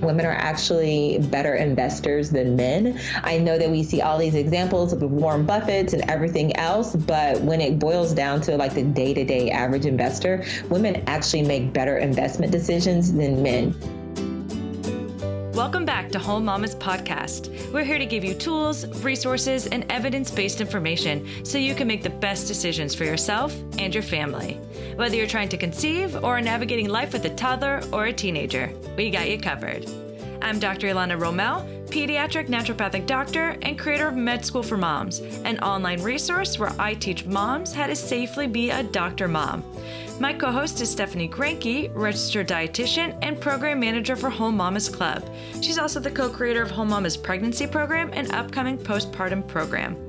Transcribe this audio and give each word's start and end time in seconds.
women 0.00 0.26
are 0.26 0.32
actually 0.32 1.18
better 1.30 1.54
investors 1.54 2.30
than 2.30 2.56
men. 2.56 3.00
I 3.22 3.38
know 3.38 3.58
that 3.58 3.70
we 3.70 3.82
see 3.82 4.00
all 4.00 4.18
these 4.18 4.34
examples 4.34 4.92
of 4.92 5.02
Warren 5.02 5.44
Buffett 5.44 5.92
and 5.92 6.08
everything 6.10 6.54
else, 6.56 6.94
but 6.94 7.40
when 7.40 7.60
it 7.60 7.78
boils 7.78 8.12
down 8.12 8.40
to 8.42 8.56
like 8.56 8.74
the 8.74 8.84
day 8.84 9.14
to 9.14 9.24
day 9.24 9.50
average 9.50 9.86
investor, 9.86 10.44
women 10.68 11.02
actually 11.06 11.42
make 11.42 11.72
better 11.72 11.98
investment 11.98 12.52
decisions 12.52 13.12
than 13.12 13.42
men. 13.42 13.74
Welcome 15.58 15.84
back 15.84 16.10
to 16.12 16.20
Home 16.20 16.44
Mamas 16.44 16.76
Podcast. 16.76 17.72
We're 17.72 17.82
here 17.82 17.98
to 17.98 18.06
give 18.06 18.22
you 18.22 18.34
tools, 18.34 18.86
resources, 19.02 19.66
and 19.66 19.84
evidence 19.90 20.30
based 20.30 20.60
information 20.60 21.44
so 21.44 21.58
you 21.58 21.74
can 21.74 21.88
make 21.88 22.04
the 22.04 22.10
best 22.10 22.46
decisions 22.46 22.94
for 22.94 23.04
yourself 23.04 23.52
and 23.76 23.92
your 23.92 24.04
family. 24.04 24.60
Whether 24.98 25.14
you're 25.14 25.28
trying 25.28 25.48
to 25.50 25.56
conceive 25.56 26.24
or 26.24 26.40
navigating 26.40 26.88
life 26.88 27.12
with 27.12 27.24
a 27.24 27.30
toddler 27.30 27.80
or 27.92 28.06
a 28.06 28.12
teenager, 28.12 28.68
we 28.96 29.10
got 29.10 29.30
you 29.30 29.38
covered. 29.38 29.88
I'm 30.42 30.58
Dr. 30.58 30.88
Elana 30.88 31.16
Roumell, 31.16 31.64
pediatric 31.86 32.48
naturopathic 32.48 33.06
doctor 33.06 33.56
and 33.62 33.78
creator 33.78 34.08
of 34.08 34.16
Med 34.16 34.44
School 34.44 34.64
for 34.64 34.76
Moms, 34.76 35.20
an 35.44 35.60
online 35.60 36.02
resource 36.02 36.58
where 36.58 36.72
I 36.80 36.94
teach 36.94 37.24
moms 37.26 37.72
how 37.72 37.86
to 37.86 37.94
safely 37.94 38.48
be 38.48 38.70
a 38.70 38.82
doctor 38.82 39.28
mom. 39.28 39.62
My 40.18 40.32
co 40.32 40.50
host 40.50 40.80
is 40.80 40.90
Stephanie 40.90 41.28
Granke, 41.28 41.92
registered 41.94 42.48
dietitian 42.48 43.16
and 43.22 43.40
program 43.40 43.78
manager 43.78 44.16
for 44.16 44.30
Home 44.30 44.56
Mamas 44.56 44.88
Club. 44.88 45.24
She's 45.62 45.78
also 45.78 46.00
the 46.00 46.10
co 46.10 46.28
creator 46.28 46.60
of 46.60 46.72
Home 46.72 46.88
Mamas 46.88 47.16
Pregnancy 47.16 47.68
Program 47.68 48.10
and 48.12 48.32
upcoming 48.32 48.76
postpartum 48.76 49.46
program. 49.46 50.07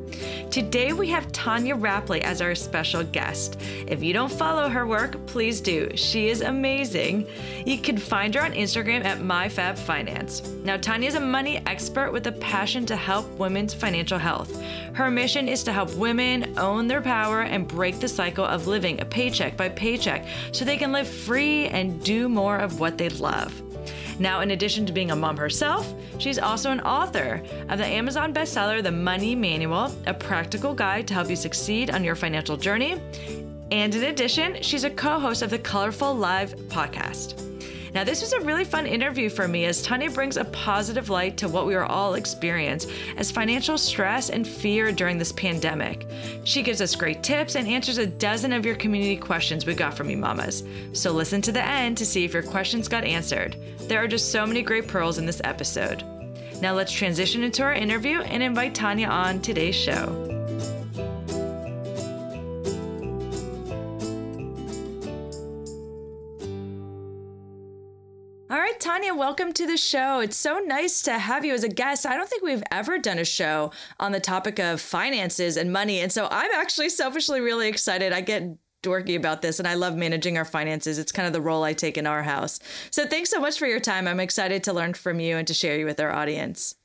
Today 0.50 0.94
we 0.94 1.08
have 1.10 1.32
Tonya 1.32 1.80
Rapley 1.80 2.22
as 2.22 2.42
our 2.42 2.56
special 2.56 3.04
guest. 3.04 3.60
If 3.88 4.02
you 4.02 4.14
don't 4.14 4.32
follow 4.32 4.70
her 4.70 4.88
work, 4.88 5.26
please 5.28 5.62
do. 5.62 5.90
She 5.96 6.30
is 6.30 6.42
amazing. 6.42 7.28
You 7.66 7.78
can 7.78 7.98
find 7.98 8.34
her 8.36 8.42
on 8.42 8.54
Instagram 8.54 9.04
at 9.06 9.20
MyFabFinance. 9.20 10.64
Now, 10.64 10.78
Tonya 10.78 11.08
is 11.08 11.16
a 11.16 11.20
money 11.20 11.62
expert 11.66 12.12
with 12.12 12.28
a 12.28 12.32
passion 12.34 12.86
to 12.88 12.96
help 12.96 13.30
women's 13.38 13.74
financial 13.74 14.18
health. 14.18 14.62
Her 14.94 15.12
mission 15.12 15.48
is 15.48 15.64
to 15.64 15.72
help 15.72 15.94
women 15.96 16.58
own 16.58 16.88
their 16.88 17.02
power 17.02 17.42
and 17.42 17.68
break 17.68 18.00
the 18.00 18.08
cycle 18.08 18.46
of 18.46 18.68
living 18.68 19.00
a 19.02 19.06
paycheck 19.06 19.56
by 19.56 19.70
paycheck 19.70 20.26
so 20.52 20.66
they 20.66 20.78
can 20.78 20.92
live 20.92 21.08
free 21.08 21.68
and 21.68 22.04
do 22.04 22.28
more 22.28 22.58
of 22.58 22.80
what 22.80 22.98
they 22.98 23.10
love. 23.10 23.62
Now, 24.20 24.42
in 24.42 24.52
addition 24.52 24.86
to 24.86 24.94
being 24.94 25.12
a 25.12 25.16
mom 25.16 25.38
herself, 25.38 25.94
she's 26.18 26.38
also 26.38 26.72
an 26.72 26.82
author 26.82 27.42
of 27.70 27.78
the 27.78 27.86
Amazon 27.86 28.34
bestseller, 28.34 28.84
The 28.84 28.92
Money 28.92 29.34
Manual, 29.34 29.92
a 30.06 30.14
practical 30.14 30.74
guide 30.74 31.08
to 31.08 31.14
help 31.14 31.30
you 31.30 31.38
succeed 31.38 31.90
on 31.90 32.04
your 32.04 32.16
financial 32.16 32.58
journey. 32.58 33.02
And 33.72 33.96
in 33.96 34.04
addition, 34.04 34.62
she's 34.62 34.84
a 34.84 34.90
co 34.90 35.20
host 35.20 35.42
of 35.42 35.50
the 35.50 35.60
Color 35.60 35.92
Full 35.92 36.16
Lives 36.16 36.54
podcast. 36.54 37.49
Now, 37.94 38.04
this 38.04 38.22
was 38.22 38.34
a 38.34 38.40
really 38.42 38.64
fun 38.64 38.86
interview 38.86 39.30
for 39.30 39.48
me 39.48 39.66
as 39.66 39.86
Tonya 39.86 40.14
brings 40.14 40.38
a 40.38 40.46
positive 40.46 41.10
light 41.10 41.38
to 41.38 41.48
what 41.48 41.66
we 41.66 41.76
are 41.76 41.86
all 41.86 42.14
experiencing 42.14 42.92
as 43.18 43.32
financial 43.32 43.78
stress 43.78 44.30
and 44.30 44.48
fear 44.48 44.92
during 44.92 45.18
this 45.18 45.32
pandemic. 45.32 46.06
She 46.44 46.62
gives 46.62 46.82
us 46.82 46.96
great 46.96 47.24
tips 47.24 47.56
and 47.56 47.68
answers 47.68 47.98
a 47.98 48.06
dozen 48.06 48.54
of 48.54 48.66
your 48.66 48.76
community 48.76 49.18
questions 49.18 49.66
we 49.66 49.74
got 49.74 49.96
from 49.96 50.10
you 50.10 50.18
mamas. 50.18 50.64
So 50.94 51.12
listen 51.12 51.42
to 51.44 51.52
the 51.52 51.66
end 51.66 51.98
to 51.98 52.06
see 52.06 52.26
if 52.26 52.34
your 52.34 52.44
questions 52.44 52.88
got 52.88 53.04
answered. 53.04 53.56
There 53.82 54.04
are 54.04 54.08
just 54.08 54.32
so 54.32 54.46
many 54.46 54.62
great 54.62 54.88
pearls 54.88 55.18
in 55.18 55.26
this 55.26 55.42
episode. 55.44 56.04
Now 56.62 56.74
let's 56.74 56.92
transition 56.92 57.44
into 57.44 57.64
our 57.64 57.74
interview 57.74 58.20
and 58.22 58.44
invite 58.44 58.76
Tonya 58.76 59.10
on 59.10 59.42
today's 59.42 59.76
show. 59.76 60.39
Welcome 69.20 69.52
to 69.52 69.68
the 69.68 69.76
show. 69.76 70.22
It's 70.22 70.38
so 70.38 70.60
nice 70.60 71.02
to 71.02 71.20
have 71.20 71.44
you 71.44 71.54
as 71.54 71.66
a 71.66 71.68
guest. 71.68 72.06
I 72.06 72.16
don't 72.16 72.30
think 72.30 72.42
we've 72.42 72.64
ever 72.72 72.98
done 72.98 73.20
a 73.20 73.26
show 73.26 73.74
on 74.00 74.14
the 74.14 74.20
topic 74.22 74.60
of 74.60 74.80
finances 74.80 75.58
and 75.58 75.74
money. 75.74 76.00
And 76.00 76.10
so 76.10 76.30
I'm 76.32 76.50
actually 76.54 76.88
selfishly 76.88 77.42
really 77.42 77.68
excited. 77.68 78.14
I 78.14 78.22
get 78.22 78.44
dorky 78.82 79.18
about 79.18 79.42
this 79.42 79.60
and 79.60 79.68
I 79.68 79.74
love 79.74 79.98
managing 79.98 80.38
our 80.38 80.46
finances. 80.46 80.98
It's 80.98 81.12
kind 81.12 81.28
of 81.28 81.34
the 81.34 81.42
role 81.42 81.66
I 81.66 81.74
take 81.74 81.98
in 81.98 82.08
our 82.08 82.24
house. 82.24 82.62
So 82.92 83.06
thanks 83.06 83.30
so 83.30 83.42
much 83.42 83.60
for 83.60 83.68
your 83.68 83.82
time. 83.82 84.08
I'm 84.08 84.22
excited 84.22 84.64
to 84.64 84.74
learn 84.74 84.94
from 84.94 85.20
you 85.20 85.36
and 85.36 85.46
to 85.50 85.54
share 85.54 85.78
you 85.78 85.86
with 85.86 86.00
our 86.00 86.14
audience. 86.14 86.76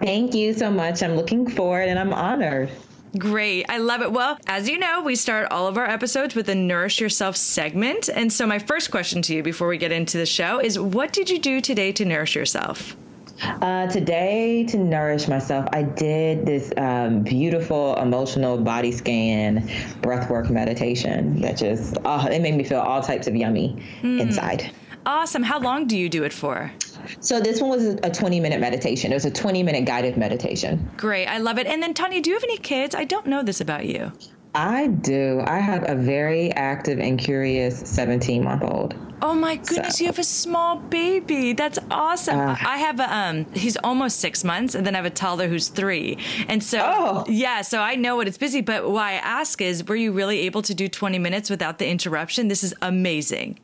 Thank 0.00 0.34
you 0.34 0.52
so 0.52 0.70
much. 0.70 1.02
I'm 1.02 1.16
looking 1.16 1.50
forward 1.50 1.88
and 1.88 1.98
I'm 1.98 2.12
honored. 2.12 2.70
Great. 3.18 3.66
I 3.68 3.78
love 3.78 4.02
it. 4.02 4.12
Well, 4.12 4.38
as 4.46 4.68
you 4.68 4.78
know, 4.78 5.02
we 5.02 5.16
start 5.16 5.48
all 5.50 5.66
of 5.66 5.78
our 5.78 5.88
episodes 5.88 6.34
with 6.34 6.48
a 6.48 6.54
Nourish 6.54 7.00
Yourself 7.00 7.36
segment. 7.36 8.08
And 8.08 8.32
so, 8.32 8.46
my 8.46 8.58
first 8.58 8.90
question 8.90 9.22
to 9.22 9.34
you 9.34 9.42
before 9.42 9.68
we 9.68 9.78
get 9.78 9.92
into 9.92 10.18
the 10.18 10.26
show 10.26 10.60
is 10.60 10.78
what 10.78 11.12
did 11.12 11.30
you 11.30 11.38
do 11.38 11.60
today 11.60 11.92
to 11.92 12.04
nourish 12.04 12.34
yourself? 12.34 12.96
Uh, 13.42 13.86
today, 13.88 14.64
to 14.64 14.78
nourish 14.78 15.28
myself, 15.28 15.68
I 15.72 15.82
did 15.82 16.46
this 16.46 16.72
um, 16.78 17.22
beautiful 17.22 17.94
emotional 17.96 18.56
body 18.56 18.92
scan 18.92 19.68
breathwork 20.00 20.48
meditation 20.48 21.40
that 21.42 21.58
just, 21.58 21.98
oh, 22.04 22.26
it 22.26 22.40
made 22.40 22.54
me 22.54 22.64
feel 22.64 22.80
all 22.80 23.02
types 23.02 23.26
of 23.26 23.36
yummy 23.36 23.76
mm. 24.00 24.20
inside. 24.20 24.72
Awesome. 25.06 25.44
How 25.44 25.60
long 25.60 25.86
do 25.86 25.96
you 25.96 26.08
do 26.08 26.24
it 26.24 26.32
for? 26.32 26.72
So 27.20 27.40
this 27.40 27.60
one 27.60 27.70
was 27.70 27.84
a 27.84 28.10
20 28.10 28.40
minute 28.40 28.60
meditation. 28.60 29.12
It 29.12 29.14
was 29.14 29.24
a 29.24 29.30
20 29.30 29.62
minute 29.62 29.84
guided 29.84 30.16
meditation. 30.16 30.90
Great. 30.96 31.26
I 31.26 31.38
love 31.38 31.58
it. 31.58 31.68
And 31.68 31.80
then 31.80 31.94
Tonya, 31.94 32.20
do 32.20 32.30
you 32.30 32.34
have 32.34 32.42
any 32.42 32.58
kids? 32.58 32.94
I 32.94 33.04
don't 33.04 33.26
know 33.26 33.44
this 33.44 33.60
about 33.60 33.86
you. 33.86 34.12
I 34.56 34.88
do. 34.88 35.42
I 35.46 35.58
have 35.58 35.88
a 35.88 35.94
very 35.94 36.50
active 36.52 36.98
and 36.98 37.18
curious 37.18 37.78
17 37.88 38.42
month 38.42 38.64
old. 38.64 38.96
Oh 39.22 39.34
my 39.34 39.56
goodness, 39.56 39.98
so. 39.98 40.04
you 40.04 40.08
have 40.08 40.18
a 40.18 40.24
small 40.24 40.76
baby. 40.76 41.52
That's 41.52 41.78
awesome. 41.90 42.38
Uh, 42.38 42.56
I 42.60 42.78
have 42.78 43.00
a 43.00 43.14
um 43.14 43.46
he's 43.52 43.76
almost 43.78 44.18
6 44.20 44.44
months 44.44 44.74
and 44.74 44.86
then 44.86 44.94
I 44.94 44.98
have 44.98 45.06
a 45.06 45.10
toddler 45.10 45.46
who's 45.46 45.68
3. 45.68 46.18
And 46.48 46.62
so 46.62 46.80
oh. 46.82 47.24
yeah, 47.28 47.62
so 47.62 47.80
I 47.80 47.94
know 47.94 48.16
what 48.16 48.28
it's 48.28 48.38
busy, 48.38 48.60
but 48.60 48.90
why 48.90 49.12
I 49.12 49.14
ask 49.14 49.60
is 49.60 49.86
were 49.86 49.96
you 49.96 50.12
really 50.12 50.40
able 50.40 50.62
to 50.62 50.74
do 50.74 50.88
20 50.88 51.18
minutes 51.18 51.48
without 51.48 51.78
the 51.78 51.86
interruption? 51.86 52.48
This 52.48 52.64
is 52.64 52.74
amazing. 52.82 53.58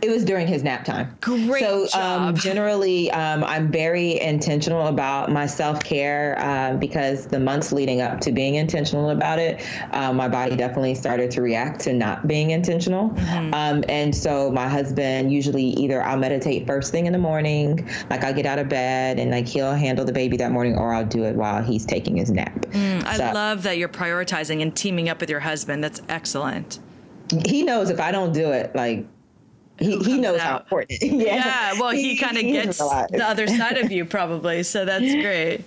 It 0.00 0.10
was 0.10 0.24
during 0.24 0.46
his 0.46 0.62
nap 0.62 0.84
time. 0.84 1.16
Great 1.20 1.60
so, 1.60 1.82
um, 1.82 1.88
job. 1.88 2.36
Generally, 2.38 3.10
um, 3.10 3.42
I'm 3.42 3.70
very 3.70 4.20
intentional 4.20 4.86
about 4.86 5.32
my 5.32 5.46
self 5.46 5.82
care 5.82 6.38
uh, 6.38 6.76
because 6.76 7.26
the 7.26 7.40
months 7.40 7.72
leading 7.72 8.00
up 8.00 8.20
to 8.20 8.32
being 8.32 8.54
intentional 8.54 9.10
about 9.10 9.38
it, 9.38 9.60
uh, 9.92 10.12
my 10.12 10.28
body 10.28 10.56
definitely 10.56 10.94
started 10.94 11.30
to 11.32 11.42
react 11.42 11.80
to 11.80 11.92
not 11.92 12.26
being 12.28 12.50
intentional. 12.50 13.10
Mm-hmm. 13.10 13.54
Um, 13.54 13.84
and 13.88 14.14
so, 14.14 14.50
my 14.50 14.68
husband 14.68 15.32
usually 15.32 15.64
either 15.64 16.02
I'll 16.02 16.18
meditate 16.18 16.66
first 16.66 16.92
thing 16.92 17.06
in 17.06 17.12
the 17.12 17.18
morning, 17.18 17.88
like 18.10 18.22
I'll 18.22 18.34
get 18.34 18.46
out 18.46 18.58
of 18.58 18.68
bed 18.68 19.18
and 19.18 19.30
like 19.32 19.48
he'll 19.48 19.74
handle 19.74 20.04
the 20.04 20.12
baby 20.12 20.36
that 20.36 20.52
morning, 20.52 20.76
or 20.76 20.94
I'll 20.94 21.04
do 21.04 21.24
it 21.24 21.34
while 21.34 21.62
he's 21.62 21.84
taking 21.84 22.16
his 22.16 22.30
nap. 22.30 22.54
Mm, 22.66 23.04
I 23.04 23.32
love 23.32 23.64
that 23.64 23.78
you're 23.78 23.88
prioritizing 23.88 24.62
and 24.62 24.74
teaming 24.74 25.08
up 25.08 25.20
with 25.20 25.30
your 25.30 25.40
husband. 25.40 25.82
That's 25.82 26.00
excellent. 26.08 26.78
He 27.46 27.62
knows 27.62 27.90
if 27.90 28.00
I 28.00 28.12
don't 28.12 28.32
do 28.32 28.52
it, 28.52 28.74
like 28.76 29.06
he, 29.78 29.98
he 29.98 30.18
knows 30.18 30.40
out. 30.40 30.46
how 30.46 30.58
important. 30.58 30.98
yeah. 31.02 31.34
yeah. 31.34 31.80
Well, 31.80 31.90
he, 31.90 32.10
he 32.10 32.16
kind 32.16 32.36
of 32.36 32.42
gets 32.42 32.78
the 32.78 33.24
other 33.24 33.46
side 33.46 33.78
of 33.78 33.90
you 33.90 34.04
probably. 34.04 34.62
So 34.62 34.84
that's 34.84 35.12
great. 35.22 35.64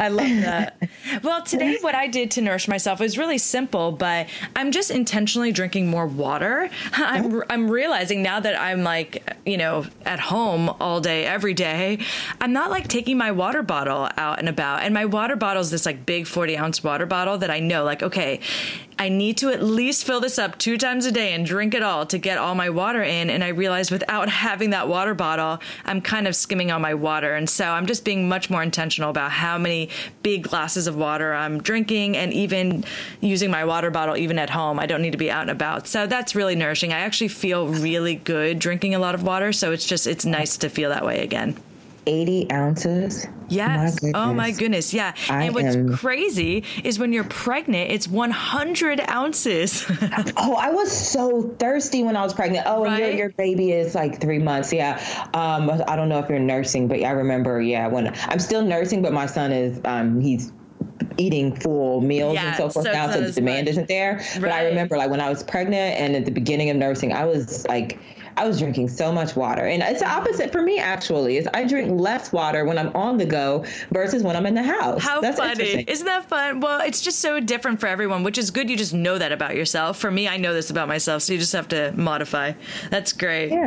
I 0.00 0.08
love 0.08 0.28
that. 0.28 0.88
well, 1.22 1.42
today 1.42 1.76
what 1.82 1.94
I 1.94 2.06
did 2.06 2.30
to 2.32 2.40
nourish 2.40 2.68
myself 2.68 3.00
was 3.00 3.18
really 3.18 3.36
simple, 3.36 3.92
but 3.92 4.28
I'm 4.56 4.72
just 4.72 4.90
intentionally 4.90 5.52
drinking 5.52 5.88
more 5.88 6.06
water. 6.06 6.70
I'm 6.92 7.34
oh. 7.34 7.42
I'm 7.50 7.70
realizing 7.70 8.22
now 8.22 8.40
that 8.40 8.58
I'm 8.58 8.82
like, 8.82 9.36
you 9.44 9.58
know, 9.58 9.84
at 10.06 10.18
home 10.18 10.70
all 10.80 11.02
day 11.02 11.26
every 11.26 11.52
day, 11.52 11.98
I'm 12.40 12.54
not 12.54 12.70
like 12.70 12.88
taking 12.88 13.18
my 13.18 13.30
water 13.30 13.62
bottle 13.62 14.08
out 14.16 14.38
and 14.38 14.48
about. 14.48 14.82
And 14.82 14.94
my 14.94 15.04
water 15.04 15.36
bottle 15.36 15.60
is 15.60 15.70
this 15.70 15.84
like 15.84 16.06
big 16.06 16.26
40 16.26 16.56
ounce 16.56 16.82
water 16.82 17.04
bottle 17.04 17.36
that 17.38 17.50
I 17.50 17.60
know 17.60 17.84
like, 17.84 18.02
okay, 18.02 18.40
I 19.00 19.08
need 19.08 19.38
to 19.38 19.48
at 19.48 19.62
least 19.62 20.04
fill 20.04 20.20
this 20.20 20.38
up 20.38 20.58
two 20.58 20.76
times 20.76 21.06
a 21.06 21.10
day 21.10 21.32
and 21.32 21.46
drink 21.46 21.72
it 21.72 21.82
all 21.82 22.04
to 22.04 22.18
get 22.18 22.36
all 22.36 22.54
my 22.54 22.68
water 22.68 23.02
in. 23.02 23.30
And 23.30 23.42
I 23.42 23.48
realized 23.48 23.90
without 23.90 24.28
having 24.46 24.70
that 24.70 24.88
water 24.88 25.14
bottle, 25.14 25.58
I'm 25.86 26.02
kind 26.02 26.28
of 26.28 26.36
skimming 26.36 26.70
on 26.70 26.82
my 26.82 26.92
water. 26.92 27.34
And 27.34 27.48
so 27.48 27.64
I'm 27.64 27.86
just 27.86 28.04
being 28.04 28.28
much 28.28 28.50
more 28.50 28.62
intentional 28.62 29.08
about 29.08 29.30
how 29.30 29.56
many 29.56 29.88
big 30.22 30.42
glasses 30.42 30.86
of 30.86 30.96
water 30.96 31.32
I'm 31.32 31.62
drinking 31.62 32.18
and 32.18 32.30
even 32.34 32.84
using 33.22 33.50
my 33.50 33.64
water 33.64 33.90
bottle, 33.90 34.18
even 34.18 34.38
at 34.38 34.50
home. 34.50 34.78
I 34.78 34.84
don't 34.84 35.00
need 35.00 35.12
to 35.12 35.18
be 35.18 35.30
out 35.30 35.40
and 35.40 35.50
about. 35.50 35.86
So 35.86 36.06
that's 36.06 36.34
really 36.34 36.54
nourishing. 36.54 36.92
I 36.92 36.98
actually 36.98 37.28
feel 37.28 37.68
really 37.68 38.16
good 38.16 38.58
drinking 38.58 38.94
a 38.94 38.98
lot 38.98 39.14
of 39.14 39.22
water. 39.22 39.54
So 39.54 39.72
it's 39.72 39.86
just, 39.86 40.06
it's 40.06 40.26
nice 40.26 40.58
to 40.58 40.68
feel 40.68 40.90
that 40.90 41.06
way 41.06 41.22
again. 41.22 41.56
80 42.06 42.50
ounces. 42.52 43.26
Yes. 43.48 44.02
My 44.02 44.12
oh 44.14 44.32
my 44.32 44.50
goodness. 44.52 44.94
Yeah. 44.94 45.14
I 45.28 45.44
and 45.44 45.54
what's 45.54 45.74
am... 45.74 45.96
crazy 45.96 46.64
is 46.84 46.98
when 46.98 47.12
you're 47.12 47.24
pregnant, 47.24 47.90
it's 47.90 48.06
100 48.06 49.00
ounces. 49.08 49.84
oh, 50.36 50.54
I 50.54 50.70
was 50.70 50.90
so 50.92 51.54
thirsty 51.58 52.02
when 52.02 52.16
I 52.16 52.22
was 52.22 52.32
pregnant. 52.32 52.64
Oh, 52.66 52.84
right? 52.84 53.02
and 53.02 53.18
your, 53.18 53.26
your 53.26 53.30
baby 53.30 53.72
is 53.72 53.94
like 53.94 54.20
three 54.20 54.38
months. 54.38 54.72
Yeah. 54.72 54.98
Um, 55.34 55.70
I 55.86 55.96
don't 55.96 56.08
know 56.08 56.18
if 56.20 56.28
you're 56.28 56.38
nursing, 56.38 56.88
but 56.88 57.02
I 57.02 57.10
remember, 57.10 57.60
yeah, 57.60 57.88
when 57.88 58.14
I'm 58.28 58.38
still 58.38 58.62
nursing, 58.62 59.02
but 59.02 59.12
my 59.12 59.26
son 59.26 59.52
is, 59.52 59.80
um, 59.84 60.20
he's 60.20 60.52
eating 61.16 61.54
full 61.54 62.00
meals 62.00 62.34
yeah, 62.34 62.48
and 62.48 62.56
so 62.56 62.68
forth 62.68 62.86
so 62.86 62.92
now, 62.92 63.10
so 63.10 63.20
the 63.20 63.32
demand 63.32 63.66
much. 63.66 63.72
isn't 63.72 63.88
there. 63.88 64.14
Right. 64.14 64.40
But 64.40 64.52
I 64.52 64.64
remember 64.66 64.96
like 64.96 65.10
when 65.10 65.20
I 65.20 65.28
was 65.28 65.42
pregnant 65.42 65.98
and 65.98 66.16
at 66.16 66.24
the 66.24 66.30
beginning 66.30 66.70
of 66.70 66.76
nursing, 66.76 67.12
I 67.12 67.24
was 67.24 67.66
like, 67.66 67.98
I 68.36 68.46
was 68.46 68.58
drinking 68.58 68.88
so 68.88 69.12
much 69.12 69.36
water. 69.36 69.66
And 69.66 69.82
it's 69.82 70.00
the 70.00 70.08
opposite 70.08 70.52
for 70.52 70.62
me 70.62 70.78
actually. 70.78 71.36
Is 71.36 71.48
I 71.54 71.64
drink 71.64 72.00
less 72.00 72.32
water 72.32 72.64
when 72.64 72.78
I'm 72.78 72.94
on 72.96 73.18
the 73.18 73.26
go 73.26 73.64
versus 73.90 74.22
when 74.22 74.36
I'm 74.36 74.46
in 74.46 74.54
the 74.54 74.62
house. 74.62 75.02
How 75.02 75.20
That's 75.20 75.38
funny. 75.38 75.84
Isn't 75.86 76.06
that 76.06 76.28
fun? 76.28 76.60
Well, 76.60 76.80
it's 76.80 77.00
just 77.00 77.20
so 77.20 77.40
different 77.40 77.80
for 77.80 77.86
everyone, 77.86 78.22
which 78.22 78.38
is 78.38 78.50
good 78.50 78.70
you 78.70 78.76
just 78.76 78.94
know 78.94 79.18
that 79.18 79.32
about 79.32 79.56
yourself. 79.56 79.98
For 79.98 80.10
me, 80.10 80.28
I 80.28 80.36
know 80.36 80.54
this 80.54 80.70
about 80.70 80.88
myself, 80.88 81.22
so 81.22 81.32
you 81.32 81.38
just 81.38 81.52
have 81.52 81.68
to 81.68 81.92
modify. 81.96 82.52
That's 82.90 83.12
great. 83.12 83.50
Yeah. 83.50 83.66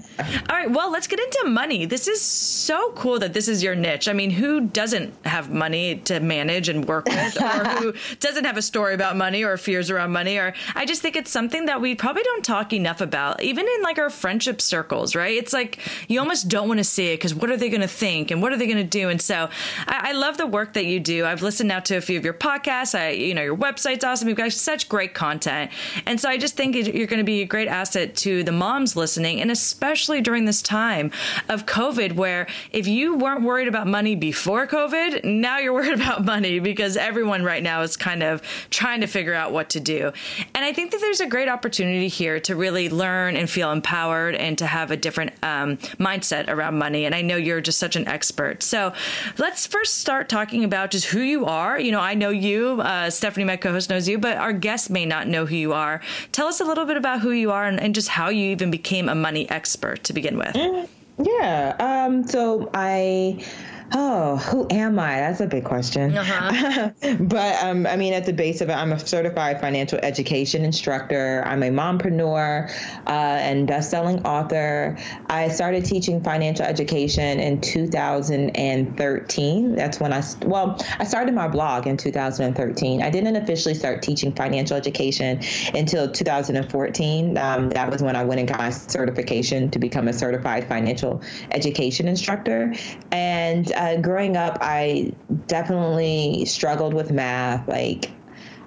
All 0.49 0.55
right, 0.55 0.69
well, 0.69 0.91
let's 0.91 1.07
get 1.07 1.19
into 1.19 1.49
money. 1.49 1.85
This 1.85 2.07
is 2.07 2.21
so 2.21 2.91
cool 2.95 3.19
that 3.19 3.33
this 3.33 3.47
is 3.47 3.61
your 3.61 3.75
niche. 3.75 4.07
I 4.07 4.13
mean, 4.13 4.29
who 4.29 4.61
doesn't 4.61 5.13
have 5.25 5.51
money 5.51 5.97
to 6.05 6.19
manage 6.19 6.69
and 6.69 6.85
work 6.87 7.05
with 7.05 7.41
or 7.41 7.65
who 7.65 7.93
doesn't 8.19 8.45
have 8.45 8.57
a 8.57 8.61
story 8.61 8.93
about 8.93 9.15
money 9.15 9.43
or 9.43 9.57
fears 9.57 9.89
around 9.89 10.11
money 10.11 10.37
or 10.37 10.53
I 10.75 10.85
just 10.85 11.01
think 11.01 11.15
it's 11.15 11.31
something 11.31 11.65
that 11.65 11.81
we 11.81 11.95
probably 11.95 12.23
don't 12.23 12.43
talk 12.43 12.73
enough 12.73 13.01
about 13.01 13.41
even 13.43 13.65
in 13.67 13.81
like 13.81 13.97
our 13.97 14.09
friendship 14.09 14.52
circles, 14.61 15.15
right? 15.15 15.37
It's 15.37 15.53
like 15.53 15.79
you 16.07 16.19
almost 16.19 16.47
don't 16.47 16.67
want 16.67 16.79
to 16.79 16.83
see 16.83 17.07
it 17.07 17.17
because 17.17 17.33
what 17.33 17.49
are 17.49 17.57
they 17.57 17.69
going 17.69 17.81
to 17.81 17.87
think 17.87 18.31
and 18.31 18.41
what 18.41 18.51
are 18.51 18.57
they 18.57 18.65
going 18.65 18.77
to 18.77 18.83
do? 18.83 19.09
And 19.09 19.21
so 19.21 19.49
I, 19.87 20.09
I, 20.09 20.11
love 20.13 20.37
the 20.37 20.47
work 20.47 20.73
that 20.73 20.85
you 20.85 20.99
do. 20.99 21.25
I've 21.25 21.41
listened 21.41 21.69
now 21.69 21.79
to 21.81 21.95
a 21.95 22.01
few 22.01 22.17
of 22.17 22.23
your 22.23 22.33
podcasts. 22.33 22.97
I, 22.97 23.09
you 23.11 23.33
know, 23.33 23.41
your 23.41 23.57
website's 23.57 24.03
awesome. 24.03 24.27
You've 24.27 24.37
got 24.37 24.51
such 24.51 24.87
great 24.89 25.13
content. 25.13 25.71
And 26.05 26.19
so 26.19 26.29
I 26.29 26.37
just 26.37 26.55
think 26.55 26.75
you're 26.75 27.07
going 27.07 27.19
to 27.19 27.23
be 27.23 27.41
a 27.41 27.45
great 27.45 27.67
asset 27.67 28.15
to 28.17 28.43
the 28.43 28.51
moms 28.51 28.95
listening, 28.95 29.41
and 29.41 29.51
especially 29.51 30.21
during 30.21 30.45
this 30.45 30.61
time 30.61 31.11
of 31.49 31.65
COVID, 31.65 32.13
where 32.13 32.47
if 32.71 32.87
you 32.87 33.15
weren't 33.15 33.43
worried 33.43 33.67
about 33.67 33.87
money 33.87 34.15
before 34.15 34.67
COVID, 34.67 35.23
now 35.23 35.59
you're 35.59 35.73
worried 35.73 35.93
about 35.93 36.23
money 36.23 36.59
because 36.59 36.97
everyone 36.97 37.43
right 37.43 37.63
now 37.63 37.81
is 37.81 37.97
kind 37.97 38.23
of 38.23 38.41
trying 38.69 39.01
to 39.01 39.07
figure 39.07 39.33
out 39.33 39.51
what 39.51 39.69
to 39.69 39.79
do. 39.79 40.11
And 40.53 40.63
I 40.63 40.73
think 40.73 40.91
that 40.91 41.01
there's 41.01 41.21
a 41.21 41.27
great 41.27 41.49
opportunity 41.49 42.07
here 42.07 42.39
to 42.41 42.55
really 42.55 42.89
learn 42.89 43.35
and 43.35 43.49
feel 43.49 43.71
empowered 43.71 44.35
and 44.43 44.57
to 44.57 44.67
have 44.67 44.91
a 44.91 44.97
different 44.97 45.31
um, 45.41 45.77
mindset 45.97 46.49
around 46.49 46.77
money. 46.77 47.05
And 47.05 47.15
I 47.15 47.21
know 47.21 47.35
you're 47.35 47.61
just 47.61 47.79
such 47.79 47.95
an 47.95 48.07
expert. 48.07 48.61
So 48.61 48.93
let's 49.37 49.65
first 49.65 49.99
start 49.99 50.29
talking 50.29 50.63
about 50.63 50.91
just 50.91 51.05
who 51.05 51.21
you 51.21 51.45
are. 51.45 51.79
You 51.79 51.91
know, 51.91 51.99
I 51.99 52.13
know 52.13 52.29
you, 52.29 52.81
uh, 52.81 53.09
Stephanie, 53.09 53.45
my 53.45 53.57
co 53.57 53.71
host, 53.71 53.89
knows 53.89 54.07
you, 54.07 54.17
but 54.17 54.37
our 54.37 54.53
guests 54.53 54.89
may 54.89 55.05
not 55.05 55.27
know 55.27 55.45
who 55.45 55.55
you 55.55 55.73
are. 55.73 56.01
Tell 56.31 56.47
us 56.47 56.59
a 56.59 56.65
little 56.65 56.85
bit 56.85 56.97
about 56.97 57.21
who 57.21 57.31
you 57.31 57.51
are 57.51 57.65
and, 57.65 57.79
and 57.79 57.95
just 57.95 58.09
how 58.09 58.29
you 58.29 58.51
even 58.51 58.69
became 58.69 59.09
a 59.09 59.15
money 59.15 59.49
expert 59.49 60.03
to 60.03 60.13
begin 60.13 60.37
with. 60.37 60.53
Mm, 60.53 60.87
yeah. 61.17 61.75
Um, 61.79 62.27
so 62.27 62.69
I 62.73 63.43
Oh, 63.91 64.37
who 64.37 64.67
am 64.69 64.99
I? 64.99 65.19
That's 65.19 65.41
a 65.41 65.47
big 65.47 65.65
question. 65.65 66.17
Uh-huh. 66.17 66.91
but 67.19 67.63
um, 67.63 67.85
I 67.85 67.97
mean, 67.97 68.13
at 68.13 68.25
the 68.25 68.33
base 68.33 68.61
of 68.61 68.69
it, 68.69 68.73
I'm 68.73 68.91
a 68.91 68.99
certified 68.99 69.59
financial 69.59 69.99
education 69.99 70.63
instructor. 70.63 71.43
I'm 71.45 71.63
a 71.63 71.69
mompreneur 71.69 72.71
uh, 73.05 73.09
and 73.09 73.67
best-selling 73.67 74.25
author. 74.25 74.97
I 75.27 75.49
started 75.49 75.85
teaching 75.85 76.23
financial 76.23 76.65
education 76.65 77.39
in 77.39 77.61
2013. 77.61 79.75
That's 79.75 79.99
when 79.99 80.13
I 80.13 80.23
well, 80.45 80.79
I 80.99 81.03
started 81.03 81.33
my 81.33 81.47
blog 81.47 81.87
in 81.87 81.97
2013. 81.97 83.01
I 83.01 83.09
didn't 83.09 83.35
officially 83.35 83.75
start 83.75 84.01
teaching 84.01 84.33
financial 84.33 84.77
education 84.77 85.41
until 85.73 86.09
2014. 86.09 87.37
Um, 87.37 87.69
that 87.69 87.91
was 87.91 88.01
when 88.01 88.15
I 88.15 88.23
went 88.23 88.39
and 88.39 88.47
got 88.47 88.59
my 88.59 88.69
certification 88.69 89.69
to 89.71 89.79
become 89.79 90.07
a 90.07 90.13
certified 90.13 90.67
financial 90.67 91.21
education 91.51 92.07
instructor. 92.07 92.73
And 93.11 93.72
uh, 93.75 94.01
growing 94.01 94.37
up, 94.37 94.57
I 94.61 95.13
definitely 95.47 96.45
struggled 96.45 96.93
with 96.93 97.11
math. 97.11 97.67
Like, 97.67 98.11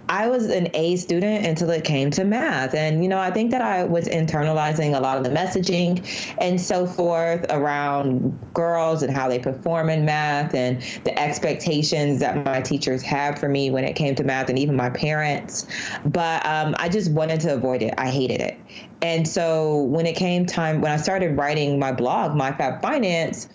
I 0.08 0.28
was 0.28 0.46
an 0.46 0.68
A 0.74 0.96
student 0.96 1.46
until 1.46 1.70
it 1.70 1.84
came 1.84 2.10
to 2.12 2.24
math. 2.24 2.74
And, 2.74 3.02
you 3.02 3.08
know, 3.08 3.18
I 3.18 3.30
think 3.32 3.50
that 3.50 3.60
I 3.60 3.84
was 3.84 4.06
internalizing 4.06 4.96
a 4.96 5.00
lot 5.00 5.18
of 5.18 5.24
the 5.24 5.30
messaging 5.30 6.34
and 6.38 6.60
so 6.60 6.86
forth 6.86 7.44
around 7.50 8.38
girls 8.54 9.02
and 9.02 9.12
how 9.12 9.28
they 9.28 9.40
perform 9.40 9.90
in 9.90 10.04
math 10.04 10.54
and 10.54 10.80
the 11.02 11.18
expectations 11.18 12.20
that 12.20 12.44
my 12.44 12.60
teachers 12.60 13.02
had 13.02 13.38
for 13.38 13.48
me 13.48 13.70
when 13.70 13.84
it 13.84 13.94
came 13.94 14.14
to 14.14 14.22
math 14.22 14.48
and 14.48 14.58
even 14.58 14.76
my 14.76 14.90
parents. 14.90 15.66
But 16.04 16.46
um, 16.46 16.76
I 16.78 16.88
just 16.88 17.10
wanted 17.10 17.40
to 17.40 17.54
avoid 17.54 17.82
it. 17.82 17.94
I 17.98 18.08
hated 18.08 18.40
it. 18.40 18.56
And 19.02 19.26
so 19.26 19.82
when 19.82 20.06
it 20.06 20.14
came 20.14 20.46
time, 20.46 20.80
when 20.80 20.92
I 20.92 20.96
started 20.98 21.36
writing 21.36 21.78
my 21.78 21.92
blog, 21.92 22.36
My 22.36 22.52
Fab 22.52 22.80
Finance, 22.80 23.48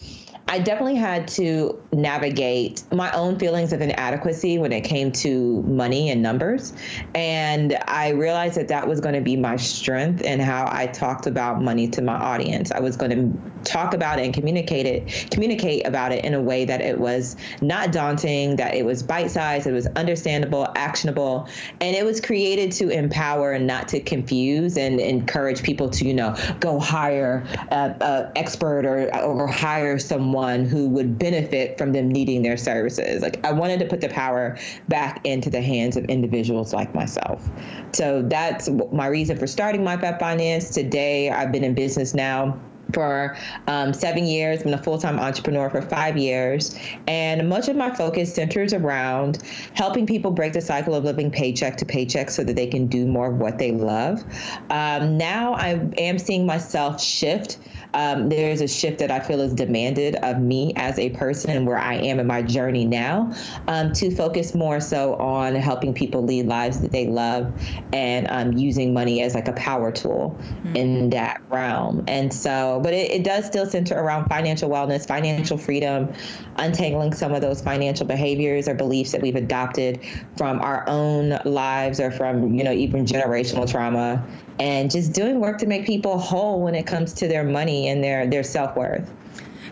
I 0.51 0.59
definitely 0.59 0.97
had 0.97 1.29
to 1.29 1.81
navigate 1.93 2.83
my 2.91 3.09
own 3.13 3.39
feelings 3.39 3.71
of 3.71 3.79
inadequacy 3.79 4.57
when 4.57 4.73
it 4.73 4.81
came 4.81 5.13
to 5.13 5.61
money 5.61 6.09
and 6.09 6.21
numbers. 6.21 6.73
And 7.15 7.77
I 7.87 8.09
realized 8.09 8.57
that 8.57 8.67
that 8.67 8.85
was 8.85 8.99
going 8.99 9.15
to 9.15 9.21
be 9.21 9.37
my 9.37 9.55
strength 9.55 10.21
and 10.25 10.41
how 10.41 10.67
I 10.69 10.87
talked 10.87 11.25
about 11.25 11.61
money 11.61 11.87
to 11.91 12.01
my 12.01 12.15
audience. 12.15 12.69
I 12.69 12.81
was 12.81 12.97
going 12.97 13.11
to 13.11 13.61
talk 13.63 13.93
about 13.93 14.19
it 14.19 14.25
and 14.25 14.33
communicate 14.33 14.85
it, 14.85 15.31
communicate 15.31 15.87
about 15.87 16.11
it 16.11 16.25
in 16.25 16.33
a 16.33 16.41
way 16.41 16.65
that 16.65 16.81
it 16.81 16.99
was 16.99 17.37
not 17.61 17.93
daunting, 17.93 18.57
that 18.57 18.75
it 18.75 18.83
was 18.83 19.03
bite 19.03 19.31
sized, 19.31 19.67
it 19.67 19.71
was 19.71 19.87
understandable, 19.95 20.67
actionable, 20.75 21.47
and 21.79 21.95
it 21.95 22.03
was 22.03 22.19
created 22.19 22.73
to 22.73 22.89
empower 22.89 23.53
and 23.53 23.65
not 23.65 23.87
to 23.87 24.01
confuse 24.01 24.75
and 24.75 24.99
encourage 24.99 25.63
people 25.63 25.89
to, 25.91 26.05
you 26.05 26.13
know, 26.13 26.35
go 26.59 26.77
hire 26.77 27.45
an 27.69 28.31
expert 28.35 28.85
or, 28.85 29.15
or 29.15 29.47
hire 29.47 29.97
someone 29.97 30.40
who 30.41 30.89
would 30.89 31.17
benefit 31.19 31.77
from 31.77 31.91
them 31.91 32.09
needing 32.09 32.41
their 32.41 32.57
services. 32.57 33.21
Like 33.21 33.45
I 33.45 33.51
wanted 33.51 33.79
to 33.79 33.85
put 33.85 34.01
the 34.01 34.09
power 34.09 34.57
back 34.87 35.25
into 35.25 35.49
the 35.49 35.61
hands 35.61 35.97
of 35.97 36.05
individuals 36.05 36.73
like 36.73 36.93
myself. 36.95 37.47
So 37.93 38.21
that's 38.23 38.69
my 38.91 39.07
reason 39.07 39.37
for 39.37 39.47
starting 39.47 39.83
My 39.83 39.97
Fab 39.97 40.19
Finance. 40.19 40.69
Today, 40.71 41.29
I've 41.29 41.51
been 41.51 41.63
in 41.63 41.73
business 41.73 42.13
now 42.13 42.59
for 42.93 43.37
um, 43.67 43.93
seven 43.93 44.25
years, 44.25 44.63
been 44.63 44.73
a 44.73 44.81
full 44.81 44.97
time 44.97 45.19
entrepreneur 45.19 45.69
for 45.69 45.81
five 45.81 46.17
years. 46.17 46.77
And 47.07 47.47
much 47.47 47.67
of 47.69 47.75
my 47.75 47.93
focus 47.93 48.33
centers 48.33 48.73
around 48.73 49.39
helping 49.73 50.05
people 50.05 50.31
break 50.31 50.53
the 50.53 50.61
cycle 50.61 50.95
of 50.95 51.03
living 51.03 51.31
paycheck 51.31 51.77
to 51.77 51.85
paycheck 51.85 52.29
so 52.29 52.43
that 52.43 52.55
they 52.55 52.67
can 52.67 52.87
do 52.87 53.05
more 53.05 53.31
of 53.31 53.37
what 53.37 53.57
they 53.57 53.71
love. 53.71 54.23
Um, 54.69 55.17
now 55.17 55.53
I 55.53 55.89
am 55.97 56.19
seeing 56.19 56.45
myself 56.45 57.01
shift 57.01 57.57
um, 57.93 58.29
there's 58.29 58.61
a 58.61 58.67
shift 58.67 58.99
that 58.99 59.11
I 59.11 59.19
feel 59.19 59.41
is 59.41 59.53
demanded 59.53 60.15
of 60.15 60.39
me 60.39 60.73
as 60.75 60.97
a 60.97 61.09
person 61.09 61.51
and 61.51 61.67
where 61.67 61.77
I 61.77 61.95
am 61.95 62.19
in 62.19 62.27
my 62.27 62.41
journey 62.41 62.85
now 62.85 63.33
um, 63.67 63.93
to 63.93 64.11
focus 64.15 64.55
more 64.55 64.79
so 64.79 65.15
on 65.15 65.55
helping 65.55 65.93
people 65.93 66.23
lead 66.23 66.45
lives 66.45 66.81
that 66.81 66.91
they 66.91 67.07
love 67.07 67.51
and 67.93 68.27
um, 68.29 68.53
using 68.53 68.93
money 68.93 69.21
as 69.21 69.35
like 69.35 69.47
a 69.47 69.53
power 69.53 69.91
tool 69.91 70.37
mm-hmm. 70.39 70.75
in 70.75 71.09
that 71.11 71.41
realm. 71.49 72.03
And 72.07 72.33
so, 72.33 72.79
but 72.83 72.93
it, 72.93 73.11
it 73.11 73.23
does 73.23 73.45
still 73.45 73.65
center 73.65 73.95
around 73.95 74.27
financial 74.27 74.69
wellness, 74.69 75.07
financial 75.07 75.57
freedom, 75.57 76.13
untangling 76.57 77.13
some 77.13 77.33
of 77.33 77.41
those 77.41 77.61
financial 77.61 78.05
behaviors 78.05 78.67
or 78.67 78.73
beliefs 78.73 79.11
that 79.11 79.21
we've 79.21 79.35
adopted 79.35 79.99
from 80.37 80.61
our 80.61 80.87
own 80.87 81.39
lives 81.45 81.99
or 81.99 82.11
from, 82.11 82.53
you 82.53 82.63
know, 82.63 82.71
even 82.71 83.05
generational 83.05 83.69
trauma 83.69 84.25
and 84.59 84.91
just 84.91 85.13
doing 85.13 85.39
work 85.39 85.57
to 85.57 85.65
make 85.65 85.87
people 85.87 86.19
whole 86.19 86.61
when 86.61 86.75
it 86.75 86.85
comes 86.85 87.13
to 87.13 87.27
their 87.27 87.43
money 87.43 87.80
and 87.89 88.03
their 88.03 88.27
their 88.27 88.43
self-worth 88.43 89.09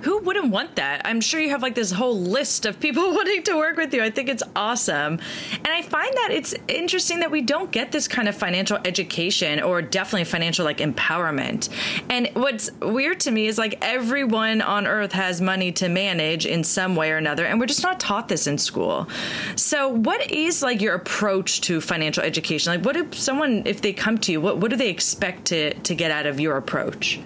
who 0.01 0.19
wouldn't 0.19 0.51
want 0.51 0.75
that? 0.75 1.01
I'm 1.05 1.21
sure 1.21 1.39
you 1.39 1.49
have 1.49 1.61
like 1.61 1.75
this 1.75 1.91
whole 1.91 2.17
list 2.17 2.65
of 2.65 2.79
people 2.79 3.03
wanting 3.13 3.43
to 3.43 3.55
work 3.55 3.77
with 3.77 3.93
you. 3.93 4.01
I 4.01 4.09
think 4.09 4.29
it's 4.29 4.43
awesome. 4.55 5.19
And 5.53 5.67
I 5.67 5.81
find 5.81 6.11
that 6.13 6.29
it's 6.31 6.53
interesting 6.67 7.19
that 7.19 7.31
we 7.31 7.41
don't 7.41 7.71
get 7.71 7.91
this 7.91 8.07
kind 8.07 8.27
of 8.27 8.35
financial 8.35 8.77
education 8.85 9.61
or 9.61 9.81
definitely 9.81 10.25
financial 10.25 10.65
like 10.65 10.77
empowerment. 10.77 11.69
And 12.09 12.29
what's 12.33 12.71
weird 12.81 13.19
to 13.21 13.31
me 13.31 13.47
is 13.47 13.57
like 13.57 13.77
everyone 13.81 14.61
on 14.61 14.87
earth 14.87 15.11
has 15.11 15.41
money 15.41 15.71
to 15.73 15.89
manage 15.89 16.45
in 16.45 16.63
some 16.63 16.95
way 16.95 17.11
or 17.11 17.17
another. 17.17 17.45
And 17.45 17.59
we're 17.59 17.65
just 17.65 17.83
not 17.83 17.99
taught 17.99 18.29
this 18.29 18.47
in 18.47 18.57
school. 18.57 19.07
So, 19.55 19.89
what 19.89 20.31
is 20.31 20.61
like 20.61 20.81
your 20.81 20.95
approach 20.95 21.61
to 21.61 21.81
financial 21.81 22.23
education? 22.23 22.73
Like, 22.73 22.85
what 22.85 22.95
if 22.95 23.15
someone, 23.15 23.63
if 23.65 23.81
they 23.81 23.93
come 23.93 24.17
to 24.19 24.31
you, 24.31 24.41
what, 24.41 24.57
what 24.57 24.69
do 24.69 24.77
they 24.77 24.89
expect 24.89 25.45
to, 25.45 25.73
to 25.73 25.95
get 25.95 26.11
out 26.11 26.25
of 26.25 26.39
your 26.39 26.57
approach? 26.57 27.19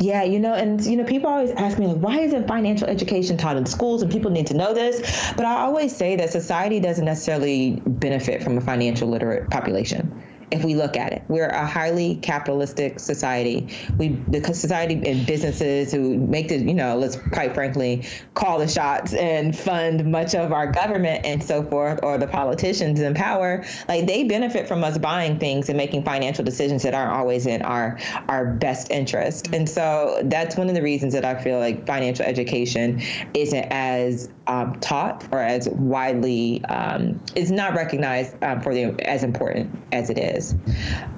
Yeah, 0.00 0.22
you 0.22 0.38
know, 0.38 0.54
and 0.54 0.84
you 0.84 0.96
know, 0.96 1.04
people 1.04 1.30
always 1.30 1.50
ask 1.52 1.78
me 1.78 1.86
like, 1.86 1.98
why 1.98 2.20
isn't 2.20 2.48
financial 2.48 2.88
education 2.88 3.36
taught 3.36 3.56
in 3.56 3.66
schools? 3.66 4.02
And 4.02 4.10
people 4.10 4.30
need 4.30 4.48
to 4.48 4.54
know 4.54 4.74
this. 4.74 5.32
But 5.36 5.46
I 5.46 5.62
always 5.62 5.94
say 5.94 6.16
that 6.16 6.30
society 6.30 6.80
doesn't 6.80 7.04
necessarily 7.04 7.80
benefit 7.86 8.42
from 8.42 8.58
a 8.58 8.60
financial 8.60 9.08
literate 9.08 9.50
population 9.50 10.22
if 10.50 10.64
we 10.64 10.74
look 10.74 10.96
at 10.96 11.12
it. 11.12 11.22
We're 11.28 11.48
a 11.48 11.66
highly 11.66 12.16
capitalistic 12.16 13.00
society. 13.00 13.68
We 13.98 14.08
the 14.28 14.42
society 14.54 14.94
and 14.94 15.26
businesses 15.26 15.92
who 15.92 16.16
make 16.18 16.48
the 16.48 16.58
you 16.58 16.74
know 16.74 16.96
let's 16.96 17.16
quite 17.16 17.54
frankly 17.54 18.04
call 18.34 18.58
the 18.58 18.68
shots 18.68 19.12
and 19.12 19.56
fund 19.56 20.10
much 20.10 20.34
of 20.34 20.52
our 20.52 20.70
government 20.70 21.24
and 21.24 21.42
so 21.42 21.62
forth, 21.62 22.00
or 22.02 22.18
the 22.18 22.26
politicians 22.26 23.00
in 23.00 23.14
power, 23.14 23.64
like 23.88 24.06
they 24.06 24.24
benefit 24.24 24.68
from 24.68 24.84
us 24.84 24.98
buying 24.98 25.38
things 25.38 25.68
and 25.68 25.76
making 25.76 26.04
financial 26.04 26.44
decisions 26.44 26.82
that 26.84 26.94
aren't 26.94 27.12
always 27.12 27.46
in 27.46 27.62
our 27.62 27.98
our 28.28 28.46
best 28.46 28.90
interest. 28.90 29.48
And 29.52 29.68
so 29.68 30.20
that's 30.24 30.56
one 30.56 30.68
of 30.68 30.74
the 30.74 30.82
reasons 30.82 31.12
that 31.14 31.24
I 31.24 31.42
feel 31.42 31.58
like 31.58 31.86
financial 31.86 32.24
education 32.24 33.02
isn't 33.34 33.66
as 33.70 34.28
um, 34.46 34.78
taught 34.80 35.26
or 35.32 35.40
as 35.40 35.68
widely 35.68 36.64
um, 36.66 37.20
is 37.34 37.50
not 37.50 37.74
recognized 37.74 38.42
um, 38.44 38.60
for 38.60 38.74
the 38.74 38.94
as 39.08 39.24
important 39.24 39.76
as 39.92 40.10
it 40.10 40.18
is. 40.18 40.35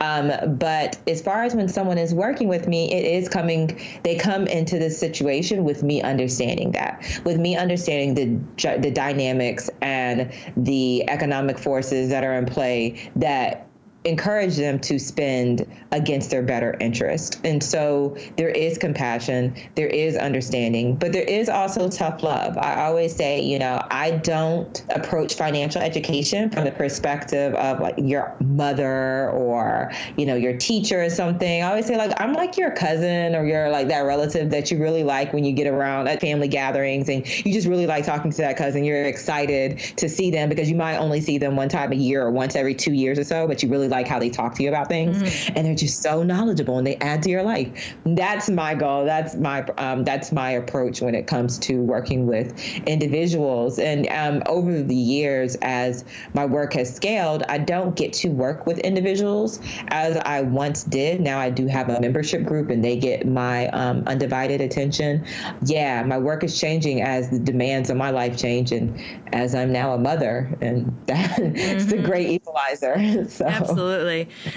Um, 0.01 0.57
but 0.59 0.99
as 1.07 1.23
far 1.23 1.45
as 1.45 1.55
when 1.55 1.69
someone 1.69 1.99
is 1.99 2.15
working 2.15 2.49
with 2.49 2.67
me, 2.69 2.93
it 2.93 3.05
is 3.05 3.29
coming. 3.29 3.81
They 4.03 4.17
come 4.17 4.47
into 4.47 4.79
this 4.79 4.99
situation 4.99 5.65
with 5.65 5.83
me 5.83 6.03
understanding 6.03 6.73
that, 6.73 7.05
with 7.25 7.39
me 7.39 7.57
understanding 7.57 8.15
the 8.15 8.79
the 8.79 8.91
dynamics 8.91 9.71
and 9.81 10.33
the 10.57 11.09
economic 11.09 11.59
forces 11.59 12.11
that 12.11 12.25
are 12.25 12.35
in 12.35 12.47
play 12.47 13.11
that 13.17 13.68
encourage 14.09 14.57
them 14.57 14.79
to 14.81 14.99
spend 14.99 15.67
against 15.93 16.31
their 16.31 16.43
better 16.43 16.77
interest. 16.81 17.41
And 17.45 17.63
so 17.63 18.17
there 18.37 18.49
is 18.49 18.79
compassion, 18.79 19.55
there 19.75 19.87
is 19.87 20.17
understanding, 20.17 20.97
but 20.97 21.13
there 21.13 21.23
is 21.23 21.49
also 21.49 21.89
tough 21.89 22.23
love. 22.23 22.57
I 22.59 22.85
always 22.85 23.15
say, 23.15 23.41
you 23.41 23.59
know, 23.59 23.83
I 23.91 24.13
don't 24.13 24.85
approach 24.91 25.35
financial 25.35 25.83
education 25.83 26.51
from 26.51 26.65
the 26.65 26.73
perspective 26.73 27.55
of 27.55 27.81
like 27.81 27.97
your 27.99 28.37
mother 28.41 29.31
or, 29.31 29.93
you 30.17 30.27
know, 30.27 30.35
your 30.35 30.57
teacher 30.57 31.03
or 31.03 31.11
something. 31.11 31.63
I 31.63 31.69
always 31.69 31.87
say 31.87 31.97
like 31.97 32.13
I'm 32.21 32.33
like 32.33 32.57
your 32.57 32.71
cousin 32.71 33.35
or 33.35 33.45
you're 33.45 33.71
like 33.71 33.89
that 33.89 34.01
relative 34.01 34.51
that 34.51 34.71
you 34.71 34.79
really 34.79 35.05
like 35.05 35.33
when 35.33 35.45
you 35.45 35.53
get 35.53 35.67
around 35.67 36.09
at 36.09 36.21
family 36.21 36.49
gatherings 36.49 37.09
and 37.09 37.27
you 37.45 37.53
just 37.53 37.67
really 37.67 37.87
like 37.87 38.07
talking 38.07 38.31
to 38.31 38.37
that 38.39 38.57
cousin. 38.57 38.85
You're 38.85 39.05
excited 39.05 39.79
to 39.97 40.09
see 40.09 40.31
them 40.31 40.49
because 40.49 40.71
you 40.71 40.77
might 40.77 40.97
only 40.97 41.21
see 41.21 41.39
them 41.39 41.57
one 41.57 41.69
time 41.69 41.93
a 41.93 41.97
year 41.97 42.23
or 42.23 42.31
once 42.31 42.57
every 42.57 42.75
2 42.75 42.93
years 42.93 43.19
or 43.19 43.25
so, 43.25 43.47
but 43.47 43.63
you 43.63 43.69
really 43.69 43.89
like 43.89 43.98
how 44.07 44.19
they 44.19 44.31
talk 44.31 44.55
to 44.57 44.63
you 44.63 44.69
about 44.69 44.89
things, 44.89 45.23
mm-hmm. 45.23 45.57
and 45.57 45.67
they're 45.67 45.75
just 45.75 46.03
so 46.03 46.23
knowledgeable 46.23 46.79
and 46.79 46.87
they 46.87 46.97
add 46.97 47.23
to 47.23 47.31
your 47.31 47.43
life. 47.43 47.95
That's 48.05 48.49
my 48.49 48.75
goal. 48.75 49.05
That's 49.05 49.35
my 49.35 49.63
um, 49.79 50.05
that's 50.05 50.33
my 50.33 50.51
approach 50.51 51.01
when 51.01 51.15
it 51.15 51.27
comes 51.27 51.59
to 51.61 51.83
working 51.83 52.27
with 52.27 52.59
individuals. 52.87 53.79
And 53.79 54.09
um, 54.09 54.43
over 54.47 54.83
the 54.83 54.95
years, 54.95 55.57
as 55.63 56.05
my 56.35 56.47
work 56.47 56.75
has 56.75 56.95
scaled, 56.95 57.43
I 57.49 57.59
don't 57.59 57.97
get 57.97 58.13
to 58.15 58.29
work 58.29 58.67
with 58.67 58.79
individuals 58.79 59.61
as 59.89 60.17
I 60.17 60.43
once 60.43 60.85
did. 60.85 61.21
Now 61.21 61.39
I 61.39 61.51
do 61.51 61.67
have 61.67 61.89
a 61.89 62.01
membership 62.01 62.45
group, 62.45 62.71
and 62.71 62.85
they 62.85 62.97
get 62.97 63.27
my 63.27 63.69
um, 63.69 64.05
undivided 64.07 64.61
attention. 64.61 65.25
Yeah, 65.65 66.03
my 66.03 66.19
work 66.19 66.45
is 66.45 66.59
changing 66.59 67.03
as 67.03 67.31
the 67.31 67.39
demands 67.39 67.91
of 67.91 67.97
my 67.97 68.11
life 68.11 68.39
change, 68.39 68.73
and 68.73 69.01
as 69.33 69.55
I'm 69.55 69.73
now 69.73 69.93
a 69.93 69.99
mother, 69.99 70.57
and 70.61 70.97
that's 71.07 71.39
mm-hmm. 71.39 71.89
the 71.89 71.99
great 71.99 72.29
equalizer. 72.29 72.97
So. 73.29 73.47
Absolutely. 73.47 73.78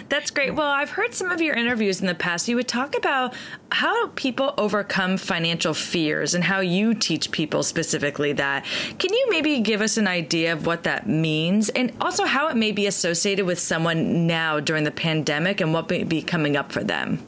That's 0.09 0.31
great. 0.31 0.55
Well, 0.55 0.69
I've 0.69 0.89
heard 0.89 1.13
some 1.13 1.31
of 1.31 1.41
your 1.41 1.55
interviews 1.55 2.01
in 2.01 2.07
the 2.07 2.15
past. 2.15 2.47
You 2.47 2.55
would 2.55 2.67
talk 2.67 2.97
about 2.97 3.33
how 3.71 4.07
people 4.09 4.53
overcome 4.57 5.17
financial 5.17 5.73
fears 5.73 6.33
and 6.33 6.43
how 6.43 6.59
you 6.59 6.93
teach 6.93 7.31
people 7.31 7.63
specifically 7.63 8.33
that. 8.33 8.65
Can 8.99 9.13
you 9.13 9.27
maybe 9.29 9.59
give 9.61 9.81
us 9.81 9.97
an 9.97 10.07
idea 10.07 10.53
of 10.53 10.65
what 10.65 10.83
that 10.83 11.07
means 11.07 11.69
and 11.69 11.93
also 12.01 12.25
how 12.25 12.47
it 12.49 12.55
may 12.55 12.71
be 12.71 12.87
associated 12.87 13.45
with 13.45 13.59
someone 13.59 14.27
now 14.27 14.59
during 14.59 14.83
the 14.83 14.91
pandemic 14.91 15.61
and 15.61 15.73
what 15.73 15.89
may 15.89 16.03
be 16.03 16.21
coming 16.21 16.57
up 16.57 16.71
for 16.71 16.83
them? 16.83 17.19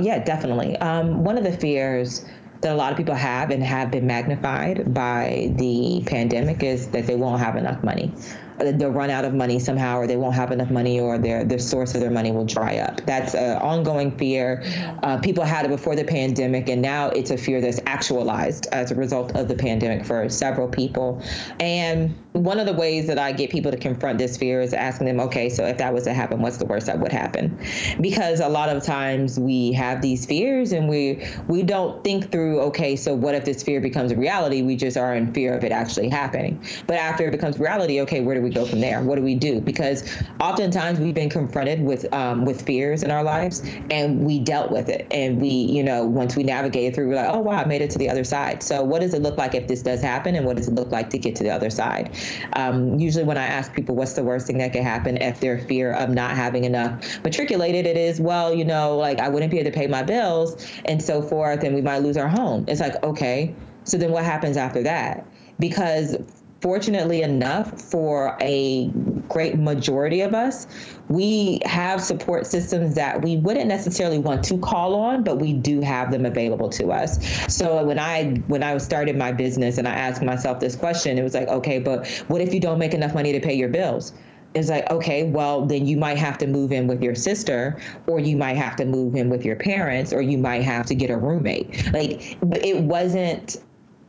Yeah, 0.00 0.22
definitely. 0.22 0.76
Um, 0.78 1.24
one 1.24 1.36
of 1.36 1.44
the 1.44 1.52
fears 1.52 2.24
that 2.60 2.72
a 2.72 2.76
lot 2.76 2.92
of 2.92 2.96
people 2.96 3.14
have 3.14 3.50
and 3.50 3.62
have 3.62 3.90
been 3.90 4.06
magnified 4.06 4.94
by 4.94 5.52
the 5.56 6.02
pandemic 6.06 6.62
is 6.62 6.88
that 6.88 7.06
they 7.06 7.16
won't 7.16 7.40
have 7.40 7.56
enough 7.56 7.82
money 7.82 8.10
they'll 8.58 8.90
run 8.90 9.10
out 9.10 9.24
of 9.24 9.34
money 9.34 9.58
somehow, 9.58 9.98
or 9.98 10.06
they 10.06 10.16
won't 10.16 10.34
have 10.34 10.52
enough 10.52 10.70
money, 10.70 11.00
or 11.00 11.18
their 11.18 11.44
their 11.44 11.58
source 11.58 11.94
of 11.94 12.00
their 12.00 12.10
money 12.10 12.32
will 12.32 12.46
dry 12.46 12.78
up. 12.78 13.00
That's 13.06 13.34
an 13.34 13.60
ongoing 13.62 14.16
fear. 14.16 14.62
Uh, 15.02 15.18
people 15.18 15.44
had 15.44 15.64
it 15.64 15.68
before 15.68 15.96
the 15.96 16.04
pandemic, 16.04 16.68
and 16.68 16.82
now 16.82 17.08
it's 17.08 17.30
a 17.30 17.36
fear 17.36 17.60
that's 17.60 17.80
actualized 17.86 18.66
as 18.72 18.90
a 18.90 18.94
result 18.94 19.34
of 19.36 19.48
the 19.48 19.54
pandemic 19.54 20.04
for 20.04 20.28
several 20.28 20.68
people. 20.68 21.22
And 21.60 22.14
one 22.32 22.58
of 22.58 22.66
the 22.66 22.72
ways 22.72 23.06
that 23.06 23.18
I 23.18 23.32
get 23.32 23.50
people 23.50 23.70
to 23.70 23.76
confront 23.76 24.18
this 24.18 24.36
fear 24.36 24.60
is 24.60 24.74
asking 24.74 25.06
them, 25.06 25.20
okay, 25.20 25.48
so 25.48 25.64
if 25.66 25.78
that 25.78 25.94
was 25.94 26.04
to 26.04 26.12
happen, 26.12 26.40
what's 26.40 26.56
the 26.56 26.66
worst 26.66 26.86
that 26.86 26.98
would 26.98 27.12
happen? 27.12 27.56
Because 28.00 28.40
a 28.40 28.48
lot 28.48 28.68
of 28.68 28.82
times 28.82 29.38
we 29.38 29.72
have 29.72 30.02
these 30.02 30.26
fears 30.26 30.72
and 30.72 30.88
we 30.88 31.24
we 31.48 31.62
don't 31.62 32.02
think 32.02 32.32
through, 32.32 32.60
okay, 32.60 32.96
so 32.96 33.14
what 33.14 33.34
if 33.34 33.44
this 33.44 33.62
fear 33.62 33.80
becomes 33.80 34.10
a 34.12 34.16
reality? 34.16 34.62
We 34.62 34.76
just 34.76 34.96
are 34.96 35.14
in 35.14 35.32
fear 35.32 35.56
of 35.56 35.64
it 35.64 35.72
actually 35.72 36.08
happening. 36.08 36.64
But 36.86 36.96
after 36.96 37.28
it 37.28 37.30
becomes 37.30 37.58
reality, 37.58 38.00
okay, 38.02 38.20
where 38.20 38.34
do 38.34 38.42
we 38.44 38.50
go 38.50 38.64
from 38.64 38.80
there? 38.80 39.02
What 39.02 39.16
do 39.16 39.22
we 39.22 39.34
do? 39.34 39.60
Because 39.60 40.04
oftentimes 40.40 41.00
we've 41.00 41.14
been 41.14 41.30
confronted 41.30 41.82
with 41.82 42.12
um, 42.12 42.44
with 42.44 42.62
fears 42.66 43.02
in 43.02 43.10
our 43.10 43.24
lives, 43.24 43.62
and 43.90 44.24
we 44.24 44.38
dealt 44.38 44.70
with 44.70 44.88
it. 44.88 45.06
And 45.10 45.40
we, 45.40 45.48
you 45.48 45.82
know, 45.82 46.04
once 46.04 46.36
we 46.36 46.42
navigated 46.42 46.94
through, 46.94 47.08
we're 47.08 47.16
like, 47.16 47.30
oh 47.32 47.40
wow, 47.40 47.58
I 47.58 47.64
made 47.64 47.82
it 47.82 47.90
to 47.90 47.98
the 47.98 48.08
other 48.08 48.24
side. 48.24 48.62
So 48.62 48.82
what 48.82 49.00
does 49.00 49.14
it 49.14 49.22
look 49.22 49.38
like 49.38 49.54
if 49.54 49.66
this 49.66 49.82
does 49.82 50.00
happen, 50.00 50.34
and 50.34 50.46
what 50.46 50.56
does 50.56 50.68
it 50.68 50.74
look 50.74 50.90
like 50.92 51.10
to 51.10 51.18
get 51.18 51.36
to 51.36 51.42
the 51.42 51.50
other 51.50 51.70
side? 51.70 52.14
Um, 52.54 52.98
usually, 52.98 53.24
when 53.24 53.38
I 53.38 53.46
ask 53.46 53.72
people 53.72 53.96
what's 53.96 54.14
the 54.14 54.24
worst 54.24 54.46
thing 54.46 54.58
that 54.58 54.72
could 54.72 54.82
happen 54.82 55.16
if 55.18 55.40
their 55.40 55.58
fear 55.58 55.92
of 55.92 56.10
not 56.10 56.32
having 56.32 56.64
enough 56.64 57.22
matriculated, 57.24 57.86
it 57.86 57.96
is 57.96 58.20
well, 58.20 58.54
you 58.54 58.64
know, 58.64 58.96
like 58.96 59.18
I 59.18 59.28
wouldn't 59.28 59.50
be 59.50 59.58
able 59.58 59.70
to 59.70 59.76
pay 59.76 59.86
my 59.86 60.02
bills 60.02 60.66
and 60.84 61.02
so 61.02 61.22
forth, 61.22 61.64
and 61.64 61.74
we 61.74 61.82
might 61.82 61.98
lose 61.98 62.16
our 62.16 62.28
home. 62.28 62.64
It's 62.68 62.80
like 62.80 63.02
okay, 63.02 63.54
so 63.84 63.98
then 63.98 64.12
what 64.12 64.24
happens 64.24 64.56
after 64.56 64.82
that? 64.82 65.26
Because 65.58 66.16
fortunately 66.64 67.20
enough 67.20 67.78
for 67.78 68.38
a 68.40 68.88
great 69.28 69.58
majority 69.58 70.22
of 70.22 70.32
us, 70.32 70.66
we 71.10 71.60
have 71.66 72.00
support 72.00 72.46
systems 72.46 72.94
that 72.94 73.20
we 73.20 73.36
wouldn't 73.36 73.66
necessarily 73.66 74.18
want 74.18 74.42
to 74.42 74.56
call 74.56 74.94
on, 74.94 75.22
but 75.22 75.38
we 75.38 75.52
do 75.52 75.82
have 75.82 76.10
them 76.10 76.24
available 76.24 76.70
to 76.70 76.90
us. 76.90 77.22
So 77.54 77.84
when 77.84 77.98
I 77.98 78.36
when 78.46 78.62
I 78.62 78.78
started 78.78 79.14
my 79.14 79.30
business 79.30 79.76
and 79.76 79.86
I 79.86 79.92
asked 79.92 80.22
myself 80.22 80.58
this 80.58 80.74
question, 80.74 81.18
it 81.18 81.22
was 81.22 81.34
like, 81.34 81.48
okay, 81.48 81.80
but 81.80 82.08
what 82.28 82.40
if 82.40 82.54
you 82.54 82.60
don't 82.60 82.78
make 82.78 82.94
enough 82.94 83.12
money 83.12 83.32
to 83.32 83.40
pay 83.40 83.52
your 83.52 83.68
bills? 83.68 84.14
It's 84.54 84.70
like, 84.70 84.90
okay, 84.90 85.24
well, 85.24 85.66
then 85.66 85.86
you 85.86 85.98
might 85.98 86.16
have 86.16 86.38
to 86.38 86.46
move 86.46 86.72
in 86.72 86.86
with 86.86 87.02
your 87.02 87.14
sister, 87.14 87.78
or 88.06 88.20
you 88.20 88.38
might 88.38 88.56
have 88.56 88.74
to 88.76 88.86
move 88.86 89.16
in 89.16 89.28
with 89.28 89.44
your 89.44 89.56
parents, 89.56 90.14
or 90.14 90.22
you 90.22 90.38
might 90.38 90.62
have 90.62 90.86
to 90.86 90.94
get 90.94 91.10
a 91.10 91.16
roommate. 91.18 91.92
Like, 91.92 92.38
it 92.64 92.80
wasn't 92.84 93.58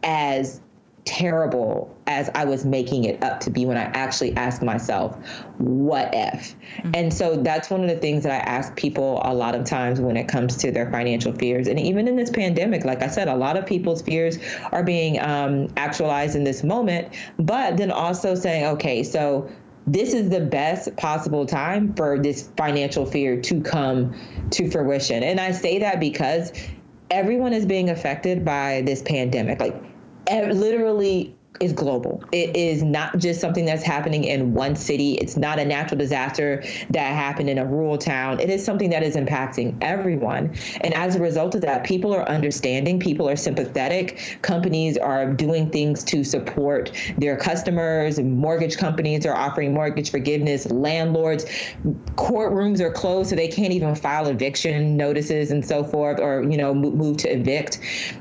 as 0.04 0.62
terrible 1.06 1.96
as 2.08 2.30
I 2.34 2.46
was 2.46 2.66
making 2.66 3.04
it 3.06 3.24
up 3.24 3.40
to 3.42 3.52
be 3.52 3.66
when 3.66 3.78
I 3.78 3.84
actually 3.84 4.36
asked 4.36 4.64
myself, 4.64 5.16
what 5.60 6.10
if? 6.14 6.56
Mm-hmm. 6.78 6.92
And 6.96 7.14
so 7.14 7.38
that's 7.38 7.70
one 7.70 7.84
of 7.84 7.90
the 7.90 7.98
things 7.98 8.24
that 8.24 8.32
I 8.32 8.38
ask 8.38 8.76
people 8.76 9.22
a 9.24 9.34
lot 9.34 9.56
of 9.56 9.66
times 9.66 10.02
when 10.02 10.18
it 10.18 10.28
comes 10.28 10.58
to 10.58 10.72
their 10.72 10.92
financial 10.92 11.32
fears. 11.32 11.68
And 11.68 11.80
even 11.80 12.08
in 12.08 12.16
this 12.16 12.32
pandemic, 12.32 12.86
like 12.86 13.04
I 13.04 13.08
said, 13.08 13.28
a 13.28 13.36
lot 13.36 13.56
of 13.56 13.66
people's 13.68 14.02
fears 14.02 14.40
are 14.72 14.84
being 14.84 15.22
um, 15.22 15.70
actualized 15.78 16.36
in 16.36 16.44
this 16.44 16.64
moment, 16.64 17.14
but 17.38 17.78
then 17.78 17.92
also 17.92 18.34
saying, 18.34 18.66
okay, 18.66 19.04
so 19.04 19.50
this 19.88 20.14
is 20.14 20.30
the 20.30 20.42
best 20.42 20.96
possible 20.98 21.46
time 21.46 21.94
for 21.94 22.18
this 22.18 22.50
financial 22.58 23.06
fear 23.06 23.40
to 23.42 23.62
come 23.62 24.16
to 24.50 24.72
fruition. 24.72 25.22
And 25.22 25.40
I 25.40 25.52
say 25.52 25.80
that 25.80 26.00
because 26.00 26.52
everyone 27.12 27.54
is 27.54 27.68
being 27.68 27.92
affected 27.92 28.44
by 28.44 28.82
this 28.84 29.04
pandemic. 29.04 29.60
Like 29.60 29.76
literally 30.30 31.36
is 31.62 31.74
global. 31.74 32.24
It 32.32 32.56
is 32.56 32.84
not 32.84 33.18
just 33.18 33.40
something 33.40 33.66
that's 33.66 33.84
happening 33.84 34.26
in 34.26 34.54
one 34.54 34.76
city. 34.76 35.14
It's 35.14 35.38
not 35.38 35.60
a 35.60 35.66
natural 35.66 35.98
disaster 35.98 36.64
that 36.90 37.14
happened 37.14 37.50
in 37.50 37.58
a 37.58 37.66
rural 37.66 37.98
town. 37.98 38.40
It 38.40 38.50
is 38.50 38.64
something 38.64 38.90
that 38.90 39.04
is 39.04 39.16
impacting 39.16 39.78
everyone. 39.82 40.54
And 40.82 40.94
as 40.94 41.16
a 41.16 41.22
result 41.22 41.56
of 41.56 41.62
that, 41.62 41.86
people 41.86 42.14
are 42.14 42.28
understanding, 42.28 43.00
people 43.00 43.30
are 43.30 43.36
sympathetic. 43.36 44.40
Companies 44.42 44.98
are 44.98 45.32
doing 45.32 45.70
things 45.70 46.04
to 46.06 46.24
support 46.24 46.92
their 47.18 47.38
customers. 47.38 48.20
Mortgage 48.20 48.78
companies 48.78 49.26
are 49.26 49.36
offering 49.36 49.74
mortgage 49.74 50.12
forgiveness. 50.12 50.70
Landlords, 50.70 51.46
courtrooms 52.16 52.82
are 52.82 52.92
closed, 52.92 53.30
so 53.30 53.36
they 53.36 53.48
can't 53.48 53.72
even 53.72 53.96
file 53.96 54.28
eviction 54.28 54.98
notices 54.98 55.52
and 55.52 55.66
so 55.66 55.84
forth, 55.84 56.20
or, 56.20 56.44
you 56.44 56.58
know, 56.58 56.74
move 56.74 57.18
to 57.18 57.30
evict. 57.30 57.80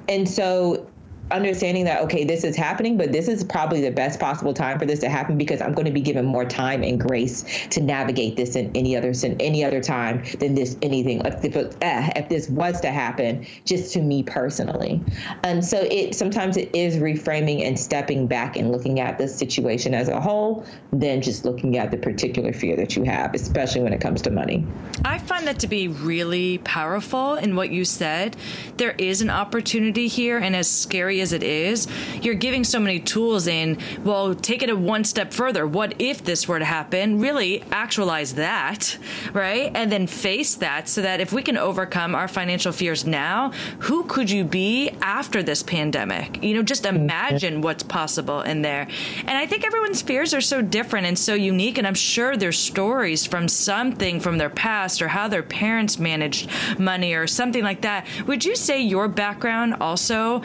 And 0.08 0.28
so 0.28 0.88
understanding 1.34 1.84
that 1.84 2.02
okay 2.02 2.24
this 2.24 2.44
is 2.44 2.56
happening 2.56 2.96
but 2.96 3.12
this 3.12 3.28
is 3.28 3.44
probably 3.44 3.80
the 3.80 3.90
best 3.90 4.20
possible 4.20 4.54
time 4.54 4.78
for 4.78 4.86
this 4.86 5.00
to 5.00 5.08
happen 5.08 5.36
because 5.36 5.60
i'm 5.60 5.72
going 5.72 5.86
to 5.86 5.92
be 5.92 6.00
given 6.00 6.24
more 6.24 6.44
time 6.44 6.82
and 6.82 7.00
grace 7.00 7.44
to 7.68 7.80
navigate 7.80 8.36
this 8.36 8.56
in 8.56 8.70
any 8.74 8.96
other 8.96 9.12
in 9.22 9.40
any 9.40 9.64
other 9.64 9.80
time 9.80 10.22
than 10.38 10.54
this 10.54 10.76
anything. 10.82 11.20
If, 11.24 11.44
if, 11.44 11.56
uh, 11.56 11.72
if 12.16 12.28
this 12.28 12.48
was 12.48 12.80
to 12.80 12.90
happen 12.90 13.46
just 13.64 13.92
to 13.94 14.02
me 14.02 14.22
personally. 14.22 15.00
And 15.42 15.64
so 15.64 15.80
it 15.90 16.14
sometimes 16.14 16.56
it 16.56 16.74
is 16.74 16.96
reframing 16.96 17.66
and 17.66 17.78
stepping 17.78 18.26
back 18.26 18.56
and 18.56 18.72
looking 18.72 19.00
at 19.00 19.18
the 19.18 19.28
situation 19.28 19.94
as 19.94 20.08
a 20.08 20.20
whole 20.20 20.66
than 20.92 21.22
just 21.22 21.44
looking 21.44 21.78
at 21.78 21.90
the 21.90 21.96
particular 21.96 22.52
fear 22.52 22.76
that 22.76 22.96
you 22.96 23.04
have 23.04 23.34
especially 23.34 23.82
when 23.82 23.92
it 23.92 24.00
comes 24.00 24.22
to 24.22 24.30
money. 24.30 24.66
I 25.04 25.18
find 25.18 25.46
that 25.46 25.58
to 25.60 25.66
be 25.66 25.88
really 25.88 26.58
powerful 26.58 27.34
in 27.34 27.56
what 27.56 27.70
you 27.70 27.84
said. 27.84 28.36
There 28.76 28.94
is 28.98 29.20
an 29.20 29.30
opportunity 29.30 30.08
here 30.08 30.38
and 30.38 30.54
as 30.54 30.70
scary 30.70 31.20
as 31.20 31.23
it 31.32 31.42
is, 31.42 31.86
you're 32.22 32.34
giving 32.34 32.64
so 32.64 32.78
many 32.78 33.00
tools 33.00 33.46
in. 33.46 33.78
Well, 34.04 34.34
take 34.34 34.62
it 34.62 34.70
a 34.70 34.76
one 34.76 35.04
step 35.04 35.32
further. 35.32 35.66
What 35.66 35.94
if 35.98 36.24
this 36.24 36.46
were 36.48 36.58
to 36.58 36.64
happen? 36.64 37.20
Really 37.20 37.62
actualize 37.70 38.34
that, 38.34 38.96
right? 39.32 39.70
And 39.74 39.90
then 39.90 40.06
face 40.06 40.54
that 40.56 40.88
so 40.88 41.02
that 41.02 41.20
if 41.20 41.32
we 41.32 41.42
can 41.42 41.56
overcome 41.56 42.14
our 42.14 42.28
financial 42.28 42.72
fears 42.72 43.06
now, 43.06 43.52
who 43.80 44.04
could 44.04 44.30
you 44.30 44.44
be 44.44 44.90
after 45.00 45.42
this 45.42 45.62
pandemic? 45.62 46.42
You 46.42 46.54
know, 46.54 46.62
just 46.62 46.84
mm-hmm. 46.84 46.96
imagine 46.96 47.60
what's 47.60 47.82
possible 47.82 48.42
in 48.42 48.62
there. 48.62 48.86
And 49.20 49.30
I 49.30 49.46
think 49.46 49.64
everyone's 49.64 50.02
fears 50.02 50.34
are 50.34 50.40
so 50.40 50.62
different 50.62 51.06
and 51.06 51.18
so 51.18 51.34
unique. 51.34 51.78
And 51.78 51.86
I'm 51.86 51.94
sure 51.94 52.36
there's 52.36 52.58
stories 52.58 53.26
from 53.26 53.48
something 53.48 54.20
from 54.20 54.38
their 54.38 54.50
past 54.50 55.02
or 55.02 55.08
how 55.08 55.28
their 55.28 55.42
parents 55.42 55.98
managed 55.98 56.48
money 56.78 57.14
or 57.14 57.26
something 57.26 57.62
like 57.62 57.82
that. 57.82 58.06
Would 58.26 58.44
you 58.44 58.56
say 58.56 58.80
your 58.80 59.08
background 59.08 59.76
also 59.80 60.42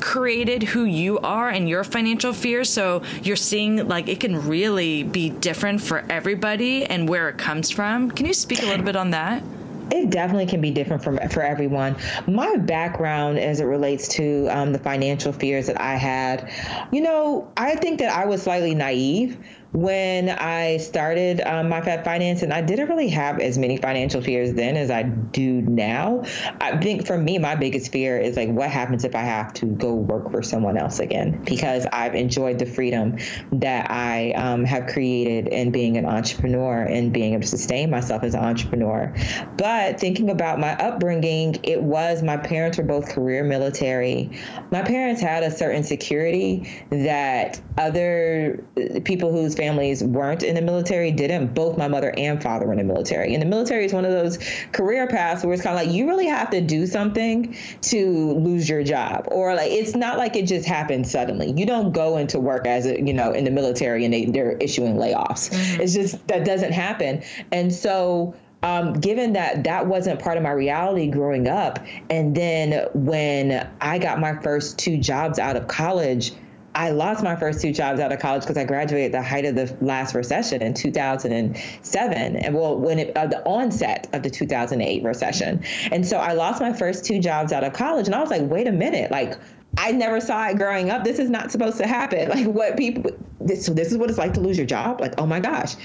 created 0.00 0.62
who 0.62 0.84
you 0.84 1.18
are 1.20 1.48
and 1.48 1.68
your 1.68 1.84
financial 1.84 2.32
fears 2.32 2.70
so 2.70 3.02
you're 3.22 3.36
seeing 3.36 3.88
like 3.88 4.08
it 4.08 4.20
can 4.20 4.46
really 4.46 5.02
be 5.02 5.30
different 5.30 5.80
for 5.80 6.04
everybody 6.10 6.84
and 6.84 7.08
where 7.08 7.28
it 7.28 7.38
comes 7.38 7.70
from. 7.70 8.10
Can 8.10 8.26
you 8.26 8.34
speak 8.34 8.62
a 8.62 8.66
little 8.66 8.84
bit 8.84 8.96
on 8.96 9.10
that? 9.10 9.42
It 9.90 10.10
definitely 10.10 10.46
can 10.46 10.60
be 10.60 10.70
different 10.70 11.04
from 11.04 11.18
for 11.28 11.42
everyone. 11.42 11.96
My 12.26 12.56
background, 12.56 13.38
as 13.38 13.60
it 13.60 13.64
relates 13.64 14.08
to 14.08 14.48
um, 14.48 14.72
the 14.72 14.78
financial 14.78 15.32
fears 15.32 15.66
that 15.66 15.80
I 15.80 15.96
had, 15.96 16.50
you 16.90 17.02
know, 17.02 17.52
I 17.56 17.76
think 17.76 17.98
that 17.98 18.10
I 18.10 18.24
was 18.24 18.42
slightly 18.42 18.74
naive 18.74 19.36
when 19.74 20.30
I 20.30 20.76
started 20.76 21.40
um, 21.40 21.68
my 21.68 21.80
Fab 21.80 22.04
Finance, 22.04 22.42
and 22.42 22.52
I 22.52 22.62
didn't 22.62 22.88
really 22.88 23.08
have 23.08 23.40
as 23.40 23.58
many 23.58 23.76
financial 23.76 24.22
fears 24.22 24.54
then 24.54 24.76
as 24.76 24.88
I 24.88 25.02
do 25.02 25.62
now. 25.62 26.22
I 26.60 26.76
think 26.76 27.08
for 27.08 27.18
me, 27.18 27.38
my 27.38 27.56
biggest 27.56 27.90
fear 27.90 28.16
is 28.16 28.36
like, 28.36 28.50
what 28.50 28.70
happens 28.70 29.04
if 29.04 29.16
I 29.16 29.22
have 29.22 29.52
to 29.54 29.66
go 29.66 29.92
work 29.94 30.30
for 30.30 30.42
someone 30.42 30.78
else 30.78 31.00
again? 31.00 31.42
Because 31.44 31.86
I've 31.92 32.14
enjoyed 32.14 32.60
the 32.60 32.66
freedom 32.66 33.18
that 33.50 33.90
I 33.90 34.30
um, 34.32 34.64
have 34.64 34.86
created 34.86 35.48
in 35.48 35.72
being 35.72 35.96
an 35.96 36.06
entrepreneur 36.06 36.84
and 36.84 37.12
being 37.12 37.32
able 37.32 37.42
to 37.42 37.48
sustain 37.48 37.90
myself 37.90 38.22
as 38.22 38.34
an 38.34 38.44
entrepreneur. 38.44 39.12
But 39.56 39.98
thinking 39.98 40.30
about 40.30 40.60
my 40.60 40.76
upbringing, 40.76 41.58
it 41.64 41.82
was 41.82 42.22
my 42.22 42.36
parents 42.36 42.78
were 42.78 42.84
both 42.84 43.08
career 43.08 43.42
military. 43.42 44.30
My 44.70 44.82
parents 44.82 45.20
had 45.20 45.42
a 45.42 45.50
certain 45.50 45.82
security 45.82 46.72
that 46.90 47.60
other 47.76 48.64
people 49.04 49.32
whose 49.32 49.56
families 49.64 50.04
weren't 50.04 50.42
in 50.42 50.54
the 50.54 50.62
military 50.62 51.10
didn't. 51.10 51.54
Both 51.54 51.78
my 51.78 51.88
mother 51.88 52.12
and 52.16 52.42
father 52.42 52.66
were 52.66 52.72
in 52.72 52.78
the 52.78 52.84
military. 52.84 53.32
And 53.32 53.42
the 53.42 53.46
military 53.46 53.84
is 53.84 53.92
one 53.92 54.04
of 54.04 54.12
those 54.12 54.38
career 54.72 55.06
paths 55.06 55.42
where 55.44 55.54
it's 55.54 55.62
kind 55.62 55.78
of 55.78 55.84
like 55.84 55.94
you 55.94 56.06
really 56.06 56.26
have 56.26 56.50
to 56.50 56.60
do 56.60 56.86
something 56.86 57.56
to 57.82 58.32
lose 58.32 58.68
your 58.68 58.82
job, 58.82 59.28
or 59.28 59.54
like 59.54 59.70
it's 59.70 59.94
not 59.94 60.18
like 60.18 60.36
it 60.36 60.46
just 60.46 60.66
happens 60.66 61.10
suddenly. 61.10 61.52
You 61.52 61.66
don't 61.66 61.92
go 61.92 62.18
into 62.18 62.38
work 62.38 62.66
as 62.66 62.86
a, 62.86 63.00
you 63.00 63.14
know 63.14 63.32
in 63.32 63.44
the 63.44 63.50
military 63.50 64.04
and 64.04 64.12
they, 64.12 64.26
they're 64.26 64.56
issuing 64.58 64.96
layoffs. 64.96 65.50
Mm-hmm. 65.50 65.80
It's 65.80 65.94
just 65.94 66.26
that 66.28 66.44
doesn't 66.44 66.72
happen. 66.72 67.22
And 67.50 67.72
so 67.72 68.34
um, 68.62 68.94
given 68.94 69.34
that 69.34 69.64
that 69.64 69.86
wasn't 69.86 70.20
part 70.20 70.38
of 70.38 70.42
my 70.42 70.50
reality 70.50 71.08
growing 71.08 71.48
up, 71.48 71.78
and 72.08 72.34
then 72.34 72.88
when 72.94 73.68
I 73.80 73.98
got 73.98 74.20
my 74.20 74.40
first 74.40 74.78
two 74.78 74.96
jobs 74.96 75.38
out 75.38 75.56
of 75.56 75.68
college, 75.68 76.32
I 76.74 76.90
lost 76.90 77.22
my 77.22 77.36
first 77.36 77.60
two 77.60 77.72
jobs 77.72 78.00
out 78.00 78.12
of 78.12 78.18
college 78.18 78.42
because 78.42 78.56
I 78.56 78.64
graduated 78.64 79.14
at 79.14 79.20
the 79.20 79.22
height 79.22 79.44
of 79.44 79.54
the 79.54 79.76
last 79.80 80.14
recession 80.14 80.60
in 80.60 80.74
2007, 80.74 82.36
and 82.36 82.54
well, 82.54 82.76
when 82.76 82.98
it, 82.98 83.16
uh, 83.16 83.26
the 83.26 83.44
onset 83.44 84.08
of 84.12 84.22
the 84.22 84.30
2008 84.30 85.04
recession, 85.04 85.62
and 85.92 86.06
so 86.06 86.18
I 86.18 86.32
lost 86.32 86.60
my 86.60 86.72
first 86.72 87.04
two 87.04 87.20
jobs 87.20 87.52
out 87.52 87.62
of 87.62 87.72
college, 87.72 88.06
and 88.06 88.14
I 88.14 88.20
was 88.20 88.30
like, 88.30 88.42
wait 88.42 88.66
a 88.66 88.72
minute, 88.72 89.10
like 89.10 89.38
I 89.78 89.92
never 89.92 90.20
saw 90.20 90.48
it 90.48 90.56
growing 90.56 90.90
up. 90.90 91.04
This 91.04 91.18
is 91.18 91.30
not 91.30 91.50
supposed 91.50 91.78
to 91.78 91.86
happen. 91.86 92.28
Like 92.34 92.46
what 92.46 92.76
people 92.76 93.12
this 93.44 93.66
this 93.66 93.92
is 93.92 93.98
what 93.98 94.08
it's 94.08 94.18
like 94.18 94.34
to 94.34 94.40
lose 94.40 94.56
your 94.56 94.66
job. 94.66 95.00
Like, 95.00 95.14
oh 95.18 95.26
my 95.26 95.38
gosh. 95.38 95.76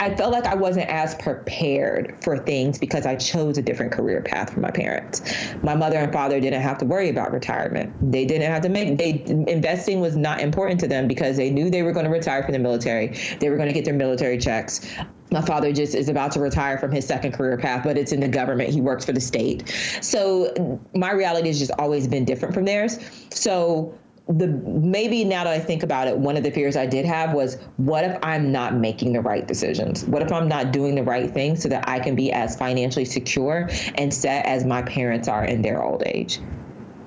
I 0.00 0.14
felt 0.14 0.32
like 0.32 0.44
I 0.46 0.54
wasn't 0.54 0.88
as 0.88 1.14
prepared 1.16 2.16
for 2.22 2.38
things 2.38 2.78
because 2.78 3.06
I 3.06 3.14
chose 3.16 3.58
a 3.58 3.62
different 3.62 3.92
career 3.92 4.22
path 4.22 4.52
for 4.52 4.60
my 4.60 4.70
parents. 4.70 5.22
My 5.62 5.74
mother 5.74 5.98
and 5.98 6.12
father 6.12 6.40
didn't 6.40 6.62
have 6.62 6.78
to 6.78 6.84
worry 6.84 7.10
about 7.10 7.32
retirement. 7.32 7.94
They 8.10 8.24
didn't 8.24 8.50
have 8.50 8.62
to 8.62 8.68
make 8.68 8.98
they 8.98 9.22
investing 9.26 10.00
was 10.00 10.16
not 10.16 10.40
important 10.40 10.80
to 10.80 10.88
them 10.88 11.06
because 11.06 11.36
they 11.36 11.50
knew 11.50 11.70
they 11.70 11.82
were 11.82 11.92
going 11.92 12.06
to 12.06 12.12
retire 12.12 12.42
from 12.42 12.52
the 12.52 12.58
military. 12.58 13.16
They 13.38 13.50
were 13.50 13.56
going 13.56 13.68
to 13.68 13.74
get 13.74 13.84
their 13.84 13.94
military 13.94 14.38
checks. 14.38 14.86
My 15.34 15.42
father 15.42 15.72
just 15.72 15.96
is 15.96 16.08
about 16.08 16.30
to 16.32 16.40
retire 16.40 16.78
from 16.78 16.92
his 16.92 17.04
second 17.04 17.32
career 17.32 17.58
path, 17.58 17.82
but 17.82 17.98
it's 17.98 18.12
in 18.12 18.20
the 18.20 18.28
government. 18.28 18.70
He 18.70 18.80
works 18.80 19.04
for 19.04 19.10
the 19.10 19.20
state. 19.20 19.68
So 20.00 20.80
my 20.94 21.10
reality 21.10 21.48
has 21.48 21.58
just 21.58 21.72
always 21.76 22.06
been 22.06 22.24
different 22.24 22.54
from 22.54 22.64
theirs. 22.64 23.00
So 23.30 23.98
the 24.28 24.46
maybe 24.46 25.24
now 25.24 25.42
that 25.42 25.52
I 25.52 25.58
think 25.58 25.82
about 25.82 26.06
it, 26.06 26.16
one 26.16 26.36
of 26.36 26.44
the 26.44 26.52
fears 26.52 26.76
I 26.76 26.86
did 26.86 27.04
have 27.04 27.34
was 27.34 27.56
what 27.78 28.04
if 28.04 28.16
I'm 28.22 28.52
not 28.52 28.76
making 28.76 29.12
the 29.12 29.20
right 29.22 29.44
decisions? 29.44 30.04
What 30.04 30.22
if 30.22 30.30
I'm 30.30 30.46
not 30.46 30.72
doing 30.72 30.94
the 30.94 31.02
right 31.02 31.28
thing 31.28 31.56
so 31.56 31.68
that 31.68 31.88
I 31.88 31.98
can 31.98 32.14
be 32.14 32.30
as 32.30 32.56
financially 32.56 33.04
secure 33.04 33.68
and 33.96 34.14
set 34.14 34.46
as 34.46 34.64
my 34.64 34.82
parents 34.82 35.26
are 35.26 35.44
in 35.44 35.62
their 35.62 35.82
old 35.82 36.04
age? 36.06 36.38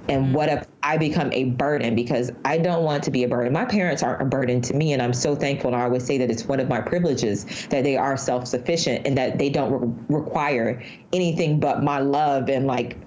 And 0.09 0.25
mm-hmm. 0.25 0.33
what 0.33 0.49
if 0.49 0.67
I 0.87 0.97
become 0.97 1.33
a 1.33 1.43
burden 1.43 1.95
because 1.95 2.31
I 2.45 2.59
don't 2.59 2.83
want 2.83 3.03
to 3.03 3.11
be 3.11 3.25
a 3.25 3.27
burden. 3.27 3.51
My 3.51 3.65
parents 3.65 4.03
aren't 4.03 4.21
a 4.21 4.25
burden 4.25 4.61
to 4.61 4.73
me, 4.73 4.93
and 4.93 5.01
I'm 5.01 5.11
so 5.13 5.35
thankful. 5.35 5.73
And 5.73 5.81
I 5.81 5.83
always 5.83 6.05
say 6.05 6.17
that 6.19 6.31
it's 6.31 6.45
one 6.45 6.61
of 6.61 6.69
my 6.69 6.79
privileges 6.79 7.67
that 7.67 7.83
they 7.83 7.97
are 7.97 8.15
self 8.15 8.47
sufficient 8.47 9.05
and 9.05 9.17
that 9.17 9.37
they 9.37 9.49
don't 9.49 9.71
re- 10.07 10.19
require 10.19 10.81
anything 11.11 11.59
but 11.59 11.83
my 11.83 11.99
love 11.99 12.49
and 12.49 12.67
like 12.67 12.97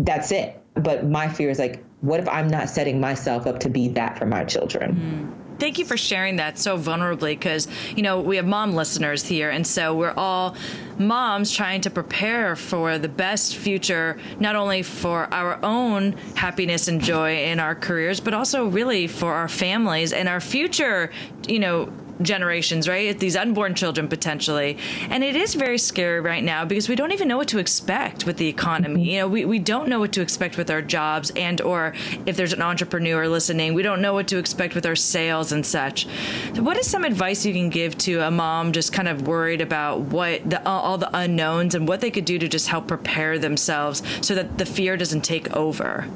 that's 0.00 0.32
it. 0.32 0.60
But 0.74 1.06
my 1.06 1.28
fear 1.28 1.50
is 1.50 1.60
like, 1.60 1.84
what 2.00 2.18
if 2.18 2.28
I'm 2.28 2.48
not 2.48 2.68
setting 2.68 3.00
myself 3.00 3.46
up 3.46 3.60
to 3.60 3.68
be 3.68 3.88
that 3.90 4.18
for 4.18 4.26
my 4.26 4.44
children? 4.44 5.36
Mm 5.36 5.39
thank 5.60 5.78
you 5.78 5.84
for 5.84 5.96
sharing 5.96 6.36
that 6.36 6.58
so 6.58 6.76
vulnerably 6.78 7.32
because 7.32 7.68
you 7.94 8.02
know 8.02 8.20
we 8.20 8.36
have 8.36 8.46
mom 8.46 8.72
listeners 8.72 9.24
here 9.24 9.50
and 9.50 9.66
so 9.66 9.94
we're 9.94 10.14
all 10.16 10.56
moms 10.98 11.52
trying 11.52 11.80
to 11.80 11.90
prepare 11.90 12.56
for 12.56 12.98
the 12.98 13.08
best 13.08 13.56
future 13.56 14.18
not 14.40 14.56
only 14.56 14.82
for 14.82 15.32
our 15.32 15.62
own 15.62 16.12
happiness 16.34 16.88
and 16.88 17.00
joy 17.02 17.44
in 17.44 17.60
our 17.60 17.74
careers 17.74 18.20
but 18.20 18.34
also 18.34 18.66
really 18.66 19.06
for 19.06 19.32
our 19.32 19.48
families 19.48 20.12
and 20.12 20.28
our 20.28 20.40
future 20.40 21.10
you 21.46 21.58
know 21.58 21.92
generations, 22.22 22.88
right? 22.88 23.18
These 23.18 23.36
unborn 23.36 23.74
children 23.74 24.08
potentially. 24.08 24.76
And 25.08 25.24
it 25.24 25.36
is 25.36 25.54
very 25.54 25.78
scary 25.78 26.20
right 26.20 26.42
now 26.42 26.64
because 26.64 26.88
we 26.88 26.96
don't 26.96 27.12
even 27.12 27.28
know 27.28 27.36
what 27.36 27.48
to 27.48 27.58
expect 27.58 28.26
with 28.26 28.36
the 28.36 28.48
economy. 28.48 29.02
Mm-hmm. 29.02 29.10
You 29.10 29.18
know, 29.20 29.28
we, 29.28 29.44
we 29.44 29.58
don't 29.58 29.88
know 29.88 29.98
what 30.00 30.12
to 30.12 30.20
expect 30.20 30.56
with 30.56 30.70
our 30.70 30.82
jobs 30.82 31.30
and 31.36 31.60
or 31.60 31.94
if 32.26 32.36
there's 32.36 32.52
an 32.52 32.62
entrepreneur 32.62 33.28
listening, 33.28 33.74
we 33.74 33.82
don't 33.82 34.02
know 34.02 34.14
what 34.14 34.28
to 34.28 34.38
expect 34.38 34.74
with 34.74 34.86
our 34.86 34.96
sales 34.96 35.52
and 35.52 35.64
such. 35.64 36.06
So 36.54 36.62
what 36.62 36.76
is 36.76 36.88
some 36.88 37.04
advice 37.04 37.44
you 37.44 37.52
can 37.52 37.70
give 37.70 37.96
to 37.98 38.20
a 38.20 38.30
mom 38.30 38.72
just 38.72 38.92
kind 38.92 39.08
of 39.08 39.26
worried 39.26 39.60
about 39.60 40.00
what 40.00 40.48
the 40.48 40.66
all 40.66 40.98
the 40.98 41.10
unknowns 41.16 41.74
and 41.74 41.88
what 41.88 42.00
they 42.00 42.10
could 42.10 42.24
do 42.24 42.38
to 42.38 42.48
just 42.48 42.68
help 42.68 42.88
prepare 42.88 43.38
themselves 43.38 44.02
so 44.20 44.34
that 44.34 44.58
the 44.58 44.66
fear 44.66 44.96
doesn't 44.96 45.22
take 45.22 45.54
over? 45.56 46.06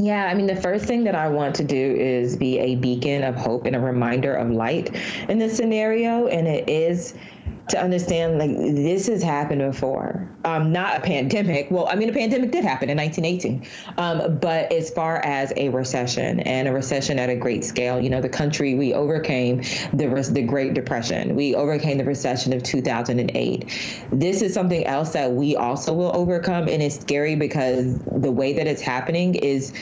Yeah, 0.00 0.26
I 0.26 0.34
mean, 0.34 0.46
the 0.46 0.56
first 0.56 0.84
thing 0.84 1.04
that 1.04 1.14
I 1.14 1.28
want 1.28 1.54
to 1.56 1.64
do 1.64 1.76
is 1.76 2.36
be 2.36 2.58
a 2.58 2.74
beacon 2.74 3.24
of 3.24 3.34
hope 3.34 3.64
and 3.64 3.74
a 3.74 3.80
reminder 3.80 4.34
of 4.34 4.50
light 4.50 4.94
in 5.28 5.38
this 5.38 5.56
scenario. 5.56 6.26
And 6.26 6.46
it 6.46 6.68
is 6.68 7.14
to 7.68 7.82
understand 7.82 8.38
like 8.38 8.50
this 8.56 9.08
has 9.08 9.22
happened 9.22 9.60
before. 9.60 10.28
Um, 10.44 10.72
not 10.72 10.98
a 10.98 11.00
pandemic. 11.00 11.68
Well, 11.70 11.88
I 11.88 11.96
mean, 11.96 12.08
a 12.08 12.12
pandemic 12.12 12.52
did 12.52 12.64
happen 12.64 12.88
in 12.90 12.96
1918. 12.96 13.66
Um, 13.98 14.38
but 14.38 14.72
as 14.72 14.90
far 14.90 15.16
as 15.24 15.52
a 15.56 15.70
recession 15.70 16.40
and 16.40 16.68
a 16.68 16.72
recession 16.72 17.18
at 17.18 17.28
a 17.28 17.34
great 17.34 17.64
scale, 17.64 18.00
you 18.00 18.08
know, 18.08 18.20
the 18.20 18.28
country 18.28 18.74
we 18.76 18.94
overcame 18.94 19.62
the 19.92 20.06
the 20.32 20.42
Great 20.42 20.74
Depression. 20.74 21.34
We 21.34 21.54
overcame 21.54 21.98
the 21.98 22.04
recession 22.04 22.52
of 22.52 22.62
2008. 22.62 24.06
This 24.12 24.42
is 24.42 24.54
something 24.54 24.86
else 24.86 25.12
that 25.14 25.32
we 25.32 25.56
also 25.56 25.92
will 25.92 26.14
overcome, 26.14 26.68
and 26.68 26.82
it's 26.82 27.00
scary 27.00 27.34
because 27.34 27.98
the 27.98 28.30
way 28.30 28.52
that 28.52 28.68
it's 28.68 28.82
happening 28.82 29.34
is 29.34 29.72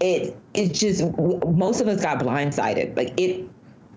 it 0.00 0.36
it's 0.52 0.78
just 0.78 1.02
most 1.18 1.80
of 1.80 1.88
us 1.88 2.00
got 2.00 2.20
blindsided. 2.20 2.96
Like 2.96 3.18
it, 3.20 3.48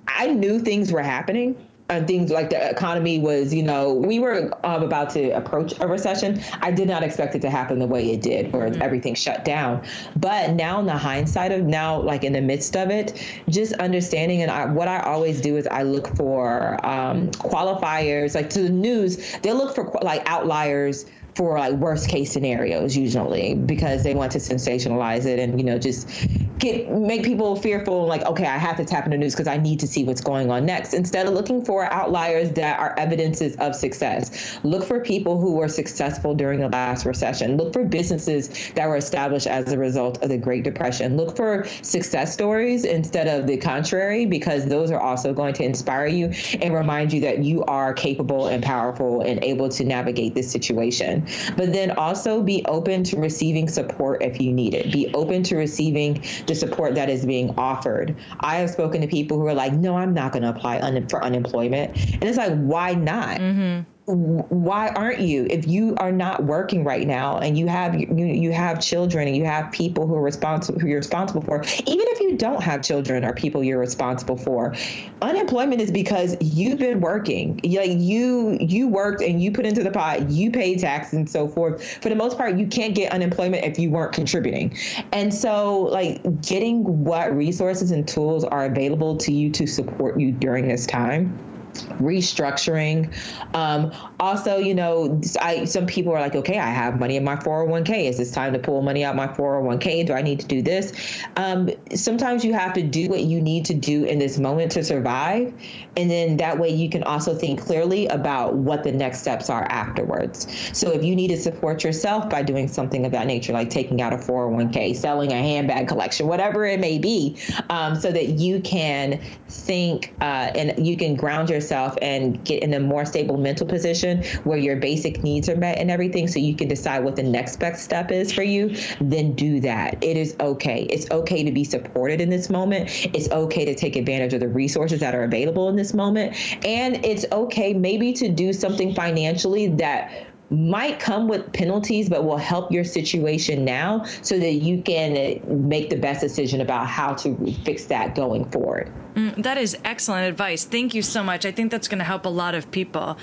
I 0.07 0.27
knew 0.27 0.59
things 0.59 0.91
were 0.91 1.03
happening 1.03 1.55
and 1.89 2.05
things 2.05 2.31
like 2.31 2.49
the 2.49 2.69
economy 2.69 3.19
was, 3.19 3.53
you 3.53 3.63
know, 3.63 3.93
we 3.93 4.19
were 4.19 4.51
um, 4.65 4.83
about 4.83 5.09
to 5.11 5.29
approach 5.31 5.73
a 5.79 5.87
recession. 5.87 6.41
I 6.61 6.71
did 6.71 6.87
not 6.87 7.01
expect 7.01 7.35
it 7.35 7.41
to 7.43 7.49
happen 7.49 7.79
the 7.79 7.87
way 7.87 8.11
it 8.11 8.21
did, 8.21 8.51
where 8.51 8.69
mm-hmm. 8.69 8.81
everything 8.81 9.15
shut 9.15 9.45
down. 9.45 9.85
But 10.15 10.51
now, 10.51 10.79
in 10.79 10.85
the 10.85 10.97
hindsight 10.97 11.51
of 11.51 11.63
now, 11.63 11.99
like 12.01 12.23
in 12.23 12.33
the 12.33 12.41
midst 12.41 12.75
of 12.75 12.89
it, 12.89 13.23
just 13.47 13.73
understanding 13.73 14.41
and 14.41 14.51
I, 14.51 14.65
what 14.65 14.87
I 14.87 14.99
always 14.99 15.39
do 15.39 15.55
is 15.55 15.65
I 15.67 15.83
look 15.83 16.15
for 16.15 16.85
um, 16.85 17.31
qualifiers, 17.31 18.35
like 18.35 18.49
to 18.51 18.63
the 18.63 18.69
news, 18.69 19.37
they 19.39 19.53
look 19.53 19.73
for 19.73 19.97
like 20.01 20.23
outliers 20.29 21.05
for 21.35 21.59
like 21.59 21.73
worst 21.73 22.09
case 22.09 22.31
scenarios 22.31 22.97
usually 22.97 23.53
because 23.53 24.03
they 24.03 24.15
want 24.15 24.31
to 24.31 24.39
sensationalize 24.39 25.25
it 25.25 25.37
and 25.37 25.59
you 25.59 25.63
know 25.63 25.77
just 25.77 26.09
get 26.59 26.89
make 26.91 27.23
people 27.23 27.55
fearful 27.55 28.05
like 28.05 28.23
okay 28.23 28.45
i 28.45 28.57
have 28.57 28.77
to 28.77 28.85
tap 28.85 29.05
into 29.05 29.17
news 29.17 29.33
because 29.33 29.47
i 29.47 29.57
need 29.57 29.79
to 29.79 29.87
see 29.87 30.03
what's 30.03 30.21
going 30.21 30.49
on 30.51 30.65
next 30.65 30.93
instead 30.93 31.27
of 31.27 31.33
looking 31.33 31.63
for 31.63 31.91
outliers 31.93 32.51
that 32.51 32.79
are 32.79 32.97
evidences 32.97 33.55
of 33.57 33.75
success. 33.75 34.59
Look 34.63 34.85
for 34.85 34.99
people 34.99 35.39
who 35.39 35.55
were 35.55 35.67
successful 35.67 36.33
during 36.33 36.59
the 36.59 36.69
last 36.69 37.05
recession. 37.05 37.57
Look 37.57 37.73
for 37.73 37.83
businesses 37.83 38.71
that 38.75 38.87
were 38.87 38.97
established 38.97 39.47
as 39.47 39.71
a 39.71 39.77
result 39.77 40.21
of 40.23 40.29
the 40.29 40.37
great 40.37 40.63
depression. 40.63 41.17
Look 41.17 41.35
for 41.35 41.65
success 41.81 42.33
stories 42.33 42.83
instead 42.85 43.27
of 43.27 43.47
the 43.47 43.57
contrary 43.57 44.25
because 44.25 44.65
those 44.65 44.91
are 44.91 44.99
also 44.99 45.33
going 45.33 45.53
to 45.55 45.63
inspire 45.63 46.07
you 46.07 46.33
and 46.61 46.73
remind 46.73 47.13
you 47.13 47.21
that 47.21 47.43
you 47.43 47.63
are 47.65 47.93
capable 47.93 48.47
and 48.47 48.63
powerful 48.63 49.21
and 49.21 49.43
able 49.43 49.69
to 49.69 49.83
navigate 49.83 50.35
this 50.35 50.51
situation. 50.51 51.27
But 51.55 51.73
then 51.73 51.91
also 51.91 52.41
be 52.41 52.63
open 52.65 53.03
to 53.05 53.17
receiving 53.17 53.67
support 53.67 54.23
if 54.23 54.41
you 54.41 54.51
need 54.51 54.73
it. 54.73 54.91
Be 54.91 55.13
open 55.13 55.43
to 55.43 55.55
receiving 55.55 56.23
the 56.47 56.55
support 56.55 56.95
that 56.95 57.09
is 57.09 57.25
being 57.25 57.53
offered. 57.57 58.15
I 58.39 58.55
have 58.57 58.69
spoken 58.69 59.01
to 59.01 59.07
people 59.07 59.37
who 59.37 59.45
are 59.47 59.53
like, 59.53 59.73
no, 59.73 59.95
I'm 59.97 60.13
not 60.13 60.31
going 60.31 60.43
to 60.43 60.49
apply 60.49 60.79
un- 60.79 61.07
for 61.07 61.23
unemployment. 61.23 61.95
And 62.13 62.23
it's 62.23 62.37
like, 62.37 62.53
why 62.57 62.93
not? 62.93 63.39
Mm-hmm 63.39 63.91
why 64.07 64.87
aren't 64.87 65.19
you? 65.19 65.47
If 65.49 65.67
you 65.67 65.93
are 65.97 66.13
not 66.13 66.45
working 66.45 66.85
right 66.85 67.05
now 67.05 67.39
and 67.39 67.57
you 67.57 67.67
have 67.67 67.93
you, 67.99 68.07
you 68.07 68.53
have 68.53 68.79
children 68.79 69.27
and 69.27 69.35
you 69.35 69.43
have 69.43 69.69
people 69.73 70.07
who 70.07 70.15
are 70.15 70.21
responsible 70.21 70.79
who 70.79 70.87
you're 70.87 70.99
responsible 70.99 71.41
for 71.41 71.61
even 71.85 72.05
if 72.07 72.21
you 72.21 72.37
don't 72.37 72.63
have 72.63 72.81
children 72.81 73.25
or 73.25 73.33
people 73.33 73.61
you're 73.61 73.79
responsible 73.79 74.37
for 74.37 74.73
unemployment 75.21 75.81
is 75.81 75.91
because 75.91 76.37
you've 76.39 76.79
been 76.79 77.01
working. 77.01 77.59
Like 77.65 77.91
you 77.97 78.57
you 78.61 78.87
worked 78.87 79.21
and 79.21 79.43
you 79.43 79.51
put 79.51 79.65
into 79.65 79.83
the 79.83 79.91
pot 79.91 80.31
you 80.31 80.51
pay 80.51 80.77
tax 80.77 81.11
and 81.11 81.29
so 81.29 81.49
forth. 81.49 81.83
For 82.01 82.07
the 82.07 82.15
most 82.15 82.37
part 82.37 82.57
you 82.57 82.67
can't 82.67 82.95
get 82.95 83.11
unemployment 83.11 83.65
if 83.65 83.77
you 83.77 83.91
weren't 83.91 84.13
contributing. 84.13 84.77
And 85.11 85.33
so 85.33 85.81
like 85.81 86.41
getting 86.41 87.03
what 87.03 87.35
resources 87.35 87.91
and 87.91 88.07
tools 88.07 88.45
are 88.45 88.63
available 88.63 89.17
to 89.17 89.33
you 89.33 89.51
to 89.51 89.67
support 89.67 90.17
you 90.17 90.31
during 90.31 90.65
this 90.69 90.85
time 90.85 91.37
restructuring. 91.83 93.13
Um, 93.55 93.93
also, 94.19 94.57
you 94.57 94.75
know, 94.75 95.21
I 95.41 95.65
some 95.65 95.85
people 95.85 96.13
are 96.13 96.19
like, 96.19 96.35
okay, 96.35 96.57
I 96.57 96.69
have 96.69 96.99
money 96.99 97.15
in 97.15 97.23
my 97.23 97.35
401k. 97.35 98.09
Is 98.09 98.17
this 98.17 98.31
time 98.31 98.53
to 98.53 98.59
pull 98.59 98.81
money 98.81 99.03
out 99.03 99.15
my 99.15 99.27
401k? 99.27 100.07
Do 100.07 100.13
I 100.13 100.21
need 100.21 100.39
to 100.41 100.47
do 100.47 100.61
this? 100.61 100.93
Um, 101.35 101.69
sometimes 101.95 102.43
you 102.43 102.53
have 102.53 102.73
to 102.73 102.83
do 102.83 103.09
what 103.09 103.21
you 103.21 103.41
need 103.41 103.65
to 103.65 103.73
do 103.73 104.03
in 104.05 104.19
this 104.19 104.37
moment 104.37 104.71
to 104.73 104.83
survive, 104.83 105.53
and 105.95 106.09
then 106.09 106.37
that 106.37 106.59
way 106.59 106.69
you 106.69 106.89
can 106.89 107.03
also 107.03 107.35
think 107.35 107.61
clearly 107.61 108.07
about 108.07 108.55
what 108.55 108.83
the 108.83 108.91
next 108.91 109.19
steps 109.19 109.49
are 109.49 109.63
afterwards. 109.63 110.47
So 110.73 110.91
if 110.91 111.03
you 111.03 111.15
need 111.15 111.29
to 111.29 111.37
support 111.37 111.83
yourself 111.83 112.29
by 112.29 112.43
doing 112.43 112.67
something 112.67 113.05
of 113.05 113.11
that 113.11 113.27
nature, 113.27 113.53
like 113.53 113.69
taking 113.69 114.01
out 114.01 114.13
a 114.13 114.17
401k, 114.17 114.95
selling 114.95 115.31
a 115.31 115.37
handbag 115.37 115.87
collection, 115.87 116.27
whatever 116.27 116.65
it 116.65 116.79
may 116.79 116.97
be, 116.97 117.37
um, 117.69 117.95
so 117.95 118.11
that 118.11 118.39
you 118.39 118.61
can 118.61 119.21
think 119.47 120.13
uh, 120.21 120.51
and 120.55 120.85
you 120.85 120.97
can 120.97 121.15
ground 121.15 121.49
yourself 121.49 121.66
yourself 121.67 121.97
and 122.01 122.43
get 122.45 122.63
in 122.63 122.73
a 122.73 122.79
more 122.79 123.05
stable 123.05 123.37
mental 123.37 123.67
position 123.67 124.23
where 124.43 124.57
your 124.57 124.77
basic 124.77 125.21
needs 125.23 125.49
are 125.49 125.55
met 125.55 125.77
and 125.77 125.91
everything 125.91 126.27
so 126.27 126.39
you 126.39 126.55
can 126.55 126.67
decide 126.67 127.03
what 127.03 127.15
the 127.15 127.23
next 127.23 127.57
best 127.57 127.83
step 127.83 128.11
is 128.11 128.31
for 128.31 128.43
you, 128.43 128.75
then 129.01 129.33
do 129.33 129.59
that. 129.59 130.01
It 130.01 130.15
is 130.15 130.35
okay. 130.39 130.83
It's 130.89 131.09
okay 131.11 131.43
to 131.43 131.51
be 131.51 131.63
supported 131.63 132.21
in 132.21 132.29
this 132.29 132.49
moment. 132.49 132.89
It's 133.13 133.29
okay 133.29 133.65
to 133.65 133.75
take 133.75 133.95
advantage 133.95 134.33
of 134.33 134.39
the 134.39 134.47
resources 134.47 135.01
that 135.01 135.13
are 135.13 135.23
available 135.23 135.67
in 135.69 135.75
this 135.75 135.93
moment. 135.93 136.35
And 136.65 137.05
it's 137.05 137.25
okay 137.31 137.73
maybe 137.73 138.13
to 138.13 138.29
do 138.29 138.53
something 138.53 138.93
financially 138.93 139.67
that 139.67 140.26
might 140.49 140.99
come 140.99 141.27
with 141.27 141.51
penalties, 141.53 142.09
but 142.09 142.23
will 142.23 142.37
help 142.37 142.71
your 142.71 142.83
situation 142.83 143.65
now 143.65 144.03
so 144.21 144.39
that 144.39 144.53
you 144.53 144.81
can 144.81 145.41
make 145.67 145.89
the 145.89 145.97
best 145.97 146.21
decision 146.21 146.61
about 146.61 146.87
how 146.87 147.13
to 147.13 147.53
fix 147.63 147.85
that 147.85 148.15
going 148.15 148.49
forward. 148.51 148.91
Mm, 149.15 149.41
that 149.43 149.57
is 149.57 149.75
excellent 149.83 150.27
advice. 150.27 150.63
Thank 150.63 150.93
you 150.93 151.01
so 151.01 151.23
much. 151.23 151.45
I 151.45 151.51
think 151.51 151.71
that's 151.71 151.87
going 151.87 151.99
to 151.99 152.05
help 152.05 152.25
a 152.25 152.29
lot 152.29 152.53
of 152.53 152.69
people. 152.71 153.17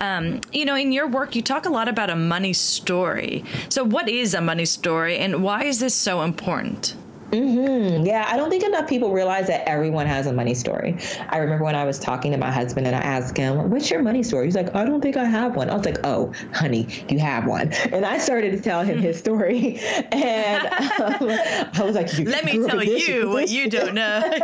Um, 0.00 0.40
you 0.52 0.64
know, 0.64 0.74
in 0.74 0.90
your 0.90 1.06
work, 1.06 1.36
you 1.36 1.42
talk 1.42 1.66
a 1.66 1.70
lot 1.70 1.86
about 1.86 2.10
a 2.10 2.16
money 2.16 2.54
story. 2.54 3.44
So, 3.68 3.84
what 3.84 4.08
is 4.08 4.34
a 4.34 4.40
money 4.40 4.64
story 4.64 5.18
and 5.18 5.42
why 5.42 5.64
is 5.64 5.80
this 5.80 5.94
so 5.94 6.22
important? 6.22 6.96
Mm-hmm. 7.34 8.06
Yeah, 8.06 8.26
I 8.28 8.36
don't 8.36 8.50
think 8.50 8.64
enough 8.64 8.88
people 8.88 9.12
realize 9.12 9.48
that 9.48 9.68
everyone 9.68 10.06
has 10.06 10.26
a 10.26 10.32
money 10.32 10.54
story. 10.54 10.96
I 11.28 11.38
remember 11.38 11.64
when 11.64 11.74
I 11.74 11.84
was 11.84 11.98
talking 11.98 12.32
to 12.32 12.38
my 12.38 12.50
husband 12.50 12.86
and 12.86 12.94
I 12.94 13.00
asked 13.00 13.36
him, 13.36 13.70
What's 13.70 13.90
your 13.90 14.02
money 14.02 14.22
story? 14.22 14.46
He's 14.46 14.54
like, 14.54 14.74
I 14.74 14.84
don't 14.84 15.00
think 15.00 15.16
I 15.16 15.24
have 15.24 15.56
one. 15.56 15.70
I 15.70 15.74
was 15.74 15.84
like, 15.84 15.98
Oh, 16.04 16.32
honey, 16.52 16.88
you 17.08 17.18
have 17.18 17.46
one. 17.46 17.72
And 17.72 18.04
I 18.04 18.18
started 18.18 18.52
to 18.52 18.60
tell 18.60 18.82
him 18.82 18.98
his 18.98 19.18
story. 19.18 19.80
And 20.14 20.66
um, 20.66 21.28
I 21.30 21.82
was 21.82 21.94
like, 21.94 22.16
Let 22.18 22.44
me 22.44 22.64
tell 22.66 22.82
you 22.82 23.28
what 23.34 23.48
you 23.48 23.68
don't 23.68 23.94
know. 23.94 24.22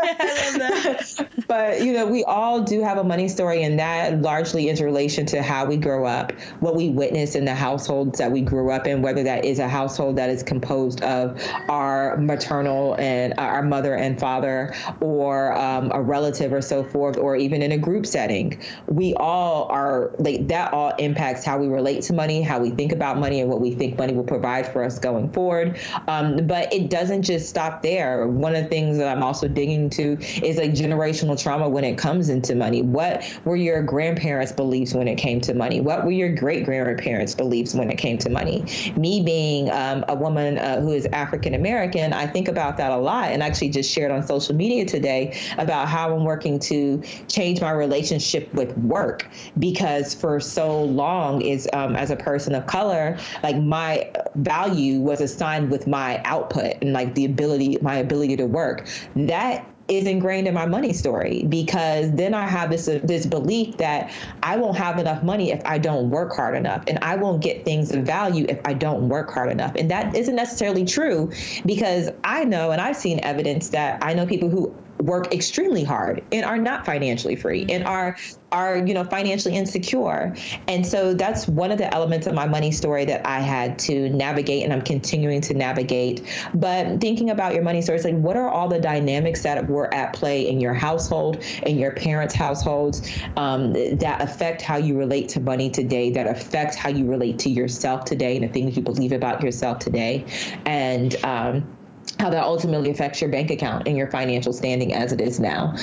but, 1.47 1.83
you 1.83 1.93
know, 1.93 2.07
we 2.07 2.25
all 2.25 2.63
do 2.63 2.83
have 2.83 2.99
a 2.99 3.05
money 3.05 3.29
story, 3.29 3.63
and 3.63 3.79
that 3.79 4.21
largely 4.21 4.69
is 4.69 4.81
relation 4.81 5.27
to 5.27 5.43
how 5.43 5.67
we 5.67 5.77
grow 5.77 6.07
up, 6.07 6.33
what 6.61 6.75
we 6.75 6.91
witness 6.91 7.35
in 7.35 7.45
the 7.45 7.55
households 7.55 8.19
that 8.19 8.33
we 8.33 8.41
grew 8.41 8.71
up 8.71 8.87
in, 8.87 9.03
whether 9.03 9.23
that 9.23 9.45
is 9.45 9.59
a 9.59 9.69
household 9.69 10.17
that 10.17 10.31
is 10.31 10.43
composed 10.43 11.03
of 11.03 11.41
our 11.69 12.17
maternal 12.17 12.80
and 12.99 13.35
uh, 13.39 13.43
our 13.43 13.63
mother 13.63 13.95
and 13.95 14.19
father 14.19 14.75
or 15.01 15.57
um, 15.57 15.91
a 15.93 16.01
relative 16.01 16.53
or 16.53 16.63
so 16.63 16.83
forth, 16.85 17.17
or 17.17 17.37
even 17.37 17.63
in 17.63 17.73
a 17.73 17.79
group 17.79 18.07
setting. 18.07 18.61
We 18.87 19.15
all 19.15 19.65
are 19.65 20.13
like 20.19 20.49
that 20.49 20.73
all 20.73 20.91
impacts 20.97 21.45
how 21.45 21.59
we 21.59 21.69
relate 21.69 22.03
to 22.05 22.13
money, 22.13 22.43
how 22.43 22.61
we 22.61 22.71
think 22.71 22.93
about 22.93 23.19
money, 23.19 23.41
and 23.41 23.51
what 23.51 23.61
we 23.61 23.75
think 23.75 23.99
money 23.99 24.13
will 24.13 24.25
provide 24.25 24.67
for 24.73 24.85
us 24.85 24.99
going 24.99 25.31
forward. 25.31 25.79
Um, 26.09 26.47
but 26.47 26.73
it 26.73 26.91
doesn't 26.91 27.23
just 27.23 27.49
stop 27.49 27.83
there. 27.83 28.27
One 28.27 28.55
of 28.55 28.65
the 28.65 28.69
things 28.69 28.99
that 28.99 29.09
I'm 29.09 29.23
also 29.23 29.49
digging 29.49 29.91
to 29.91 30.19
is 30.45 30.57
like 30.57 30.73
generational 30.73 31.41
trauma 31.41 31.69
when 31.69 31.85
it 31.85 31.97
comes 31.99 32.29
into 32.29 32.55
money. 32.55 32.83
What 32.83 33.23
were 33.45 33.57
your 33.57 33.83
grandparents' 33.83 34.53
beliefs 34.53 34.95
when 34.95 35.09
it 35.09 35.17
came 35.17 35.41
to 35.43 35.55
money? 35.55 35.81
What 35.81 36.05
were 36.05 36.11
your 36.11 36.33
great 36.33 36.65
grandparents' 36.65 37.35
beliefs 37.35 37.75
when 37.75 37.91
it 37.91 37.97
came 37.97 38.19
to 38.19 38.31
money? 38.31 38.65
Me 38.97 39.23
being 39.23 39.71
um, 39.71 40.05
a 40.09 40.15
woman 40.15 40.59
uh, 40.59 40.81
who 40.81 40.93
is 40.93 41.07
African 41.07 41.55
American, 41.55 42.13
I 42.13 42.27
think 42.27 42.49
about 42.49 42.60
about 42.61 42.77
that 42.77 42.93
a 42.93 42.97
lot 42.97 43.31
and 43.31 43.43
actually 43.43 43.71
just 43.71 43.91
shared 43.91 44.11
on 44.11 44.27
social 44.27 44.55
media 44.55 44.85
today 44.85 45.39
about 45.57 45.89
how 45.89 46.15
I'm 46.15 46.25
working 46.25 46.59
to 46.61 47.03
change 47.29 47.61
my 47.61 47.71
relationship 47.71 48.53
with 48.53 48.77
work 48.79 49.29
because 49.59 50.15
for 50.15 50.41
so 50.41 50.83
long 50.83 51.41
is 51.41 51.69
um, 51.73 51.97
as 51.97 52.11
a 52.11 52.17
person 52.17 52.55
of 52.55 52.67
color, 52.67 53.19
like 53.43 53.57
my 53.57 54.11
value 54.35 55.01
was 55.01 55.21
assigned 55.21 55.71
with 55.71 55.87
my 55.87 56.21
output 56.25 56.75
and 56.83 56.93
like 56.93 57.15
the 57.15 57.25
ability, 57.25 57.79
my 57.81 57.97
ability 57.97 58.37
to 58.37 58.47
work. 58.47 58.87
That 59.17 59.67
is 59.91 60.07
ingrained 60.07 60.47
in 60.47 60.55
my 60.55 60.67
money 60.67 60.93
story 60.93 61.43
because 61.43 62.13
then 62.13 62.33
I 62.33 62.47
have 62.47 62.71
this 62.71 62.89
uh, 62.89 63.01
this 63.03 63.27
belief 63.27 63.77
that 63.79 64.13
I 64.43 64.57
won't 64.57 64.77
have 64.79 64.99
enough 64.99 65.25
money 65.25 65.51
if 65.51 65.61
I 65.67 65.79
don't 65.79 66.11
work 66.11 66.35
hard 66.35 66.57
enough 66.57 66.85
and 66.87 67.01
I 67.03 67.17
won't 67.17 67.43
get 67.43 67.65
things 67.65 67.93
of 67.93 68.05
value 68.05 68.47
if 68.49 68.61
I 68.65 68.75
don't 68.75 69.09
work 69.09 69.33
hard 69.33 69.51
enough. 69.51 69.75
And 69.75 69.91
that 69.91 70.15
isn't 70.15 70.37
necessarily 70.37 70.85
true 70.85 71.33
because 71.67 72.09
I 72.23 72.45
know 72.45 72.71
and 72.71 72.81
I've 72.81 72.97
seen 72.97 73.21
evidence 73.25 73.71
that 73.71 73.99
I 74.03 74.15
know 74.15 74.27
people 74.27 74.49
who 74.49 74.75
work 75.01 75.33
extremely 75.33 75.85
hard 75.85 76.23
and 76.33 76.45
are 76.45 76.59
not 76.59 76.85
financially 76.85 77.37
free 77.37 77.67
and 77.69 77.85
are 77.85 78.17
are 78.53 78.79
you 78.79 78.95
know 78.95 79.05
financially 79.05 79.57
insecure. 79.57 80.35
And 80.67 80.87
so 80.87 81.15
that's 81.15 81.47
one 81.47 81.71
of 81.71 81.79
the 81.79 81.93
elements 81.95 82.27
of 82.27 82.35
my 82.35 82.47
money 82.47 82.73
story 82.73 83.05
that 83.05 83.27
i 83.27 83.41
had 83.41 83.79
to 83.79 84.11
navigate 84.11 84.65
and 84.65 84.73
i'm 84.73 84.83
continuing 84.83 85.41
to 85.43 85.55
navigate. 85.55 86.23
But 86.55 87.01
thinking 87.01 87.31
about 87.31 87.55
your 87.55 87.63
money 87.63 87.83
story 87.83 87.99
is 87.99 88.05
like 88.05 88.17
what 88.17 88.37
are 88.37 88.49
all 88.49 88.69
the 88.69 88.81
dynamics 88.81 89.43
that 89.43 89.69
were 89.69 89.93
at 89.95 90.13
play 90.13 90.49
in 90.49 90.61
your 90.61 90.75
household 90.75 91.43
in 91.65 91.79
your 91.79 91.93
parents 91.93 92.35
households 92.35 93.09
um, 93.37 93.73
that 93.73 94.21
affect 94.21 94.63
how 94.63 94.77
you 94.77 94.99
relate 94.99 95.29
to 95.31 95.41
money 95.41 95.71
today 95.71 96.11
that 96.11 96.27
affect 96.27 96.75
how 96.75 96.89
you 96.89 97.07
relate 97.07 97.39
to 97.41 97.51
yourself 97.51 98.05
today 98.05 98.37
and 98.37 98.45
the 98.45 98.53
things 98.53 98.77
you 98.77 98.83
believe 98.83 99.13
about 99.13 99.43
yourself 99.43 99.79
today? 99.79 100.25
And 100.67 101.15
um, 101.25 101.77
how 102.21 102.31
that 102.31 102.45
ultimately 102.45 102.91
affects 102.91 103.21
your 103.21 103.31
bank 103.31 103.51
account 103.51 103.89
and 103.89 103.97
your 103.97 104.07
financial 104.09 104.53
standing 104.53 104.93
as 104.93 105.13
it 105.13 105.21
is 105.21 105.41
now. 105.41 105.75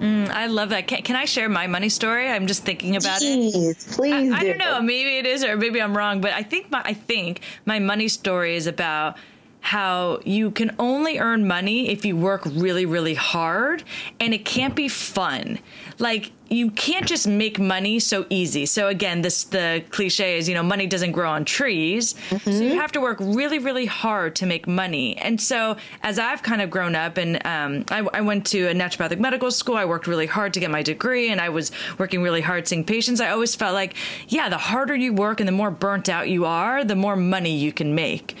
Mm, 0.00 0.28
I 0.30 0.46
love 0.46 0.70
that. 0.70 0.88
Can, 0.88 1.02
can, 1.02 1.16
I 1.16 1.24
share 1.24 1.48
my 1.48 1.68
money 1.68 1.88
story? 1.88 2.28
I'm 2.28 2.48
just 2.48 2.64
thinking 2.64 2.96
about 2.96 3.22
Jeez, 3.22 3.54
it. 3.54 3.78
Please, 3.92 4.32
I, 4.32 4.38
I 4.38 4.44
don't 4.44 4.58
know. 4.58 4.82
Maybe 4.82 5.18
it 5.18 5.26
is, 5.26 5.44
or 5.44 5.56
maybe 5.56 5.80
I'm 5.80 5.96
wrong. 5.96 6.20
But 6.20 6.32
I 6.32 6.42
think 6.42 6.70
my 6.70 6.82
I 6.84 6.94
think 6.94 7.40
my 7.64 7.78
money 7.78 8.08
story 8.08 8.56
is 8.56 8.66
about 8.66 9.16
how 9.64 10.20
you 10.26 10.50
can 10.50 10.76
only 10.78 11.18
earn 11.18 11.46
money 11.46 11.88
if 11.88 12.04
you 12.04 12.14
work 12.14 12.42
really, 12.44 12.84
really 12.84 13.14
hard, 13.14 13.82
and 14.20 14.34
it 14.34 14.44
can't 14.44 14.74
be 14.74 14.88
fun. 14.88 15.58
Like 15.98 16.32
you 16.50 16.70
can't 16.70 17.06
just 17.06 17.26
make 17.26 17.58
money 17.58 17.98
so 17.98 18.26
easy. 18.28 18.66
So 18.66 18.88
again, 18.88 19.22
this 19.22 19.44
the 19.44 19.82
cliche 19.88 20.36
is 20.36 20.50
you 20.50 20.54
know 20.54 20.62
money 20.62 20.86
doesn't 20.86 21.12
grow 21.12 21.30
on 21.30 21.46
trees. 21.46 22.12
Mm-hmm. 22.12 22.50
So 22.50 22.58
you 22.62 22.74
have 22.74 22.92
to 22.92 23.00
work 23.00 23.16
really 23.20 23.58
really 23.58 23.86
hard 23.86 24.36
to 24.36 24.44
make 24.44 24.68
money. 24.68 25.16
And 25.16 25.40
so 25.40 25.78
as 26.02 26.18
I've 26.18 26.42
kind 26.42 26.60
of 26.60 26.68
grown 26.68 26.94
up 26.94 27.16
and 27.16 27.36
um, 27.46 27.86
I, 27.90 28.06
I, 28.12 28.20
went 28.20 28.44
to 28.48 28.66
a 28.66 28.74
naturopathic 28.74 29.18
medical 29.18 29.50
school, 29.50 29.76
I 29.76 29.86
worked 29.86 30.06
really 30.06 30.26
hard 30.26 30.52
to 30.54 30.60
get 30.60 30.70
my 30.70 30.82
degree, 30.82 31.30
and 31.30 31.40
I 31.40 31.48
was 31.48 31.72
working 31.96 32.20
really 32.20 32.42
hard 32.42 32.68
seeing 32.68 32.84
patients. 32.84 33.18
I 33.18 33.30
always 33.30 33.54
felt 33.54 33.72
like 33.72 33.94
yeah, 34.28 34.50
the 34.50 34.58
harder 34.58 34.94
you 34.94 35.14
work 35.14 35.40
and 35.40 35.48
the 35.48 35.52
more 35.52 35.70
burnt 35.70 36.10
out 36.10 36.28
you 36.28 36.44
are, 36.44 36.84
the 36.84 36.96
more 36.96 37.16
money 37.16 37.56
you 37.56 37.72
can 37.72 37.94
make. 37.94 38.36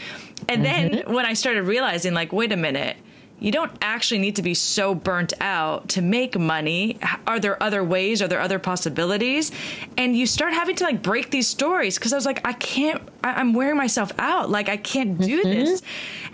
And 0.48 0.64
mm-hmm. 0.64 0.94
then 0.94 1.14
when 1.14 1.26
I 1.26 1.34
started 1.34 1.62
realizing 1.62 2.14
like, 2.14 2.32
wait 2.32 2.52
a 2.52 2.56
minute 2.56 2.96
you 3.44 3.52
don't 3.52 3.72
actually 3.82 4.20
need 4.20 4.36
to 4.36 4.42
be 4.42 4.54
so 4.54 4.94
burnt 4.94 5.32
out 5.40 5.88
to 5.90 6.00
make 6.00 6.38
money. 6.38 6.98
Are 7.26 7.40
there 7.40 7.62
other 7.62 7.82
ways? 7.82 8.22
Are 8.22 8.28
there 8.28 8.40
other 8.40 8.58
possibilities? 8.58 9.52
And 9.98 10.16
you 10.16 10.26
start 10.26 10.54
having 10.54 10.76
to 10.76 10.84
like 10.84 11.02
break 11.02 11.30
these 11.30 11.46
stories 11.46 11.98
because 11.98 12.12
I 12.12 12.16
was 12.16 12.26
like, 12.26 12.40
I 12.46 12.52
can't, 12.54 13.02
I, 13.22 13.40
am 13.40 13.52
wearing 13.52 13.76
myself 13.76 14.12
out. 14.18 14.50
Like, 14.50 14.68
I 14.68 14.76
can't 14.76 15.18
do 15.18 15.42
mm-hmm. 15.42 15.50
this. 15.50 15.82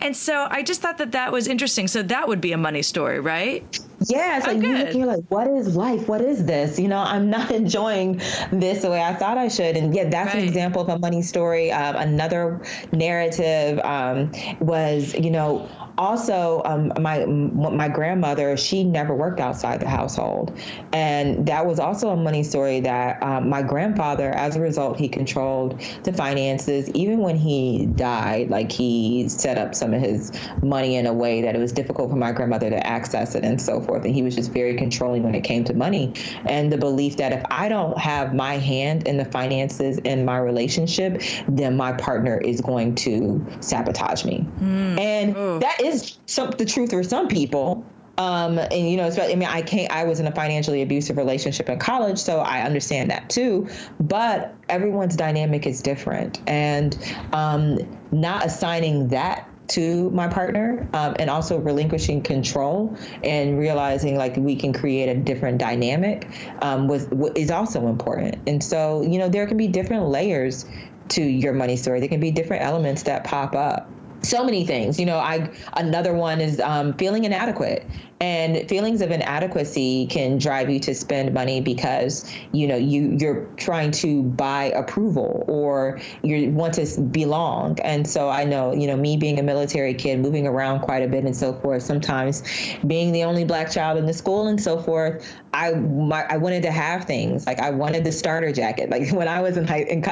And 0.00 0.16
so 0.16 0.46
I 0.50 0.62
just 0.62 0.82
thought 0.82 0.98
that 0.98 1.12
that 1.12 1.32
was 1.32 1.48
interesting. 1.48 1.88
So 1.88 2.02
that 2.04 2.28
would 2.28 2.40
be 2.40 2.52
a 2.52 2.58
money 2.58 2.82
story, 2.82 3.18
right? 3.18 3.80
Yeah, 4.06 4.38
it's 4.38 4.48
oh, 4.48 4.52
like 4.52 4.94
you 4.94 5.02
are 5.02 5.06
like, 5.06 5.24
what 5.28 5.46
is 5.48 5.76
life? 5.76 6.08
What 6.08 6.22
is 6.22 6.46
this? 6.46 6.78
You 6.78 6.88
know, 6.88 6.98
I'm 6.98 7.28
not 7.28 7.50
enjoying 7.60 8.22
this 8.50 8.82
the 8.82 8.90
way 8.90 9.02
I 9.02 9.14
thought 9.14 9.36
I 9.36 9.48
should. 9.48 9.76
And 9.76 9.94
yeah, 9.94 10.08
that's 10.08 10.34
right. 10.34 10.42
an 10.42 10.48
example 10.48 10.80
of 10.80 10.88
a 10.88 10.98
money 10.98 11.22
story. 11.22 11.70
Um, 11.70 11.96
another 11.96 12.62
narrative 12.92 13.78
um, 13.80 14.32
was, 14.60 15.14
you 15.14 15.30
know, 15.30 15.68
also 16.00 16.62
um, 16.64 16.90
my 16.98 17.26
my 17.26 17.88
grandmother 17.88 18.56
she 18.56 18.84
never 18.84 19.14
worked 19.14 19.38
outside 19.38 19.80
the 19.80 19.88
household 19.88 20.58
and 20.94 21.46
that 21.46 21.66
was 21.66 21.78
also 21.78 22.08
a 22.08 22.16
money 22.16 22.42
story 22.42 22.80
that 22.80 23.22
um, 23.22 23.50
my 23.50 23.60
grandfather 23.60 24.30
as 24.30 24.56
a 24.56 24.60
result 24.60 24.98
he 24.98 25.08
controlled 25.08 25.78
the 26.04 26.12
finances 26.12 26.88
even 26.90 27.18
when 27.18 27.36
he 27.36 27.84
died 27.96 28.48
like 28.48 28.72
he 28.72 29.28
set 29.28 29.58
up 29.58 29.74
some 29.74 29.92
of 29.92 30.00
his 30.00 30.32
money 30.62 30.96
in 30.96 31.04
a 31.04 31.12
way 31.12 31.42
that 31.42 31.54
it 31.54 31.58
was 31.58 31.70
difficult 31.70 32.08
for 32.08 32.16
my 32.16 32.32
grandmother 32.32 32.70
to 32.70 32.86
access 32.86 33.34
it 33.34 33.44
and 33.44 33.60
so 33.60 33.78
forth 33.78 33.89
and 33.94 34.14
he 34.14 34.22
was 34.22 34.34
just 34.34 34.50
very 34.52 34.76
controlling 34.76 35.22
when 35.22 35.34
it 35.34 35.42
came 35.42 35.64
to 35.64 35.74
money 35.74 36.12
and 36.46 36.72
the 36.72 36.78
belief 36.78 37.16
that 37.18 37.32
if 37.32 37.44
i 37.50 37.68
don't 37.68 37.98
have 37.98 38.34
my 38.34 38.54
hand 38.56 39.06
in 39.06 39.16
the 39.16 39.24
finances 39.26 39.98
in 39.98 40.24
my 40.24 40.38
relationship 40.38 41.22
then 41.48 41.76
my 41.76 41.92
partner 41.92 42.38
is 42.38 42.60
going 42.60 42.94
to 42.94 43.44
sabotage 43.60 44.24
me 44.24 44.46
mm. 44.60 44.98
and 44.98 45.36
Ooh. 45.36 45.58
that 45.60 45.80
is 45.80 45.90
is 45.90 46.18
some, 46.26 46.50
the 46.50 46.64
truth 46.64 46.90
for 46.90 47.02
some 47.02 47.28
people. 47.28 47.84
Um, 48.18 48.58
and 48.58 48.90
you 48.90 48.96
know, 48.96 49.08
I 49.08 49.34
mean, 49.34 49.48
I 49.48 49.62
can't. 49.62 49.90
I 49.90 50.04
was 50.04 50.20
in 50.20 50.26
a 50.26 50.32
financially 50.32 50.82
abusive 50.82 51.16
relationship 51.16 51.70
in 51.70 51.78
college, 51.78 52.18
so 52.18 52.40
I 52.40 52.62
understand 52.62 53.10
that 53.10 53.30
too. 53.30 53.68
But 53.98 54.54
everyone's 54.68 55.16
dynamic 55.16 55.66
is 55.66 55.80
different, 55.80 56.42
and 56.46 56.98
um, 57.32 57.78
not 58.12 58.44
assigning 58.44 59.08
that 59.08 59.49
to 59.70 60.10
my 60.10 60.26
partner 60.26 60.88
um, 60.92 61.14
and 61.18 61.30
also 61.30 61.58
relinquishing 61.58 62.22
control 62.22 62.96
and 63.22 63.58
realizing 63.58 64.16
like 64.16 64.36
we 64.36 64.56
can 64.56 64.72
create 64.72 65.08
a 65.08 65.14
different 65.14 65.58
dynamic 65.58 66.28
um, 66.60 66.88
was 66.88 67.06
is 67.36 67.50
also 67.50 67.86
important. 67.86 68.36
And 68.48 68.62
so 68.62 69.02
you 69.02 69.18
know 69.18 69.28
there 69.28 69.46
can 69.46 69.56
be 69.56 69.68
different 69.68 70.06
layers 70.06 70.66
to 71.10 71.22
your 71.22 71.52
money 71.52 71.76
story. 71.76 72.00
There 72.00 72.08
can 72.08 72.20
be 72.20 72.32
different 72.32 72.64
elements 72.64 73.04
that 73.04 73.24
pop 73.24 73.54
up. 73.54 73.88
So 74.22 74.44
many 74.44 74.66
things. 74.66 74.98
You 74.98 75.06
know 75.06 75.18
i 75.18 75.50
another 75.74 76.14
one 76.14 76.40
is 76.40 76.60
um, 76.60 76.94
feeling 76.94 77.24
inadequate 77.24 77.86
and 78.20 78.68
feelings 78.68 79.00
of 79.00 79.10
inadequacy 79.10 80.06
can 80.06 80.36
drive 80.36 80.68
you 80.68 80.78
to 80.78 80.94
spend 80.94 81.32
money 81.32 81.62
because 81.62 82.30
you 82.52 82.66
know 82.66 82.76
you 82.76 83.16
you're 83.18 83.46
trying 83.56 83.90
to 83.90 84.22
buy 84.22 84.64
approval 84.64 85.44
or 85.48 86.00
you 86.22 86.50
want 86.50 86.74
to 86.74 87.00
belong. 87.00 87.80
And 87.80 88.06
so 88.06 88.28
i 88.28 88.44
know 88.44 88.74
you 88.74 88.86
know 88.86 88.96
me 88.96 89.16
being 89.16 89.38
a 89.38 89.42
military 89.42 89.94
kid 89.94 90.20
moving 90.20 90.46
around 90.46 90.80
quite 90.80 91.02
a 91.02 91.08
bit 91.08 91.24
and 91.24 91.34
so 91.34 91.54
forth 91.54 91.82
sometimes 91.82 92.42
being 92.86 93.12
the 93.12 93.24
only 93.24 93.44
black 93.44 93.70
child 93.70 93.98
in 93.98 94.06
the 94.06 94.12
school 94.12 94.48
and 94.48 94.60
so 94.60 94.78
forth 94.78 95.26
i 95.54 95.72
my, 95.72 96.24
i 96.28 96.36
wanted 96.36 96.62
to 96.62 96.70
have 96.70 97.04
things. 97.04 97.46
Like 97.46 97.60
i 97.60 97.70
wanted 97.70 98.04
the 98.04 98.12
starter 98.12 98.52
jacket. 98.52 98.90
Like 98.90 99.10
when 99.12 99.28
i 99.28 99.40
was 99.40 99.56
in 99.56 99.66
high 99.66 99.82
in 99.82 100.04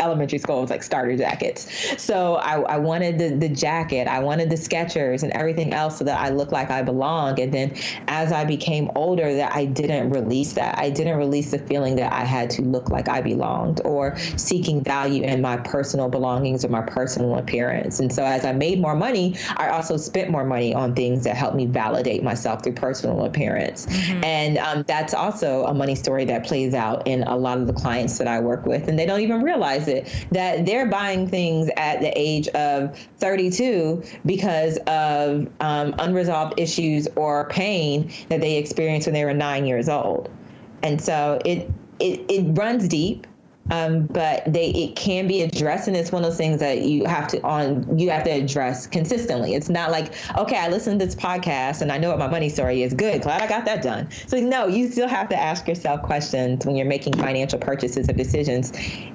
elementary 0.00 0.38
school 0.38 0.58
it 0.58 0.62
was 0.62 0.70
like 0.70 0.82
starter 0.82 1.16
jackets. 1.16 2.02
So 2.02 2.34
i, 2.34 2.60
I 2.60 2.76
wanted 2.76 3.18
the, 3.18 3.34
the 3.36 3.48
jacket. 3.48 4.06
I 4.06 4.20
wanted 4.20 4.50
the 4.50 4.56
skechers 4.56 5.22
and 5.22 5.32
everything 5.32 5.72
else 5.72 5.98
so 5.98 6.04
that 6.04 6.20
i 6.20 6.28
looked 6.28 6.52
like 6.52 6.70
i 6.70 6.82
belong. 6.82 7.40
And 7.40 7.53
then 7.54 7.76
as 8.08 8.32
I 8.32 8.44
became 8.44 8.90
older, 8.94 9.34
that 9.36 9.54
I 9.54 9.64
didn't 9.64 10.10
release 10.10 10.54
that. 10.54 10.78
I 10.78 10.90
didn't 10.90 11.16
release 11.16 11.50
the 11.50 11.58
feeling 11.58 11.96
that 11.96 12.12
I 12.12 12.24
had 12.24 12.50
to 12.50 12.62
look 12.62 12.90
like 12.90 13.08
I 13.08 13.20
belonged 13.20 13.80
or 13.84 14.16
seeking 14.36 14.82
value 14.82 15.22
in 15.22 15.40
my 15.40 15.56
personal 15.56 16.08
belongings 16.08 16.64
or 16.64 16.68
my 16.68 16.82
personal 16.82 17.36
appearance. 17.36 18.00
And 18.00 18.12
so 18.12 18.24
as 18.24 18.44
I 18.44 18.52
made 18.52 18.80
more 18.80 18.96
money, 18.96 19.36
I 19.56 19.68
also 19.68 19.96
spent 19.96 20.30
more 20.30 20.44
money 20.44 20.74
on 20.74 20.94
things 20.94 21.24
that 21.24 21.36
helped 21.36 21.56
me 21.56 21.66
validate 21.66 22.22
myself 22.22 22.62
through 22.62 22.74
personal 22.74 23.24
appearance. 23.24 23.86
Mm-hmm. 23.86 24.24
And 24.24 24.58
um, 24.58 24.84
that's 24.86 25.14
also 25.14 25.64
a 25.64 25.74
money 25.74 25.94
story 25.94 26.24
that 26.26 26.44
plays 26.44 26.74
out 26.74 27.06
in 27.06 27.22
a 27.24 27.36
lot 27.36 27.58
of 27.58 27.66
the 27.66 27.72
clients 27.72 28.18
that 28.18 28.28
I 28.28 28.40
work 28.40 28.66
with. 28.66 28.88
And 28.88 28.98
they 28.98 29.06
don't 29.06 29.20
even 29.20 29.42
realize 29.42 29.88
it 29.88 30.08
that 30.32 30.66
they're 30.66 30.86
buying 30.86 31.28
things 31.28 31.70
at 31.76 32.00
the 32.00 32.12
age 32.18 32.48
of 32.48 32.98
32 33.18 34.02
because 34.24 34.78
of 34.86 35.48
um, 35.60 35.94
unresolved 35.98 36.58
issues 36.58 37.08
or 37.16 37.43
pain 37.44 38.10
that 38.28 38.40
they 38.40 38.56
experienced 38.56 39.06
when 39.06 39.14
they 39.14 39.24
were 39.24 39.34
nine 39.34 39.66
years 39.66 39.88
old. 39.88 40.30
And 40.82 41.00
so 41.00 41.40
it, 41.44 41.70
it, 42.00 42.20
it 42.28 42.58
runs 42.58 42.88
deep 42.88 43.26
um, 43.70 44.06
but 44.06 44.44
they 44.46 44.70
it 44.70 44.96
can 44.96 45.26
be 45.26 45.42
addressed 45.42 45.88
and 45.88 45.96
it's 45.96 46.12
one 46.12 46.22
of 46.22 46.30
those 46.30 46.36
things 46.36 46.60
that 46.60 46.82
you 46.82 47.04
have 47.06 47.28
to 47.28 47.42
on 47.42 47.98
you 47.98 48.10
have 48.10 48.24
to 48.24 48.30
address 48.30 48.86
consistently. 48.86 49.54
It's 49.54 49.68
not 49.68 49.90
like 49.90 50.12
okay 50.36 50.56
i 50.56 50.68
listened 50.68 51.00
to 51.00 51.06
this 51.06 51.14
podcast 51.14 51.80
and 51.80 51.90
i 51.90 51.98
know 51.98 52.10
what 52.10 52.18
my 52.18 52.28
money 52.28 52.48
story 52.48 52.82
is. 52.82 52.92
Good 52.92 53.22
glad 53.22 53.40
i 53.40 53.46
got 53.46 53.64
that 53.64 53.82
done. 53.82 54.08
So 54.26 54.38
no 54.38 54.66
you 54.66 54.90
still 54.90 55.08
have 55.08 55.28
to 55.30 55.36
ask 55.36 55.66
yourself 55.66 56.02
questions 56.02 56.66
when 56.66 56.76
you're 56.76 56.86
making 56.86 57.14
financial 57.14 57.58
purchases 57.58 58.08
or 58.08 58.12
decisions. 58.12 58.72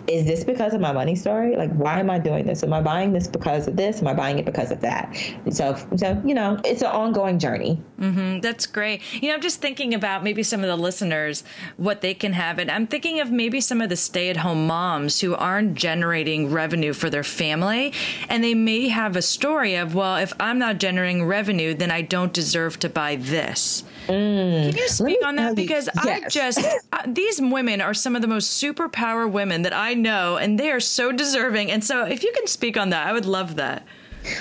Is 0.07 0.25
this 0.25 0.43
because 0.43 0.73
of 0.73 0.81
my 0.81 0.91
money 0.91 1.15
story? 1.15 1.55
Like 1.55 1.71
why 1.73 1.99
am 1.99 2.09
i 2.09 2.17
doing 2.17 2.45
this? 2.45 2.63
Am 2.63 2.73
i 2.73 2.81
buying 2.81 3.13
this 3.13 3.27
because 3.27 3.67
of 3.67 3.75
this? 3.75 4.01
Am 4.01 4.07
i 4.07 4.13
buying 4.13 4.39
it 4.39 4.45
because 4.45 4.71
of 4.71 4.81
that? 4.81 5.15
So 5.51 5.75
so 5.95 6.21
you 6.25 6.33
know 6.33 6.59
it's 6.65 6.81
an 6.81 6.87
ongoing 6.89 7.39
journey. 7.39 7.81
Mm-hmm. 7.99 8.39
that's 8.39 8.65
great. 8.65 9.01
You 9.13 9.29
know 9.29 9.35
i'm 9.35 9.41
just 9.41 9.61
thinking 9.61 9.93
about 9.93 10.23
maybe 10.23 10.41
some 10.43 10.61
of 10.61 10.67
the 10.67 10.77
listeners 10.77 11.43
what 11.77 12.01
they 12.01 12.13
can 12.13 12.33
have 12.33 12.59
and 12.59 12.71
i'm 12.71 12.87
thinking 12.87 13.19
of 13.19 13.31
maybe 13.31 13.61
some 13.61 13.81
of 13.81 13.89
the 13.89 13.95
stay 13.95 14.29
at 14.29 14.38
home 14.39 14.67
moms 14.67 15.21
who 15.21 15.35
aren't 15.35 15.75
generating 15.75 16.51
revenue 16.51 16.93
for 16.93 17.09
their 17.09 17.23
family. 17.23 17.93
And 18.27 18.43
they 18.43 18.53
may 18.53 18.87
have 18.89 19.15
a 19.15 19.21
story 19.21 19.75
of, 19.75 19.95
well, 19.95 20.17
if 20.17 20.33
I'm 20.39 20.59
not 20.59 20.79
generating 20.79 21.25
revenue, 21.25 21.73
then 21.73 21.91
I 21.91 22.01
don't 22.01 22.33
deserve 22.33 22.79
to 22.79 22.89
buy 22.89 23.15
this. 23.17 23.83
Mm. 24.07 24.69
Can 24.69 24.77
you 24.77 24.87
speak 24.87 25.23
on 25.23 25.35
that? 25.35 25.55
Because 25.55 25.89
yes. 26.03 26.25
I 26.25 26.29
just, 26.29 26.59
uh, 26.91 27.03
these 27.07 27.39
women 27.39 27.81
are 27.81 27.93
some 27.93 28.15
of 28.15 28.21
the 28.21 28.27
most 28.27 28.61
superpower 28.61 29.29
women 29.31 29.61
that 29.61 29.73
I 29.73 29.93
know, 29.93 30.37
and 30.37 30.59
they 30.59 30.71
are 30.71 30.79
so 30.79 31.11
deserving. 31.11 31.71
And 31.71 31.83
so 31.83 32.05
if 32.05 32.23
you 32.23 32.31
can 32.35 32.47
speak 32.47 32.77
on 32.77 32.89
that, 32.89 33.07
I 33.07 33.13
would 33.13 33.25
love 33.25 33.55
that. 33.57 33.85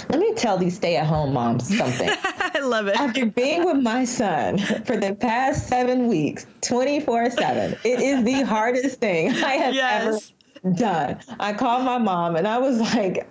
Let 0.08 0.18
me 0.18 0.34
tell 0.34 0.58
these 0.58 0.76
stay 0.76 0.96
at 0.96 1.06
home 1.06 1.32
moms 1.32 1.76
something. 1.76 2.08
I 2.22 2.60
love 2.60 2.88
it. 2.88 2.96
After 2.96 3.26
being 3.26 3.64
with 3.64 3.82
my 3.82 4.04
son 4.04 4.58
for 4.58 4.96
the 4.96 5.14
past 5.14 5.68
seven 5.68 6.08
weeks, 6.08 6.46
24 6.62 7.30
7, 7.30 7.76
it 7.84 8.00
is 8.00 8.24
the 8.24 8.42
hardest 8.42 9.00
thing 9.00 9.30
I 9.30 9.52
have 9.52 9.74
yes. 9.74 10.32
ever 10.64 10.74
done. 10.74 11.20
I 11.38 11.52
called 11.52 11.84
my 11.84 11.98
mom 11.98 12.36
and 12.36 12.46
I 12.46 12.58
was 12.58 12.80
like, 12.80 13.28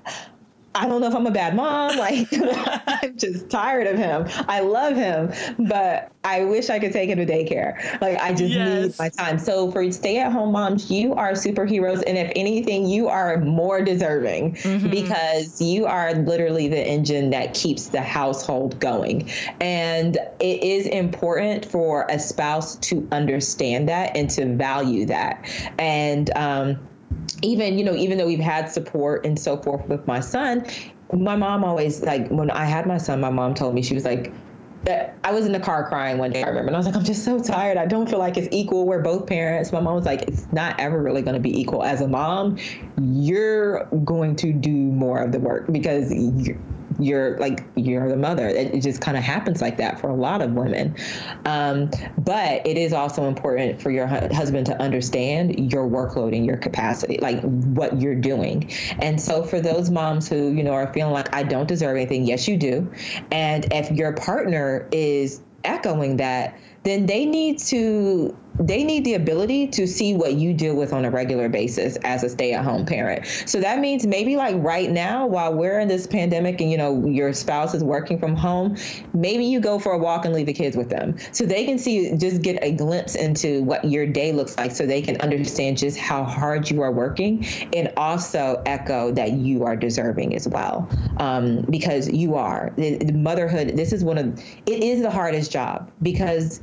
I 0.77 0.87
don't 0.87 1.01
know 1.01 1.07
if 1.07 1.15
I'm 1.15 1.25
a 1.25 1.31
bad 1.31 1.55
mom. 1.55 1.97
Like, 1.97 2.27
I'm 2.87 3.17
just 3.17 3.49
tired 3.49 3.87
of 3.87 3.97
him. 3.97 4.25
I 4.47 4.59
love 4.59 4.95
him, 4.95 5.33
but 5.67 6.11
I 6.23 6.43
wish 6.43 6.69
I 6.69 6.77
could 6.79 6.91
take 6.93 7.09
him 7.09 7.17
to 7.17 7.25
daycare. 7.25 7.99
Like, 7.99 8.19
I 8.19 8.33
just 8.33 8.53
yes. 8.53 8.83
need 8.83 8.99
my 8.99 9.09
time. 9.09 9.39
So, 9.39 9.71
for 9.71 9.91
stay 9.91 10.19
at 10.19 10.31
home 10.31 10.51
moms, 10.51 10.91
you 10.91 11.13
are 11.15 11.31
superheroes. 11.31 12.03
And 12.05 12.17
if 12.17 12.31
anything, 12.35 12.85
you 12.85 13.07
are 13.07 13.37
more 13.39 13.81
deserving 13.81 14.55
mm-hmm. 14.55 14.89
because 14.89 15.61
you 15.61 15.85
are 15.85 16.13
literally 16.13 16.67
the 16.67 16.85
engine 16.85 17.31
that 17.31 17.53
keeps 17.53 17.87
the 17.87 18.01
household 18.01 18.79
going. 18.79 19.29
And 19.59 20.17
it 20.39 20.63
is 20.63 20.85
important 20.85 21.65
for 21.65 22.05
a 22.09 22.19
spouse 22.19 22.75
to 22.77 23.07
understand 23.11 23.89
that 23.89 24.15
and 24.15 24.29
to 24.31 24.55
value 24.55 25.05
that. 25.07 25.49
And, 25.79 26.29
um, 26.35 26.79
even 27.41 27.77
you 27.77 27.85
know 27.85 27.95
even 27.95 28.17
though 28.17 28.25
we've 28.25 28.39
had 28.39 28.69
support 28.69 29.25
and 29.25 29.39
so 29.39 29.57
forth 29.57 29.85
with 29.87 30.05
my 30.07 30.19
son 30.19 30.65
my 31.13 31.35
mom 31.35 31.63
always 31.63 32.01
like 32.01 32.27
when 32.29 32.51
i 32.51 32.65
had 32.65 32.85
my 32.85 32.97
son 32.97 33.21
my 33.21 33.29
mom 33.29 33.53
told 33.53 33.73
me 33.73 33.81
she 33.81 33.93
was 33.93 34.05
like 34.05 34.33
that 34.83 35.17
I 35.23 35.31
was 35.31 35.45
in 35.45 35.51
the 35.51 35.59
car 35.59 35.89
crying 35.89 36.17
one 36.17 36.31
day, 36.31 36.43
I 36.43 36.47
remember. 36.47 36.67
And 36.67 36.75
I 36.75 36.79
was 36.79 36.85
like, 36.85 36.95
I'm 36.95 37.03
just 37.03 37.25
so 37.25 37.43
tired. 37.43 37.77
I 37.77 37.85
don't 37.85 38.09
feel 38.09 38.19
like 38.19 38.37
it's 38.37 38.47
equal. 38.51 38.85
We're 38.85 39.01
both 39.01 39.27
parents. 39.27 39.73
My 39.73 39.81
mom 39.81 39.95
was 39.95 40.05
like, 40.05 40.21
it's 40.21 40.49
not 40.53 40.79
ever 40.79 41.01
really 41.01 41.21
going 41.21 41.33
to 41.33 41.41
be 41.41 41.59
equal. 41.59 41.83
As 41.83 41.99
a 41.99 42.07
mom, 42.07 42.57
you're 43.01 43.83
going 44.05 44.37
to 44.37 44.53
do 44.53 44.71
more 44.71 45.19
of 45.19 45.33
the 45.33 45.39
work 45.39 45.65
because 45.73 46.13
you're 46.99 47.37
like 47.37 47.63
you're 47.75 48.09
the 48.09 48.17
mother. 48.17 48.47
It, 48.47 48.75
it 48.75 48.81
just 48.81 49.01
kind 49.01 49.17
of 49.17 49.23
happens 49.23 49.61
like 49.61 49.77
that 49.77 49.99
for 49.99 50.09
a 50.09 50.15
lot 50.15 50.41
of 50.41 50.51
women. 50.51 50.95
Um, 51.45 51.91
but 52.17 52.65
it 52.65 52.77
is 52.77 52.93
also 52.93 53.25
important 53.25 53.81
for 53.81 53.91
your 53.91 54.07
hu- 54.07 54.33
husband 54.33 54.67
to 54.67 54.81
understand 54.81 55.71
your 55.71 55.87
workload 55.87 56.35
and 56.35 56.45
your 56.45 56.57
capacity, 56.57 57.17
like 57.19 57.41
what 57.41 57.99
you're 58.01 58.15
doing. 58.15 58.71
And 58.99 59.21
so 59.21 59.43
for 59.43 59.59
those 59.59 59.89
moms 59.89 60.27
who 60.27 60.51
you 60.51 60.63
know 60.63 60.73
are 60.73 60.91
feeling 60.93 61.13
like 61.13 61.33
I 61.33 61.43
don't 61.43 61.67
deserve 61.67 61.95
anything, 61.95 62.25
yes 62.25 62.47
you 62.47 62.57
do. 62.57 62.91
And 63.31 63.71
if 63.71 63.91
your 63.91 64.13
partner 64.13 64.87
is 64.91 65.41
echoing 65.63 66.17
that, 66.17 66.57
then 66.83 67.05
they 67.05 67.25
need 67.25 67.59
to 67.59 68.35
they 68.59 68.83
need 68.83 69.05
the 69.05 69.13
ability 69.13 69.67
to 69.67 69.87
see 69.87 70.13
what 70.13 70.33
you 70.33 70.53
deal 70.53 70.75
with 70.75 70.93
on 70.93 71.05
a 71.05 71.11
regular 71.11 71.49
basis 71.49 71.95
as 71.97 72.23
a 72.23 72.29
stay-at-home 72.29 72.85
parent. 72.85 73.25
So 73.45 73.59
that 73.61 73.79
means 73.79 74.05
maybe 74.05 74.35
like 74.35 74.55
right 74.57 74.89
now, 74.89 75.27
while 75.27 75.53
we're 75.53 75.79
in 75.79 75.87
this 75.87 76.07
pandemic 76.07 76.59
and 76.61 76.71
you 76.71 76.77
know 76.77 77.07
your 77.07 77.33
spouse 77.33 77.73
is 77.73 77.83
working 77.83 78.19
from 78.19 78.35
home, 78.35 78.77
maybe 79.13 79.45
you 79.45 79.59
go 79.59 79.79
for 79.79 79.91
a 79.91 79.97
walk 79.97 80.25
and 80.25 80.33
leave 80.33 80.47
the 80.47 80.53
kids 80.53 80.75
with 80.75 80.89
them, 80.89 81.17
so 81.31 81.45
they 81.45 81.65
can 81.65 81.77
see 81.77 82.15
just 82.17 82.41
get 82.41 82.63
a 82.63 82.71
glimpse 82.71 83.15
into 83.15 83.63
what 83.63 83.85
your 83.85 84.05
day 84.07 84.31
looks 84.31 84.57
like, 84.57 84.71
so 84.71 84.85
they 84.85 85.01
can 85.01 85.21
understand 85.21 85.77
just 85.77 85.97
how 85.97 86.23
hard 86.23 86.69
you 86.69 86.81
are 86.81 86.91
working, 86.91 87.45
and 87.73 87.91
also 87.97 88.61
echo 88.65 89.11
that 89.11 89.33
you 89.33 89.63
are 89.63 89.75
deserving 89.75 90.35
as 90.35 90.47
well, 90.47 90.89
um, 91.17 91.61
because 91.69 92.09
you 92.09 92.35
are. 92.35 92.73
The, 92.77 92.97
the 92.97 93.13
motherhood. 93.13 93.75
This 93.75 93.93
is 93.93 94.03
one 94.03 94.17
of 94.17 94.39
it 94.65 94.83
is 94.83 95.01
the 95.01 95.11
hardest 95.11 95.51
job 95.51 95.91
because 96.01 96.61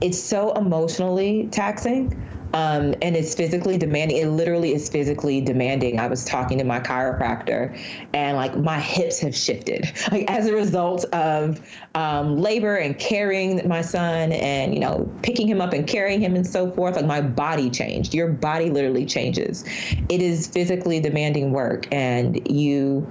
it's 0.00 0.22
so 0.22 0.52
emotionally 0.52 1.48
taxing. 1.50 2.28
Um, 2.54 2.94
and 3.00 3.16
it's 3.16 3.34
physically 3.34 3.78
demanding. 3.78 4.18
It 4.18 4.26
literally 4.26 4.74
is 4.74 4.90
physically 4.90 5.40
demanding. 5.40 5.98
I 5.98 6.06
was 6.08 6.22
talking 6.22 6.58
to 6.58 6.64
my 6.64 6.80
chiropractor, 6.80 7.78
and 8.12 8.36
like 8.36 8.54
my 8.54 8.78
hips 8.78 9.20
have 9.20 9.34
shifted, 9.34 9.90
like 10.12 10.30
as 10.30 10.46
a 10.46 10.52
result 10.52 11.06
of 11.14 11.66
um, 11.94 12.36
labor 12.36 12.76
and 12.76 12.98
carrying 12.98 13.66
my 13.66 13.80
son, 13.80 14.32
and 14.32 14.74
you 14.74 14.80
know 14.80 15.10
picking 15.22 15.48
him 15.48 15.62
up 15.62 15.72
and 15.72 15.86
carrying 15.86 16.20
him 16.20 16.36
and 16.36 16.46
so 16.46 16.70
forth. 16.70 16.96
Like 16.96 17.06
my 17.06 17.22
body 17.22 17.70
changed. 17.70 18.12
Your 18.12 18.28
body 18.28 18.68
literally 18.68 19.06
changes. 19.06 19.64
It 20.10 20.20
is 20.20 20.46
physically 20.46 21.00
demanding 21.00 21.52
work, 21.52 21.86
and 21.90 22.38
you 22.50 23.10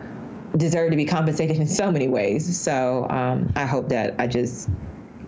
deserve 0.56 0.92
to 0.92 0.98
be 0.98 1.06
compensated 1.06 1.58
in 1.60 1.68
so 1.68 1.92
many 1.92 2.08
ways. 2.08 2.60
So 2.60 3.08
um, 3.10 3.52
I 3.56 3.66
hope 3.66 3.90
that 3.90 4.14
I 4.20 4.28
just 4.28 4.70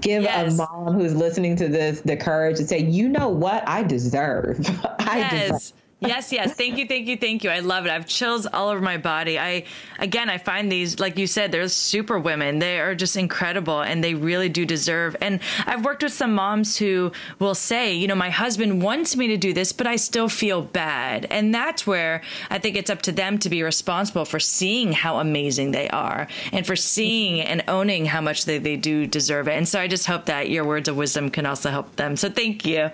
give 0.03 0.23
yes. 0.23 0.53
a 0.53 0.55
mom 0.57 0.93
who's 0.93 1.15
listening 1.15 1.55
to 1.57 1.67
this 1.67 2.01
the 2.01 2.17
courage 2.17 2.57
to 2.57 2.65
say, 2.65 2.79
you 2.79 3.09
know 3.09 3.29
what, 3.29 3.67
I 3.67 3.83
deserve. 3.83 4.59
I 4.99 5.19
yes. 5.19 5.71
deserve 5.71 5.82
yes, 6.07 6.31
yes. 6.31 6.53
Thank 6.53 6.77
you, 6.77 6.87
thank 6.87 7.07
you, 7.07 7.17
thank 7.17 7.43
you. 7.43 7.49
I 7.49 7.59
love 7.59 7.85
it. 7.85 7.89
I 7.89 7.93
have 7.93 8.07
chills 8.07 8.45
all 8.45 8.69
over 8.69 8.81
my 8.81 8.97
body. 8.97 9.39
I 9.39 9.63
again, 9.99 10.29
I 10.29 10.37
find 10.37 10.71
these, 10.71 10.99
like 10.99 11.17
you 11.17 11.27
said, 11.27 11.51
they're 11.51 11.67
super 11.67 12.19
women. 12.19 12.59
They 12.59 12.79
are 12.79 12.95
just 12.95 13.15
incredible, 13.15 13.81
and 13.81 14.03
they 14.03 14.13
really 14.13 14.49
do 14.49 14.65
deserve. 14.65 15.15
And 15.21 15.39
I've 15.65 15.85
worked 15.85 16.03
with 16.03 16.13
some 16.13 16.33
moms 16.33 16.77
who 16.77 17.11
will 17.39 17.55
say, 17.55 17.93
you 17.93 18.07
know, 18.07 18.15
my 18.15 18.29
husband 18.29 18.81
wants 18.81 19.15
me 19.15 19.27
to 19.27 19.37
do 19.37 19.53
this, 19.53 19.71
but 19.71 19.87
I 19.87 19.95
still 19.95 20.29
feel 20.29 20.61
bad, 20.61 21.25
and 21.29 21.53
that's 21.53 21.87
where 21.87 22.21
I 22.49 22.59
think 22.59 22.75
it's 22.75 22.89
up 22.89 23.01
to 23.03 23.11
them 23.11 23.37
to 23.39 23.49
be 23.49 23.63
responsible 23.63 24.25
for 24.25 24.39
seeing 24.39 24.91
how 24.91 25.19
amazing 25.19 25.71
they 25.71 25.89
are 25.89 26.27
and 26.51 26.65
for 26.65 26.75
seeing 26.75 27.41
and 27.41 27.63
owning 27.67 28.05
how 28.05 28.21
much 28.21 28.45
they, 28.45 28.57
they 28.57 28.75
do 28.75 29.05
deserve 29.07 29.47
it. 29.47 29.53
And 29.53 29.67
so 29.67 29.79
I 29.79 29.87
just 29.87 30.05
hope 30.05 30.25
that 30.25 30.49
your 30.49 30.65
words 30.65 30.87
of 30.87 30.97
wisdom 30.97 31.29
can 31.29 31.45
also 31.45 31.69
help 31.69 31.95
them. 31.95 32.15
So 32.15 32.29
thank 32.29 32.65
you. 32.65 32.89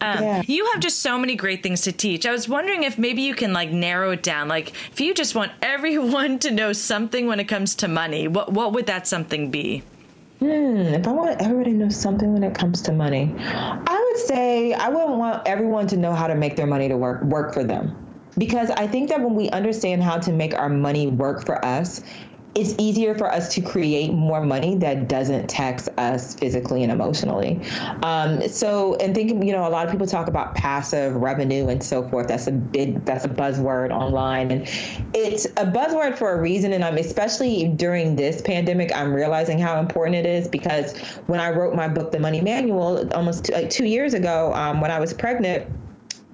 Um, 0.00 0.22
yeah. 0.22 0.42
You 0.46 0.66
have 0.72 0.80
just 0.80 1.00
so 1.00 1.18
many 1.18 1.36
great 1.36 1.62
things 1.62 1.82
to 1.82 1.92
teach. 1.92 2.26
I 2.26 2.32
was 2.32 2.45
wondering 2.48 2.82
if 2.84 2.98
maybe 2.98 3.22
you 3.22 3.34
can 3.34 3.52
like 3.52 3.70
narrow 3.70 4.10
it 4.10 4.22
down. 4.22 4.48
Like 4.48 4.72
if 4.92 5.00
you 5.00 5.14
just 5.14 5.34
want 5.34 5.52
everyone 5.62 6.38
to 6.40 6.50
know 6.50 6.72
something 6.72 7.26
when 7.26 7.40
it 7.40 7.44
comes 7.44 7.74
to 7.76 7.88
money, 7.88 8.28
what 8.28 8.52
what 8.52 8.72
would 8.72 8.86
that 8.86 9.06
something 9.06 9.50
be? 9.50 9.82
Hmm, 10.38 10.46
if 10.92 11.06
I 11.06 11.12
want 11.12 11.40
everybody 11.40 11.72
to 11.72 11.76
know 11.78 11.88
something 11.88 12.34
when 12.34 12.44
it 12.44 12.54
comes 12.54 12.82
to 12.82 12.92
money, 12.92 13.34
I 13.38 14.10
would 14.12 14.22
say 14.26 14.74
I 14.74 14.90
wouldn't 14.90 15.16
want 15.16 15.46
everyone 15.48 15.86
to 15.88 15.96
know 15.96 16.12
how 16.12 16.26
to 16.26 16.34
make 16.34 16.56
their 16.56 16.66
money 16.66 16.88
to 16.88 16.96
work 16.96 17.22
work 17.22 17.54
for 17.54 17.64
them. 17.64 17.96
Because 18.38 18.70
I 18.70 18.86
think 18.86 19.08
that 19.08 19.22
when 19.22 19.34
we 19.34 19.48
understand 19.48 20.02
how 20.02 20.18
to 20.18 20.32
make 20.32 20.52
our 20.52 20.68
money 20.68 21.06
work 21.06 21.46
for 21.46 21.64
us, 21.64 22.02
it's 22.56 22.74
easier 22.78 23.14
for 23.14 23.30
us 23.30 23.52
to 23.54 23.60
create 23.60 24.14
more 24.14 24.42
money 24.42 24.76
that 24.76 25.08
doesn't 25.08 25.46
tax 25.46 25.90
us 25.98 26.34
physically 26.34 26.82
and 26.82 26.90
emotionally. 26.90 27.60
Um, 28.02 28.48
so, 28.48 28.94
and 28.96 29.14
thinking, 29.14 29.46
you 29.46 29.52
know, 29.52 29.68
a 29.68 29.68
lot 29.68 29.84
of 29.84 29.92
people 29.92 30.06
talk 30.06 30.26
about 30.26 30.54
passive 30.54 31.14
revenue 31.14 31.68
and 31.68 31.84
so 31.84 32.08
forth. 32.08 32.28
That's 32.28 32.46
a 32.46 32.52
big, 32.52 33.04
that's 33.04 33.26
a 33.26 33.28
buzzword 33.28 33.90
online, 33.90 34.50
and 34.50 34.62
it's 35.14 35.44
a 35.44 35.66
buzzword 35.66 36.16
for 36.16 36.32
a 36.32 36.40
reason. 36.40 36.72
And 36.72 36.82
I'm 36.82 36.96
especially 36.96 37.68
during 37.68 38.16
this 38.16 38.40
pandemic, 38.40 38.90
I'm 38.96 39.12
realizing 39.12 39.58
how 39.58 39.78
important 39.78 40.16
it 40.16 40.24
is 40.24 40.48
because 40.48 40.96
when 41.26 41.40
I 41.40 41.50
wrote 41.50 41.74
my 41.74 41.88
book, 41.88 42.10
The 42.10 42.20
Money 42.20 42.40
Manual, 42.40 43.12
almost 43.12 43.50
like 43.50 43.68
two 43.68 43.84
years 43.84 44.14
ago, 44.14 44.54
um, 44.54 44.80
when 44.80 44.90
I 44.90 44.98
was 44.98 45.12
pregnant 45.12 45.70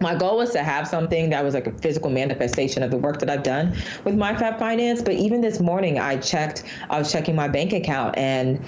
my 0.03 0.15
goal 0.15 0.37
was 0.37 0.51
to 0.51 0.63
have 0.63 0.87
something 0.87 1.31
that 1.31 1.43
was 1.43 1.55
like 1.55 1.67
a 1.67 1.73
physical 1.79 2.11
manifestation 2.11 2.83
of 2.83 2.91
the 2.91 2.99
work 2.99 3.21
that 3.21 3.31
I've 3.31 3.45
done 3.45 3.77
with 4.05 4.17
my 4.17 4.37
Fab 4.37 4.59
Finance. 4.59 5.01
But 5.01 5.15
even 5.15 5.41
this 5.41 5.61
morning, 5.61 5.99
I 5.99 6.17
checked, 6.17 6.65
I 6.91 6.99
was 6.99 7.11
checking 7.11 7.35
my 7.35 7.49
bank 7.49 7.73
account, 7.73 8.19
and 8.19 8.63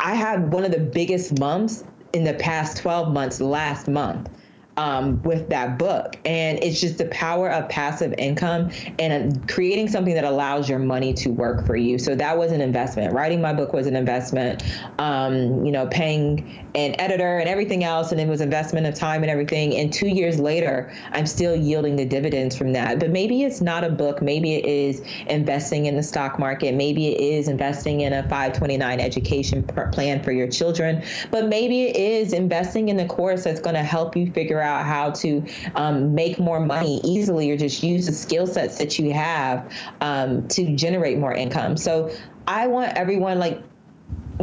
I 0.00 0.14
had 0.14 0.52
one 0.52 0.64
of 0.64 0.72
the 0.72 0.80
biggest 0.80 1.38
months 1.38 1.84
in 2.12 2.24
the 2.24 2.34
past 2.34 2.76
12 2.78 3.12
months 3.12 3.40
last 3.40 3.88
month 3.88 4.28
um, 4.76 5.22
with 5.22 5.50
that 5.50 5.78
book. 5.78 6.16
And 6.24 6.62
it's 6.62 6.80
just 6.80 6.98
the 6.98 7.06
power 7.06 7.50
of 7.50 7.68
passive 7.68 8.14
income 8.18 8.70
and 8.98 9.48
creating 9.48 9.88
something 9.88 10.14
that 10.14 10.24
allows 10.24 10.68
your 10.68 10.78
money 10.78 11.12
to 11.14 11.30
work 11.30 11.66
for 11.66 11.76
you. 11.76 11.98
So 11.98 12.14
that 12.14 12.38
was 12.38 12.52
an 12.52 12.60
investment. 12.60 13.12
Writing 13.12 13.40
my 13.40 13.52
book 13.52 13.72
was 13.72 13.86
an 13.86 13.96
investment. 13.96 14.62
Um, 14.98 15.64
you 15.64 15.72
know, 15.72 15.86
paying 15.86 16.66
an 16.74 16.98
editor 16.98 17.38
and 17.38 17.48
everything 17.48 17.84
else, 17.84 18.12
and 18.12 18.20
it 18.20 18.28
was 18.28 18.40
investment 18.40 18.86
of 18.86 18.94
time 18.94 19.22
and 19.22 19.30
everything. 19.30 19.76
And 19.76 19.92
two 19.92 20.08
years 20.08 20.40
later, 20.40 20.92
I'm 21.10 21.26
still 21.26 21.54
yielding 21.54 21.96
the 21.96 22.06
dividends 22.06 22.56
from 22.56 22.72
that. 22.72 22.98
But 22.98 23.10
maybe 23.10 23.42
it's 23.42 23.60
not 23.60 23.84
a 23.84 23.90
book. 23.90 24.22
Maybe 24.22 24.54
it 24.54 24.64
is 24.64 25.00
investing 25.26 25.86
in 25.86 25.96
the 25.96 26.02
stock 26.02 26.38
market. 26.38 26.74
Maybe 26.74 27.08
it 27.08 27.20
is 27.20 27.48
investing 27.48 28.00
in 28.00 28.12
a 28.12 28.22
529 28.22 29.00
education 29.00 29.64
plan 29.64 30.22
for 30.22 30.32
your 30.32 30.48
children. 30.48 31.02
But 31.30 31.48
maybe 31.48 31.82
it 31.82 31.96
is 31.96 32.32
investing 32.32 32.88
in 32.88 32.96
the 32.96 33.06
course 33.06 33.44
that's 33.44 33.60
going 33.60 33.74
to 33.74 33.82
help 33.82 34.16
you 34.16 34.32
figure 34.32 34.62
out 34.62 34.71
how 34.80 35.10
to 35.10 35.44
um, 35.74 36.14
make 36.14 36.38
more 36.38 36.60
money 36.60 37.00
easily 37.04 37.50
or 37.50 37.56
just 37.56 37.82
use 37.82 38.06
the 38.06 38.12
skill 38.12 38.46
sets 38.46 38.78
that 38.78 38.98
you 38.98 39.12
have 39.12 39.72
um, 40.00 40.48
to 40.48 40.74
generate 40.76 41.18
more 41.18 41.32
income. 41.32 41.76
So 41.76 42.10
I 42.46 42.66
want 42.66 42.96
everyone 42.96 43.38
like 43.38 43.62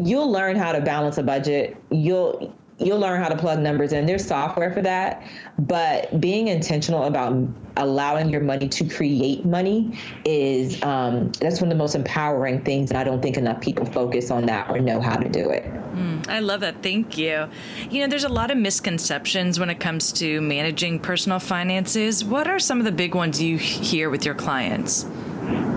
you'll 0.01 0.31
learn 0.31 0.55
how 0.55 0.71
to 0.71 0.81
balance 0.81 1.17
a 1.17 1.23
budget. 1.23 1.75
You'll 1.89 2.55
you'll 2.79 2.99
learn 2.99 3.21
how 3.21 3.29
to 3.29 3.37
plug 3.37 3.59
numbers 3.59 3.93
in. 3.93 4.05
There's 4.05 4.25
software 4.25 4.73
for 4.73 4.81
that, 4.81 5.23
but 5.59 6.19
being 6.19 6.47
intentional 6.47 7.03
about 7.03 7.47
allowing 7.77 8.29
your 8.29 8.41
money 8.41 8.67
to 8.67 8.85
create 8.85 9.45
money 9.45 9.97
is 10.25 10.81
um, 10.83 11.31
that's 11.33 11.61
one 11.61 11.71
of 11.71 11.77
the 11.77 11.81
most 11.81 11.95
empowering 11.95 12.63
things. 12.63 12.89
And 12.91 12.97
I 12.97 13.03
don't 13.03 13.21
think 13.21 13.37
enough 13.37 13.61
people 13.61 13.85
focus 13.85 14.31
on 14.31 14.45
that 14.47 14.69
or 14.69 14.79
know 14.79 15.01
how 15.01 15.17
to 15.17 15.29
do 15.29 15.49
it. 15.49 15.63
Mm, 15.93 16.27
I 16.29 16.39
love 16.39 16.61
that. 16.61 16.81
Thank 16.81 17.17
you. 17.17 17.47
You 17.89 18.01
know, 18.01 18.07
there's 18.07 18.23
a 18.23 18.29
lot 18.29 18.51
of 18.51 18.57
misconceptions 18.57 19.59
when 19.59 19.69
it 19.69 19.79
comes 19.79 20.11
to 20.13 20.39
managing 20.41 20.99
personal 20.99 21.39
finances. 21.39 22.23
What 22.23 22.47
are 22.47 22.59
some 22.59 22.79
of 22.79 22.85
the 22.85 22.91
big 22.91 23.15
ones 23.15 23.41
you 23.41 23.57
hear 23.57 24.09
with 24.09 24.25
your 24.25 24.35
clients? 24.35 25.05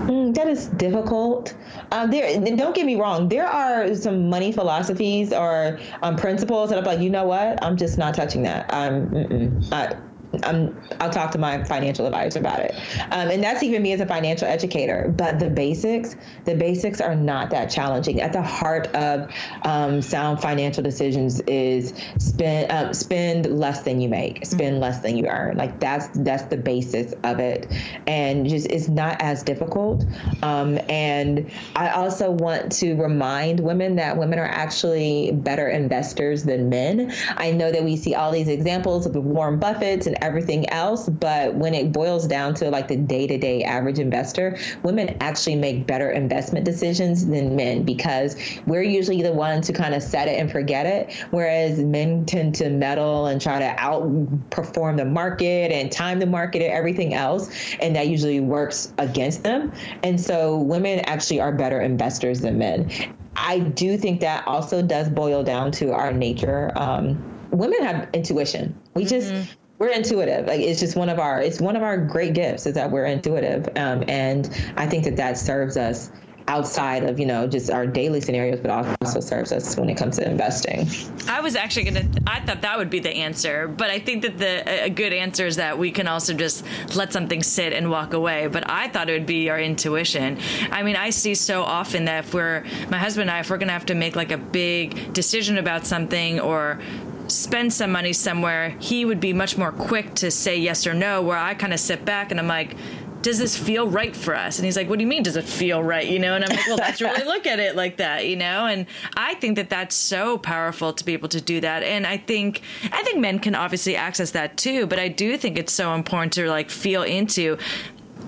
Mm, 0.03 0.33
that 0.35 0.47
is 0.47 0.67
difficult. 0.67 1.55
Um, 1.91 2.11
there, 2.11 2.39
don't 2.55 2.75
get 2.75 2.85
me 2.85 2.95
wrong. 2.95 3.29
There 3.29 3.47
are 3.47 3.95
some 3.95 4.29
money 4.29 4.51
philosophies 4.51 5.31
or 5.31 5.79
um, 6.01 6.17
principles 6.17 6.69
that 6.69 6.79
I'm 6.79 6.83
like, 6.83 6.99
you 6.99 7.09
know 7.09 7.25
what? 7.25 7.63
I'm 7.63 7.77
just 7.77 7.97
not 7.97 8.13
touching 8.13 8.43
that. 8.43 8.73
Um, 8.73 9.61
I, 9.71 9.95
I'm, 10.43 10.81
I'll 10.99 11.11
talk 11.11 11.31
to 11.31 11.37
my 11.37 11.63
financial 11.63 12.05
advisor 12.05 12.39
about 12.39 12.59
it. 12.59 12.73
Um, 13.11 13.29
and 13.29 13.43
that's 13.43 13.61
even 13.61 13.83
me 13.83 13.93
as 13.93 14.01
a 14.01 14.05
financial 14.05 14.47
educator. 14.47 15.13
But 15.15 15.39
the 15.39 15.49
basics, 15.49 16.15
the 16.45 16.55
basics 16.55 16.99
are 17.01 17.15
not 17.15 17.51
that 17.51 17.67
challenging. 17.67 18.21
At 18.21 18.33
the 18.33 18.41
heart 18.41 18.87
of 18.95 19.31
um, 19.63 20.01
sound 20.01 20.41
financial 20.41 20.83
decisions 20.83 21.39
is 21.41 21.93
spend 22.17 22.71
uh, 22.71 22.93
spend 22.93 23.45
less 23.45 23.83
than 23.83 24.01
you 24.01 24.09
make, 24.09 24.45
spend 24.45 24.79
less 24.79 24.99
than 25.01 25.17
you 25.17 25.27
earn. 25.27 25.57
Like 25.57 25.79
that's 25.79 26.07
that's 26.15 26.43
the 26.43 26.57
basis 26.57 27.13
of 27.23 27.39
it, 27.39 27.71
and 28.07 28.47
just 28.49 28.67
it's 28.67 28.87
not 28.87 29.21
as 29.21 29.43
difficult. 29.43 30.05
Um, 30.41 30.79
and 30.89 31.51
I 31.75 31.89
also 31.89 32.31
want 32.31 32.71
to 32.73 32.95
remind 32.95 33.59
women 33.59 33.97
that 33.97 34.17
women 34.17 34.39
are 34.39 34.45
actually 34.45 35.31
better 35.31 35.67
investors 35.67 36.43
than 36.43 36.69
men. 36.69 37.13
I 37.37 37.51
know 37.51 37.71
that 37.71 37.83
we 37.83 37.97
see 37.97 38.15
all 38.15 38.31
these 38.31 38.47
examples 38.47 39.05
of 39.05 39.15
Warren 39.15 39.59
Buffett 39.59 40.07
and 40.07 40.22
everything 40.23 40.69
else. 40.69 41.09
But 41.09 41.53
when 41.53 41.73
it 41.73 41.91
boils 41.91 42.25
down 42.27 42.53
to 42.55 42.69
like 42.69 42.87
the 42.87 42.95
day 42.95 43.27
to 43.27 43.37
day 43.37 43.63
average 43.63 43.99
investor, 43.99 44.57
women 44.81 45.17
actually 45.19 45.55
make 45.55 45.85
better 45.85 46.09
investment 46.09 46.65
decisions 46.65 47.27
than 47.27 47.55
men 47.55 47.83
because 47.83 48.35
we're 48.65 48.83
usually 48.83 49.21
the 49.21 49.33
ones 49.33 49.67
who 49.67 49.73
kind 49.73 49.93
of 49.93 50.01
set 50.01 50.27
it 50.27 50.39
and 50.39 50.51
forget 50.51 50.85
it. 50.85 51.13
Whereas 51.31 51.79
men 51.79 52.25
tend 52.25 52.55
to 52.55 52.69
meddle 52.69 53.27
and 53.27 53.41
try 53.41 53.59
to 53.59 53.75
outperform 53.75 54.97
the 54.97 55.05
market 55.05 55.71
and 55.71 55.91
time 55.91 56.19
the 56.19 56.25
market 56.25 56.61
and 56.61 56.71
everything 56.71 57.13
else. 57.13 57.75
And 57.81 57.95
that 57.95 58.07
usually 58.07 58.39
works 58.39 58.93
against 58.97 59.43
them. 59.43 59.73
And 60.03 60.19
so 60.19 60.57
women 60.57 60.99
actually 61.01 61.41
are 61.41 61.51
better 61.51 61.81
investors 61.81 62.39
than 62.41 62.57
men. 62.57 62.89
I 63.35 63.59
do 63.59 63.97
think 63.97 64.21
that 64.21 64.47
also 64.47 64.81
does 64.81 65.09
boil 65.09 65.43
down 65.43 65.71
to 65.73 65.91
our 65.91 66.13
nature. 66.13 66.71
Um, 66.75 67.49
women 67.51 67.83
have 67.83 68.09
intuition. 68.13 68.79
We 68.93 69.05
just 69.05 69.33
mm-hmm 69.33 69.62
we're 69.83 69.89
intuitive. 69.89 70.47
Like 70.47 70.61
it's 70.61 70.79
just 70.79 70.95
one 70.95 71.09
of 71.09 71.19
our 71.19 71.41
it's 71.41 71.59
one 71.59 71.75
of 71.75 71.83
our 71.83 71.97
great 71.97 72.33
gifts 72.33 72.65
is 72.65 72.73
that 72.75 72.89
we're 72.89 73.05
intuitive, 73.05 73.67
um, 73.75 74.03
and 74.07 74.49
I 74.77 74.87
think 74.87 75.03
that 75.03 75.17
that 75.17 75.37
serves 75.37 75.75
us 75.75 76.09
outside 76.47 77.03
of 77.03 77.19
you 77.19 77.25
know 77.25 77.47
just 77.47 77.69
our 77.69 77.87
daily 77.87 78.19
scenarios 78.19 78.59
but 78.59 78.69
also 78.69 79.19
serves 79.19 79.51
us 79.51 79.77
when 79.77 79.89
it 79.89 79.95
comes 79.95 80.17
to 80.17 80.29
investing. 80.29 80.87
I 81.27 81.41
was 81.41 81.55
actually 81.55 81.85
gonna 81.85 82.05
i 82.27 82.39
thought 82.41 82.61
that 82.61 82.77
would 82.77 82.89
be 82.89 82.99
the 82.99 83.11
answer 83.11 83.67
but 83.67 83.89
i 83.89 83.99
think 83.99 84.23
that 84.23 84.37
the 84.37 84.83
a 84.83 84.89
good 84.89 85.13
answer 85.13 85.45
is 85.45 85.55
that 85.55 85.77
we 85.77 85.91
can 85.91 86.07
also 86.07 86.33
just 86.33 86.65
let 86.95 87.13
something 87.13 87.41
sit 87.43 87.71
and 87.73 87.89
walk 87.89 88.13
away. 88.13 88.47
But 88.47 88.69
i 88.69 88.87
thought 88.89 89.09
it 89.09 89.13
would 89.13 89.25
be 89.25 89.49
our 89.49 89.59
intuition. 89.59 90.37
I 90.71 90.83
mean 90.83 90.95
i 90.95 91.09
see 91.11 91.35
so 91.35 91.63
often 91.63 92.05
that 92.05 92.25
if 92.25 92.33
we're 92.33 92.63
my 92.89 92.97
husband 92.97 93.29
and 93.29 93.37
i 93.37 93.39
if 93.39 93.49
we're 93.49 93.57
gonna 93.57 93.71
have 93.71 93.85
to 93.87 93.95
make 93.95 94.15
like 94.15 94.31
a 94.31 94.37
big 94.37 95.13
decision 95.13 95.57
about 95.57 95.85
something 95.85 96.39
or 96.39 96.79
spend 97.27 97.71
some 97.71 97.91
money 97.91 98.13
somewhere 98.13 98.69
he 98.79 99.05
would 99.05 99.19
be 99.19 99.33
much 99.33 99.57
more 99.57 99.71
quick 99.71 100.13
to 100.13 100.29
say 100.29 100.57
yes 100.57 100.85
or 100.85 100.93
no 100.93 101.21
where 101.21 101.37
i 101.37 101.53
kind 101.53 101.73
of 101.73 101.79
sit 101.79 102.03
back 102.05 102.31
and 102.31 102.39
i'm 102.39 102.47
like 102.47 102.75
does 103.23 103.39
this 103.39 103.57
feel 103.57 103.87
right 103.87 104.15
for 104.15 104.35
us? 104.35 104.59
And 104.59 104.65
he's 104.65 104.75
like, 104.75 104.89
what 104.89 104.99
do 104.99 105.03
you 105.03 105.07
mean, 105.07 105.23
does 105.23 105.37
it 105.37 105.45
feel 105.45 105.81
right? 105.81 106.05
You 106.05 106.19
know, 106.19 106.35
and 106.35 106.43
I'm 106.43 106.55
like, 106.55 106.67
well, 106.67 106.75
let's 106.75 107.01
really 107.01 107.23
look 107.25 107.47
at 107.47 107.57
it 107.57 107.75
like 107.75 107.97
that, 107.97 108.27
you 108.27 108.35
know? 108.35 108.67
And 108.67 108.85
I 109.15 109.33
think 109.35 109.55
that 109.55 109.69
that's 109.69 109.95
so 109.95 110.37
powerful 110.37 110.93
to 110.93 111.05
be 111.05 111.13
able 111.13 111.29
to 111.29 111.41
do 111.41 111.61
that. 111.61 111.83
And 111.83 112.05
I 112.05 112.17
think, 112.17 112.61
I 112.91 113.01
think 113.03 113.19
men 113.19 113.39
can 113.39 113.55
obviously 113.55 113.95
access 113.95 114.31
that 114.31 114.57
too, 114.57 114.85
but 114.85 114.99
I 114.99 115.07
do 115.07 115.37
think 115.37 115.57
it's 115.57 115.73
so 115.73 115.93
important 115.95 116.33
to 116.33 116.47
like 116.49 116.69
feel 116.69 117.03
into 117.03 117.57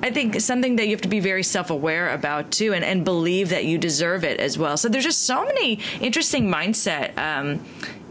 I 0.02 0.12
think 0.12 0.40
something 0.42 0.76
that 0.76 0.86
you 0.86 0.92
have 0.92 1.02
to 1.02 1.08
be 1.08 1.20
very 1.20 1.42
self 1.42 1.70
aware 1.70 2.14
about 2.14 2.52
too, 2.52 2.74
and, 2.74 2.84
and 2.84 3.04
believe 3.04 3.50
that 3.50 3.66
you 3.66 3.78
deserve 3.78 4.24
it 4.24 4.40
as 4.40 4.58
well. 4.58 4.78
So 4.78 4.90
there's 4.90 5.06
just 5.06 5.24
so 5.24 5.46
many 5.46 5.80
interesting 6.02 6.48
mindset 6.48 7.18
um, 7.18 7.66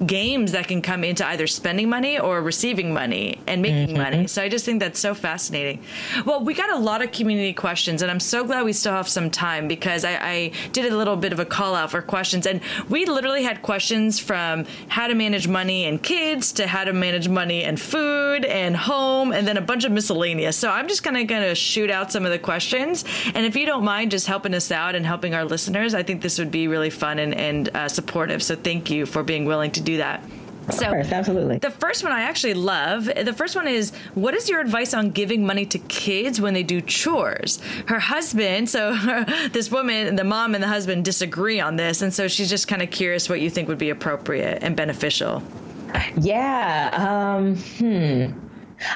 games 0.07 0.53
that 0.53 0.66
can 0.66 0.82
come 0.82 1.05
into 1.05 1.26
either 1.26 1.47
spending 1.47 1.88
money 1.88 2.18
or 2.18 2.42
receiving 2.42 2.92
money 2.92 3.38
and 3.47 3.62
making 3.62 3.95
mm-hmm. 3.95 4.03
money. 4.03 4.26
So 4.26 4.42
I 4.42 4.49
just 4.49 4.64
think 4.64 4.80
that's 4.80 4.99
so 4.99 5.14
fascinating. 5.14 5.82
Well, 6.24 6.45
we 6.45 6.55
got 6.55 6.70
a 6.70 6.78
lot 6.78 7.03
of 7.03 7.12
community 7.12 7.53
questions, 7.53 8.03
and 8.03 8.11
I'm 8.11 8.20
so 8.20 8.45
glad 8.45 8.64
we 8.64 8.72
still 8.72 8.92
have 8.92 9.09
some 9.09 9.30
time 9.30 9.68
because 9.68 10.05
I, 10.05 10.16
I 10.20 10.53
did 10.72 10.92
a 10.92 10.97
little 10.97 11.16
bit 11.16 11.32
of 11.32 11.38
a 11.38 11.45
call 11.45 11.74
out 11.74 11.90
for 11.90 12.03
questions, 12.03 12.47
and 12.47 12.61
we 12.88 13.07
literally 13.07 13.45
had 13.45 13.62
questions 13.62 14.18
from 14.18 14.66
how 14.88 15.07
to 15.07 15.14
manage 15.14 15.47
money 15.47 15.84
and 15.84 16.03
kids 16.03 16.53
to 16.55 16.66
how 16.66 16.84
to 16.84 16.92
manage 16.92 17.28
money 17.28 17.62
and 17.62 17.80
food 17.80 18.45
and 18.45 18.76
home, 18.76 19.32
and 19.32 19.47
then 19.47 19.57
a 19.57 19.62
bunch 19.62 19.84
of 19.84 19.92
miscellaneous. 19.92 20.57
So 20.57 20.70
I'm 20.70 20.88
just 20.88 21.05
gonna 21.05 21.24
gonna 21.24 21.55
shoot 21.55 21.90
out 21.90 22.11
some 22.11 22.24
of 22.24 22.32
the 22.32 22.38
questions, 22.38 23.05
and 23.34 23.47
if 23.47 23.55
you 23.55 23.64
don't 23.64 23.84
mind 23.84 24.11
just 24.11 24.26
helping 24.26 24.55
us 24.55 24.72
out 24.72 24.97
and 24.97 25.07
helping 25.07 25.34
our 25.34 25.45
listeners, 25.45 25.95
I 25.95 26.03
think 26.03 26.20
this 26.20 26.38
would 26.38 26.51
be 26.51 26.66
really 26.66 26.90
fun 26.90 27.20
and, 27.20 27.34
and 27.34 27.68
uh, 27.76 27.88
supportive. 27.88 28.42
So 28.42 28.57
thank 28.57 28.90
you 28.90 29.07
for 29.07 29.22
being 29.22 29.45
willing 29.45 29.70
to 29.72 29.84
do 29.85 29.99
that. 29.99 30.22
So, 30.70 30.89
course, 30.89 31.12
absolutely. 31.12 31.59
The 31.59 31.70
first 31.70 32.03
one 32.03 32.12
I 32.12 32.22
actually 32.22 32.55
love. 32.55 33.05
The 33.05 33.35
first 33.35 33.55
one 33.55 33.68
is 33.68 33.93
what 34.14 34.35
is 34.35 34.49
your 34.49 34.61
advice 34.61 34.95
on 34.95 35.11
giving 35.11 35.45
money 35.45 35.66
to 35.66 35.78
kids 35.78 36.41
when 36.41 36.55
they 36.55 36.62
do 36.62 36.80
chores? 36.80 37.61
Her 37.87 37.99
husband, 37.99 38.70
so 38.70 38.95
her, 38.95 39.49
this 39.53 39.70
woman, 39.70 40.16
the 40.16 40.24
mom 40.24 40.55
and 40.55 40.62
the 40.62 40.68
husband 40.68 41.05
disagree 41.05 41.61
on 41.61 41.76
this. 41.76 42.01
And 42.03 42.14
so 42.14 42.28
she's 42.28 42.49
just 42.49 42.66
kind 42.66 42.82
of 42.82 42.91
curious 42.91 43.28
what 43.28 43.41
you 43.41 43.51
think 43.51 43.68
would 43.68 43.78
be 43.78 43.91
appropriate 43.91 44.62
and 44.62 44.74
beneficial. 44.74 45.43
Yeah. 46.16 46.91
Um, 47.37 47.57
hmm. 47.57 48.43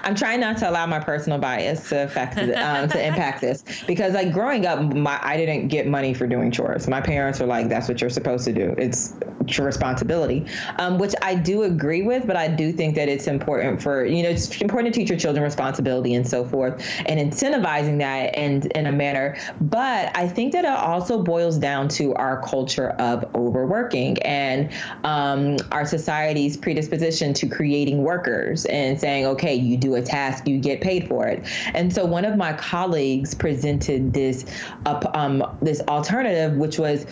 I'm 0.03 0.14
trying 0.14 0.41
not 0.41 0.57
to 0.59 0.70
allow 0.70 0.86
my 0.86 1.01
personal 1.01 1.39
bias 1.39 1.89
to 1.91 2.05
affect 2.05 2.39
um, 2.39 2.89
to 2.89 3.07
impact 3.07 3.41
this 3.41 3.64
because 3.86 4.14
like 4.14 4.32
growing 4.32 4.66
up, 4.66 4.80
my 4.95 5.18
I 5.22 5.36
didn't 5.36 5.68
get 5.68 5.86
money 5.86 6.14
for 6.14 6.26
doing 6.26 6.51
chores. 6.51 6.89
My 6.89 7.01
parents 7.01 7.41
were 7.41 7.47
like, 7.47 7.68
"That's 7.68 7.89
what 7.89 8.01
you're 8.01 8.11
supposed 8.11 8.45
to 8.45 8.53
do. 8.53 8.74
It's 8.78 9.14
your 9.47 9.66
responsibility," 9.66 10.47
um, 10.78 10.99
which 10.99 11.14
I 11.22 11.34
do 11.34 11.62
agree 11.62 12.03
with. 12.03 12.26
But 12.26 12.36
I 12.36 12.49
do 12.49 12.72
think 12.72 12.95
that 12.97 13.09
it's 13.09 13.26
important 13.26 13.82
for 13.82 14.05
you 14.05 14.22
know 14.22 14.30
it's 14.30 14.61
important 14.61 14.95
to 14.95 15.01
teach 15.01 15.09
your 15.09 15.18
children 15.18 15.43
responsibility 15.43 16.14
and 16.14 16.26
so 16.26 16.45
forth, 16.45 16.84
and 17.07 17.18
incentivizing 17.20 17.99
that 17.99 18.36
and 18.36 18.66
in 18.66 18.86
a 18.86 18.93
manner. 18.93 19.36
But 19.61 20.16
I 20.16 20.28
think 20.28 20.53
that 20.53 20.64
it 20.64 20.70
also 20.70 21.22
boils 21.22 21.59
down 21.59 21.89
to 21.91 22.14
our 22.14 22.43
culture 22.43 22.91
of 22.91 23.24
overworking 23.34 24.18
and 24.22 24.70
um, 25.05 25.57
our 25.72 25.86
society's 25.86 26.57
predisposition 26.57 27.32
to 27.34 27.49
creating 27.49 28.03
workers 28.03 28.66
and 28.66 28.99
saying, 29.01 29.26
"Okay, 29.26 29.55
you 29.55 29.78
do 29.79 29.95
a 29.95 30.03
task, 30.03 30.47
you 30.47 30.59
get 30.59 30.81
paid 30.81 31.09
for 31.09 31.26
it. 31.26 31.47
And 31.74 31.93
so 31.93 32.05
one 32.05 32.24
of 32.24 32.37
my 32.37 32.53
colleagues 32.53 33.35
presented 33.35 34.12
this 34.12 34.45
um, 35.14 35.45
this 35.62 35.81
alternative, 35.83 36.57
which 36.57 36.79
was 36.79 37.07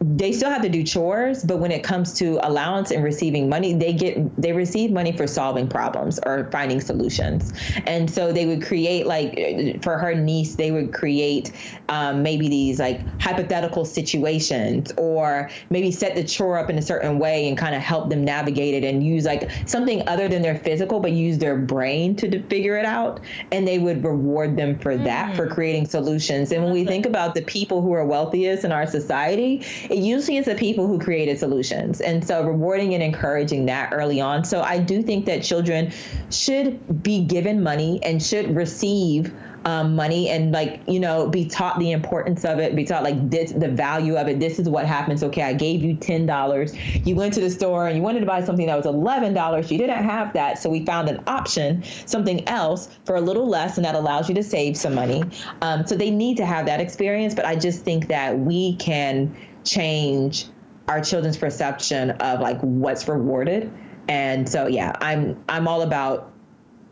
they 0.00 0.32
still 0.32 0.50
have 0.50 0.62
to 0.62 0.68
do 0.68 0.82
chores, 0.82 1.44
but 1.44 1.58
when 1.58 1.70
it 1.70 1.82
comes 1.82 2.14
to 2.14 2.38
allowance 2.46 2.90
and 2.90 3.02
receiving 3.02 3.48
money, 3.48 3.74
they 3.74 3.92
get 3.92 4.40
they 4.40 4.52
receive 4.52 4.90
money 4.90 5.16
for 5.16 5.26
solving 5.26 5.68
problems 5.68 6.18
or 6.24 6.48
finding 6.50 6.80
solutions. 6.80 7.52
And 7.86 8.10
so 8.10 8.32
they 8.32 8.44
would 8.44 8.64
create 8.64 9.06
like 9.06 9.82
for 9.82 9.96
her 9.96 10.14
niece, 10.14 10.56
they 10.56 10.70
would 10.70 10.92
create 10.92 11.52
um, 11.88 12.22
maybe 12.22 12.48
these 12.48 12.78
like 12.78 13.00
hypothetical 13.20 13.84
situations 13.84 14.92
or 14.98 15.50
maybe 15.70 15.90
set 15.90 16.16
the 16.16 16.24
chore 16.24 16.58
up 16.58 16.70
in 16.70 16.76
a 16.76 16.82
certain 16.82 17.18
way 17.18 17.48
and 17.48 17.56
kind 17.56 17.74
of 17.74 17.80
help 17.80 18.10
them 18.10 18.24
navigate 18.24 18.82
it 18.82 18.86
and 18.86 19.04
use 19.04 19.24
like 19.24 19.50
something 19.66 20.06
other 20.08 20.28
than 20.28 20.42
their 20.42 20.58
physical, 20.58 21.00
but 21.00 21.12
use 21.12 21.38
their 21.38 21.56
brain 21.56 22.16
to 22.16 22.42
figure 22.42 22.76
it 22.76 22.84
out. 22.84 23.20
And 23.52 23.66
they 23.66 23.78
would 23.78 24.04
reward 24.04 24.56
them 24.56 24.78
for 24.78 24.96
mm. 24.96 25.04
that 25.04 25.36
for 25.36 25.46
creating 25.48 25.86
solutions. 25.86 26.52
And 26.52 26.64
when 26.64 26.72
we 26.72 26.84
think 26.84 27.06
about 27.06 27.34
the 27.34 27.42
people 27.42 27.80
who 27.80 27.92
are 27.92 28.04
wealthiest 28.04 28.64
in 28.64 28.72
our 28.72 28.86
society 28.86 29.64
it 29.90 29.98
usually 29.98 30.36
is 30.36 30.46
the 30.46 30.54
people 30.54 30.86
who 30.86 30.98
created 30.98 31.38
solutions. 31.38 32.00
And 32.00 32.26
so 32.26 32.44
rewarding 32.44 32.94
and 32.94 33.02
encouraging 33.02 33.66
that 33.66 33.92
early 33.92 34.20
on. 34.20 34.44
So 34.44 34.60
I 34.60 34.78
do 34.78 35.02
think 35.02 35.26
that 35.26 35.42
children 35.42 35.92
should 36.30 37.02
be 37.02 37.24
given 37.24 37.62
money 37.62 38.00
and 38.02 38.22
should 38.22 38.54
receive 38.54 39.34
um, 39.66 39.96
money 39.96 40.28
and 40.28 40.52
like 40.52 40.82
you 40.86 41.00
know 41.00 41.26
be 41.26 41.46
taught 41.46 41.78
the 41.78 41.92
importance 41.92 42.44
of 42.44 42.58
it 42.58 42.76
be 42.76 42.84
taught 42.84 43.02
like 43.02 43.30
this 43.30 43.50
the 43.50 43.68
value 43.68 44.16
of 44.16 44.28
it. 44.28 44.38
This 44.38 44.58
is 44.58 44.68
what 44.68 44.84
happens. 44.84 45.22
Okay 45.22 45.40
i 45.40 45.54
gave 45.54 45.82
you 45.82 45.96
ten 45.96 46.26
dollars. 46.26 46.74
You 47.06 47.16
went 47.16 47.32
to 47.34 47.40
the 47.40 47.48
store 47.48 47.86
and 47.86 47.96
you 47.96 48.02
wanted 48.02 48.20
to 48.20 48.26
buy 48.26 48.44
something 48.44 48.66
that 48.66 48.76
was 48.76 48.84
eleven 48.84 49.32
dollars. 49.32 49.72
You 49.72 49.78
didn't 49.78 50.04
have 50.04 50.34
that. 50.34 50.58
So 50.58 50.68
we 50.68 50.84
found 50.84 51.08
an 51.08 51.22
option 51.26 51.82
something 52.04 52.46
else 52.46 52.90
for 53.06 53.16
a 53.16 53.22
little 53.22 53.48
less 53.48 53.78
and 53.78 53.86
that 53.86 53.94
allows 53.94 54.28
you 54.28 54.34
to 54.34 54.42
save 54.42 54.76
some 54.76 54.94
money. 54.94 55.24
Um, 55.62 55.86
so 55.86 55.96
they 55.96 56.10
need 56.10 56.36
to 56.36 56.46
have 56.46 56.66
that 56.66 56.80
experience 56.80 57.34
but 57.34 57.44
i 57.44 57.56
just 57.56 57.84
think 57.84 58.08
that 58.08 58.38
we 58.38 58.76
can 58.76 59.34
change 59.64 60.46
our 60.88 61.00
children's 61.00 61.36
perception 61.36 62.10
of 62.12 62.40
like 62.40 62.60
what's 62.60 63.08
rewarded. 63.08 63.72
And 64.08 64.48
so 64.48 64.66
yeah, 64.66 64.92
I'm 65.00 65.42
I'm 65.48 65.66
all 65.66 65.82
about 65.82 66.33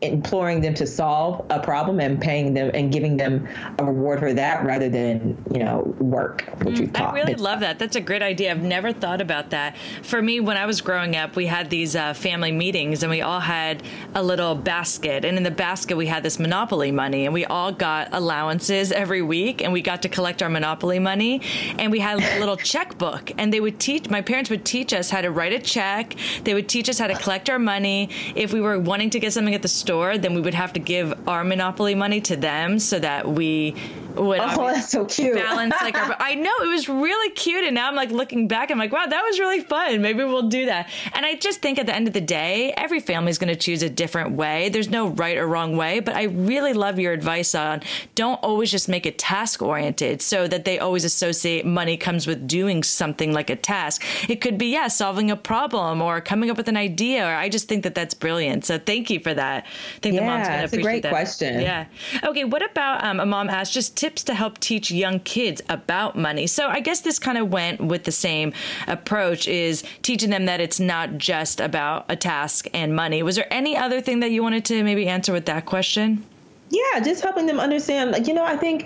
imploring 0.03 0.61
them 0.61 0.75
to 0.75 0.87
solve 0.87 1.47
a 1.51 1.61
problem 1.61 2.01
and 2.01 2.21
paying 2.21 2.53
them 2.53 2.71
and 2.75 2.93
giving 2.93 3.17
them 3.17 3.49
a 3.79 3.85
reward 3.85 4.19
for 4.19 4.35
that 4.35 4.65
rather 4.65 4.89
than 4.89 5.43
you 5.53 5.61
know 5.61 5.95
work 6.01 6.43
which 6.65 6.81
we've 6.81 6.93
taught. 6.93 7.15
I 7.15 7.17
really 7.17 7.35
love 7.35 7.61
that. 7.61 7.79
That's 7.79 7.97
a 7.97 8.01
great 8.01 8.23
idea. 8.23 8.51
I've 8.51 8.63
never 8.63 8.93
thought 8.93 9.21
about 9.21 9.51
that. 9.51 9.77
For 10.03 10.21
me, 10.21 10.41
when 10.41 10.57
I 10.57 10.67
was 10.67 10.81
growing 10.81 11.15
up, 11.17 11.37
we 11.37 11.47
had 11.47 11.71
these 11.71 11.95
uh, 11.95 12.15
family 12.15 12.51
meetings 12.51 13.03
and 13.03 13.11
we 13.11 13.23
all 13.23 13.41
had 13.41 13.85
a 14.15 14.23
little 14.23 14.55
basket, 14.55 15.25
and 15.25 15.37
in 15.37 15.45
the 15.45 15.51
basket 15.51 15.97
we 15.97 16.07
had 16.07 16.23
this 16.23 16.39
Monopoly 16.39 16.91
money, 16.91 17.25
and 17.25 17.33
we 17.33 17.45
all 17.45 17.71
got 17.71 18.09
allowances 18.13 18.91
every 18.91 19.23
week, 19.23 19.63
and 19.63 19.73
we 19.73 19.83
got 19.83 20.03
to 20.03 20.09
collect 20.09 20.43
our 20.43 20.51
Monopoly 20.51 20.99
money, 20.99 21.41
and 21.79 21.93
we 21.93 22.01
had 22.01 22.19
a 22.19 22.39
little 22.41 22.57
checkbook, 22.57 23.31
and 23.39 23.53
they 23.53 23.61
would 23.61 23.79
teach. 23.79 24.11
My 24.11 24.21
parents 24.21 24.51
would 24.51 24.65
teach 24.65 24.93
us 24.93 25.11
how 25.11 25.21
to 25.21 25.31
write 25.31 25.53
a 25.53 25.61
check. 25.61 26.17
They 26.43 26.55
would 26.55 26.69
teach 26.69 26.89
us 26.89 26.99
how 26.99 27.07
to 27.07 27.15
collect 27.15 27.49
our 27.49 27.61
money. 27.61 28.09
If 28.35 28.53
we 28.53 28.61
were 28.61 28.81
wanting 28.81 29.11
to 29.11 29.21
get 29.21 29.33
something 29.33 29.55
at 29.55 29.63
the 29.63 29.69
store 29.69 29.92
store, 29.93 30.17
then 30.17 30.33
we 30.33 30.41
would 30.41 30.55
have 30.55 30.73
to 30.73 30.81
give 30.81 31.29
our 31.29 31.45
monopoly 31.45 31.95
money 31.95 32.19
to 32.19 32.35
them 32.35 32.79
so 32.79 32.99
that 32.99 33.29
we 33.29 33.77
would 34.17 34.41
oh, 34.41 34.67
that's 34.67 34.91
so 34.91 35.05
cute. 35.05 35.35
balance 35.35 35.75
like 35.81 35.97
our, 35.97 36.17
I 36.19 36.35
know 36.35 36.53
it 36.63 36.69
was 36.69 36.89
really 36.89 37.31
cute 37.35 37.65
and 37.65 37.75
now 37.75 37.89
I'm 37.89 37.95
like 37.95 38.11
looking 38.11 38.49
back 38.49 38.71
I'm 38.71 38.79
like 38.79 38.93
wow 38.93 39.07
that 39.07 39.23
was 39.23 39.39
really 39.39 39.61
fun 39.61 40.03
maybe 40.03 40.25
we'll 40.25 40.49
do 40.49 40.67
that 40.67 40.89
and 41.15 41.25
I 41.25 41.37
just 41.37 41.61
think 41.61 41.79
at 41.79 41.87
the 41.87 41.95
end 41.95 42.09
of 42.09 42.15
the 42.15 42.21
day 42.21 42.73
every 42.77 43.01
family 43.01 43.31
is 43.31 43.39
going 43.39 43.53
to 43.53 43.59
choose 43.59 43.83
a 43.83 43.91
different 43.91 44.33
way 44.33 44.69
there's 44.69 44.91
no 44.91 45.09
right 45.09 45.37
or 45.37 45.47
wrong 45.47 45.77
way 45.77 46.01
but 46.01 46.15
I 46.15 46.25
really 46.25 46.73
love 46.73 46.99
your 46.99 47.13
advice 47.13 47.55
on 47.55 47.83
don't 48.15 48.43
always 48.43 48.71
just 48.71 48.89
make 48.89 49.07
it 49.07 49.19
task 49.19 49.63
oriented 49.63 50.23
so 50.23 50.47
that 50.49 50.65
they 50.65 50.79
always 50.79 51.05
associate 51.05 51.65
money 51.67 51.97
comes 51.97 52.27
with 52.27 52.47
doing 52.47 52.83
something 52.83 53.33
like 53.33 53.51
a 53.51 53.57
task 53.57 54.05
it 54.29 54.41
could 54.41 54.59
be 54.59 54.67
yeah 54.67 54.89
solving 54.89 55.31
a 55.31 55.37
problem 55.37 56.03
or 56.03 56.21
coming 56.21 56.51
up 56.51 56.57
with 56.57 56.69
an 56.69 56.77
idea 56.77 57.27
or 57.27 57.35
I 57.35 57.49
just 57.49 57.69
think 57.69 57.83
that 57.85 57.95
that's 57.95 58.15
brilliant 58.15 58.65
so 58.65 58.79
thank 58.79 59.11
you 59.11 59.21
for 59.21 59.35
that 59.35 59.65
I 59.97 59.99
think 60.01 60.15
yeah, 60.15 60.21
the 60.21 60.27
mom's 60.27 60.49
going 60.49 60.59
to 60.59 60.65
appreciate 60.65 60.81
a 60.81 60.83
great 60.83 61.03
that. 61.03 61.11
question. 61.11 61.61
Yeah. 61.61 61.87
Okay. 62.25 62.45
What 62.45 62.69
about 62.69 63.05
um, 63.05 63.21
a 63.21 63.27
mom 63.27 63.49
asked 63.49 63.73
just 63.73 63.97
tips 64.03 64.25
to 64.25 64.35
help 64.35 64.59
teach 64.59 64.91
young 64.91 65.21
kids 65.21 65.63
about 65.69 66.19
money? 66.19 66.49
So 66.49 66.67
I 66.67 66.81
guess 66.81 67.03
this 67.03 67.21
kind 67.21 67.39
of 67.39 67.53
went 67.53 67.81
with 67.81 68.03
the 68.03 68.11
same 68.11 68.53
approach: 68.89 69.47
is 69.47 69.85
teaching 70.03 70.31
them 70.31 70.47
that 70.47 70.61
it's 70.61 70.81
not 70.81 71.19
just 71.19 71.61
about 71.61 72.07
a 72.09 72.17
task 72.17 72.67
and 72.75 72.97
money. 72.97 73.23
Was 73.23 73.37
there 73.37 73.53
any 73.53 73.77
other 73.77 74.01
thing 74.01 74.19
that 74.21 74.33
you 74.33 74.43
wanted 74.43 74.65
to 74.67 74.83
maybe 74.83 75.07
answer 75.07 75.33
with 75.33 75.47
that 75.47 75.67
question? 75.67 76.25
Yeah, 76.71 77.01
just 77.01 77.23
helping 77.23 77.47
them 77.47 77.61
understand. 77.61 78.11
Like, 78.11 78.27
you 78.27 78.35
know, 78.35 78.45
I 78.45 78.57
think 78.57 78.77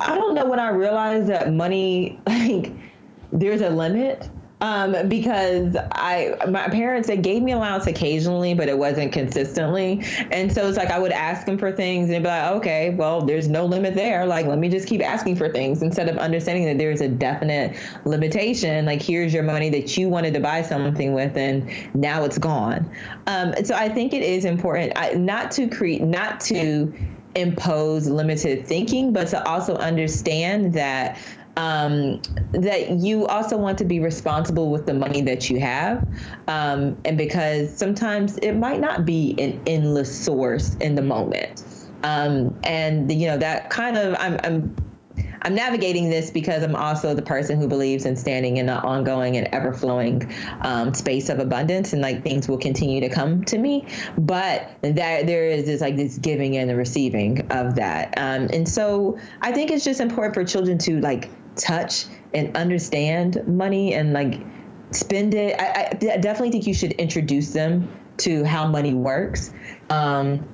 I 0.00 0.14
don't 0.14 0.34
know 0.34 0.44
when 0.44 0.58
I 0.58 0.68
realized 0.70 1.28
that 1.28 1.52
money, 1.52 2.20
like, 2.26 2.72
there's 3.32 3.62
a 3.62 3.70
limit 3.70 4.28
um, 4.60 5.08
because 5.08 5.76
I 5.92 6.36
my 6.48 6.68
parents 6.68 7.08
they 7.08 7.16
gave 7.16 7.42
me 7.42 7.52
allowance 7.52 7.86
occasionally, 7.86 8.54
but 8.54 8.68
it 8.68 8.76
wasn't 8.76 9.12
consistently, 9.12 10.04
and 10.30 10.52
so 10.52 10.68
it's 10.68 10.76
like 10.76 10.90
I 10.90 10.98
would 10.98 11.12
ask 11.12 11.46
them 11.46 11.58
for 11.58 11.72
things 11.72 12.04
and 12.04 12.14
they'd 12.14 12.18
be 12.22 12.28
like, 12.28 12.52
okay, 12.56 12.90
well, 12.90 13.22
there's 13.22 13.48
no 13.48 13.64
limit 13.64 13.94
there. 13.94 14.26
Like, 14.26 14.46
let 14.46 14.58
me 14.58 14.68
just 14.68 14.86
keep 14.86 15.02
asking 15.02 15.36
for 15.36 15.48
things 15.48 15.82
instead 15.82 16.08
of 16.08 16.18
understanding 16.18 16.66
that 16.66 16.78
there's 16.78 17.00
a 17.00 17.08
definite 17.08 17.76
limitation. 18.04 18.84
Like, 18.84 19.02
here's 19.02 19.32
your 19.32 19.42
money 19.42 19.70
that 19.70 19.96
you 19.96 20.08
wanted 20.08 20.34
to 20.34 20.40
buy 20.40 20.62
something 20.62 21.14
with, 21.14 21.36
and 21.36 21.70
now 21.94 22.24
it's 22.24 22.38
gone. 22.38 22.90
Um, 23.26 23.54
so 23.64 23.74
I 23.74 23.88
think 23.88 24.12
it 24.12 24.22
is 24.22 24.44
important 24.44 24.92
I, 24.96 25.12
not 25.14 25.50
to 25.52 25.68
create, 25.68 26.02
not 26.02 26.40
to 26.40 26.92
impose 27.34 28.08
limited 28.08 28.66
thinking, 28.66 29.12
but 29.12 29.28
to 29.28 29.42
also 29.48 29.76
understand 29.76 30.74
that 30.74 31.18
um, 31.56 32.20
that 32.52 32.90
you 32.90 33.26
also 33.26 33.56
want 33.56 33.78
to 33.78 33.84
be 33.84 34.00
responsible 34.00 34.70
with 34.70 34.86
the 34.86 34.94
money 34.94 35.20
that 35.22 35.50
you 35.50 35.60
have. 35.60 36.06
Um, 36.48 36.96
and 37.04 37.18
because 37.18 37.76
sometimes 37.76 38.38
it 38.38 38.52
might 38.52 38.80
not 38.80 39.04
be 39.04 39.34
an 39.38 39.60
endless 39.66 40.24
source 40.24 40.74
in 40.76 40.94
the 40.94 41.02
moment. 41.02 41.64
Um, 42.02 42.58
and, 42.64 43.12
you 43.12 43.26
know, 43.26 43.36
that 43.38 43.68
kind 43.68 43.98
of, 43.98 44.16
I'm, 44.18 44.38
I'm 44.42 44.76
I'm 45.42 45.54
navigating 45.54 46.10
this 46.10 46.30
because 46.30 46.62
I'm 46.62 46.76
also 46.76 47.14
the 47.14 47.22
person 47.22 47.58
who 47.58 47.66
believes 47.66 48.04
in 48.04 48.16
standing 48.16 48.58
in 48.58 48.68
an 48.68 48.76
ongoing 48.76 49.36
and 49.36 49.48
ever 49.52 49.72
flowing 49.72 50.30
um, 50.60 50.92
space 50.92 51.28
of 51.28 51.38
abundance, 51.38 51.92
and 51.92 52.02
like 52.02 52.22
things 52.22 52.48
will 52.48 52.58
continue 52.58 53.00
to 53.00 53.08
come 53.08 53.44
to 53.44 53.58
me. 53.58 53.86
But 54.18 54.70
that 54.82 55.26
there 55.26 55.46
is 55.46 55.64
this 55.64 55.80
like 55.80 55.96
this 55.96 56.18
giving 56.18 56.56
and 56.56 56.68
the 56.68 56.76
receiving 56.76 57.50
of 57.50 57.76
that, 57.76 58.14
um, 58.18 58.48
and 58.52 58.68
so 58.68 59.18
I 59.40 59.52
think 59.52 59.70
it's 59.70 59.84
just 59.84 60.00
important 60.00 60.34
for 60.34 60.44
children 60.44 60.76
to 60.78 61.00
like 61.00 61.30
touch 61.56 62.06
and 62.34 62.56
understand 62.56 63.42
money 63.46 63.94
and 63.94 64.12
like 64.12 64.40
spend 64.90 65.34
it. 65.34 65.58
I, 65.60 65.88
I 65.90 66.16
definitely 66.16 66.50
think 66.50 66.66
you 66.66 66.74
should 66.74 66.92
introduce 66.92 67.52
them 67.52 67.88
to 68.18 68.44
how 68.44 68.66
money 68.66 68.94
works. 68.94 69.52
Um, 69.88 70.46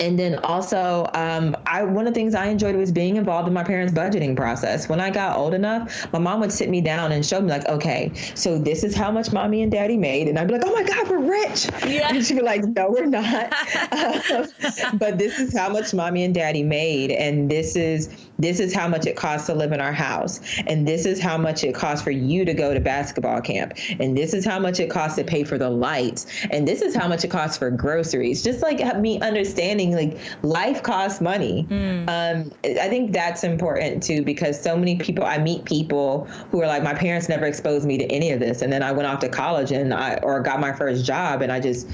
and 0.00 0.18
then 0.18 0.40
also, 0.40 1.08
um, 1.14 1.56
I 1.66 1.84
one 1.84 2.06
of 2.06 2.14
the 2.14 2.18
things 2.18 2.34
I 2.34 2.46
enjoyed 2.46 2.74
was 2.74 2.90
being 2.90 3.16
involved 3.16 3.46
in 3.46 3.54
my 3.54 3.62
parents' 3.62 3.92
budgeting 3.92 4.36
process. 4.36 4.88
When 4.88 5.00
I 5.00 5.10
got 5.10 5.36
old 5.36 5.54
enough, 5.54 6.12
my 6.12 6.18
mom 6.18 6.40
would 6.40 6.50
sit 6.50 6.68
me 6.68 6.80
down 6.80 7.12
and 7.12 7.24
show 7.24 7.40
me 7.40 7.48
like, 7.48 7.68
okay, 7.68 8.12
so 8.34 8.58
this 8.58 8.82
is 8.82 8.94
how 8.94 9.12
much 9.12 9.32
mommy 9.32 9.62
and 9.62 9.70
daddy 9.70 9.96
made, 9.96 10.28
and 10.28 10.38
I'd 10.38 10.48
be 10.48 10.54
like, 10.54 10.66
oh 10.66 10.72
my 10.72 10.82
god, 10.82 11.08
we're 11.08 11.18
rich. 11.20 11.68
Yeah. 11.86 12.08
And 12.08 12.24
she'd 12.24 12.34
be 12.34 12.42
like, 12.42 12.64
no, 12.64 12.90
we're 12.90 13.06
not. 13.06 13.54
uh, 13.92 14.46
but 14.94 15.18
this 15.18 15.38
is 15.38 15.56
how 15.56 15.68
much 15.68 15.94
mommy 15.94 16.24
and 16.24 16.34
daddy 16.34 16.64
made, 16.64 17.12
and 17.12 17.48
this 17.48 17.76
is 17.76 18.08
this 18.38 18.60
is 18.60 18.74
how 18.74 18.88
much 18.88 19.06
it 19.06 19.16
costs 19.16 19.46
to 19.46 19.54
live 19.54 19.72
in 19.72 19.80
our 19.80 19.92
house, 19.92 20.40
and 20.66 20.86
this 20.86 21.06
is 21.06 21.20
how 21.20 21.38
much 21.38 21.64
it 21.64 21.74
costs 21.74 22.02
for 22.02 22.10
you 22.10 22.44
to 22.44 22.54
go 22.54 22.74
to 22.74 22.80
basketball 22.80 23.40
camp, 23.40 23.74
and 24.00 24.16
this 24.16 24.34
is 24.34 24.44
how 24.44 24.58
much 24.58 24.80
it 24.80 24.90
costs 24.90 25.16
to 25.16 25.24
pay 25.24 25.44
for 25.44 25.58
the 25.58 25.70
lights, 25.70 26.26
and 26.50 26.66
this 26.66 26.82
is 26.82 26.94
how 26.94 27.08
much 27.08 27.24
it 27.24 27.30
costs 27.30 27.58
for 27.58 27.70
groceries. 27.70 28.42
Just 28.42 28.62
like 28.62 28.80
me 28.98 29.20
understanding 29.20 29.94
like 29.94 30.18
life 30.42 30.82
costs 30.82 31.20
money. 31.20 31.66
Mm. 31.68 32.08
Um, 32.08 32.52
I 32.64 32.88
think 32.88 33.12
that's 33.12 33.44
important 33.44 34.02
too 34.02 34.22
because 34.22 34.60
so 34.60 34.76
many 34.76 34.96
people 34.96 35.24
I 35.24 35.38
meet 35.38 35.64
people 35.64 36.24
who 36.50 36.60
are 36.62 36.66
like, 36.66 36.82
my 36.82 36.94
parents 36.94 37.28
never 37.28 37.46
exposed 37.46 37.86
me 37.86 37.98
to 37.98 38.04
any 38.06 38.30
of 38.32 38.40
this, 38.40 38.62
and 38.62 38.72
then 38.72 38.82
I 38.82 38.92
went 38.92 39.06
off 39.06 39.20
to 39.20 39.28
college 39.28 39.72
and 39.72 39.94
I 39.94 40.16
or 40.22 40.40
got 40.40 40.60
my 40.60 40.72
first 40.72 41.04
job, 41.04 41.42
and 41.42 41.52
I 41.52 41.60
just 41.60 41.88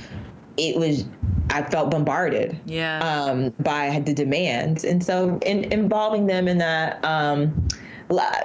it 0.56 0.76
was 0.76 1.04
I 1.50 1.62
felt 1.62 1.90
bombarded 1.90 2.58
yeah. 2.64 3.00
um, 3.00 3.50
by 3.60 4.00
the 4.00 4.14
demands, 4.14 4.84
and 4.84 5.04
so 5.04 5.38
in, 5.44 5.64
involving 5.72 6.26
them 6.26 6.48
in 6.48 6.58
that. 6.58 7.04
Um, 7.04 7.68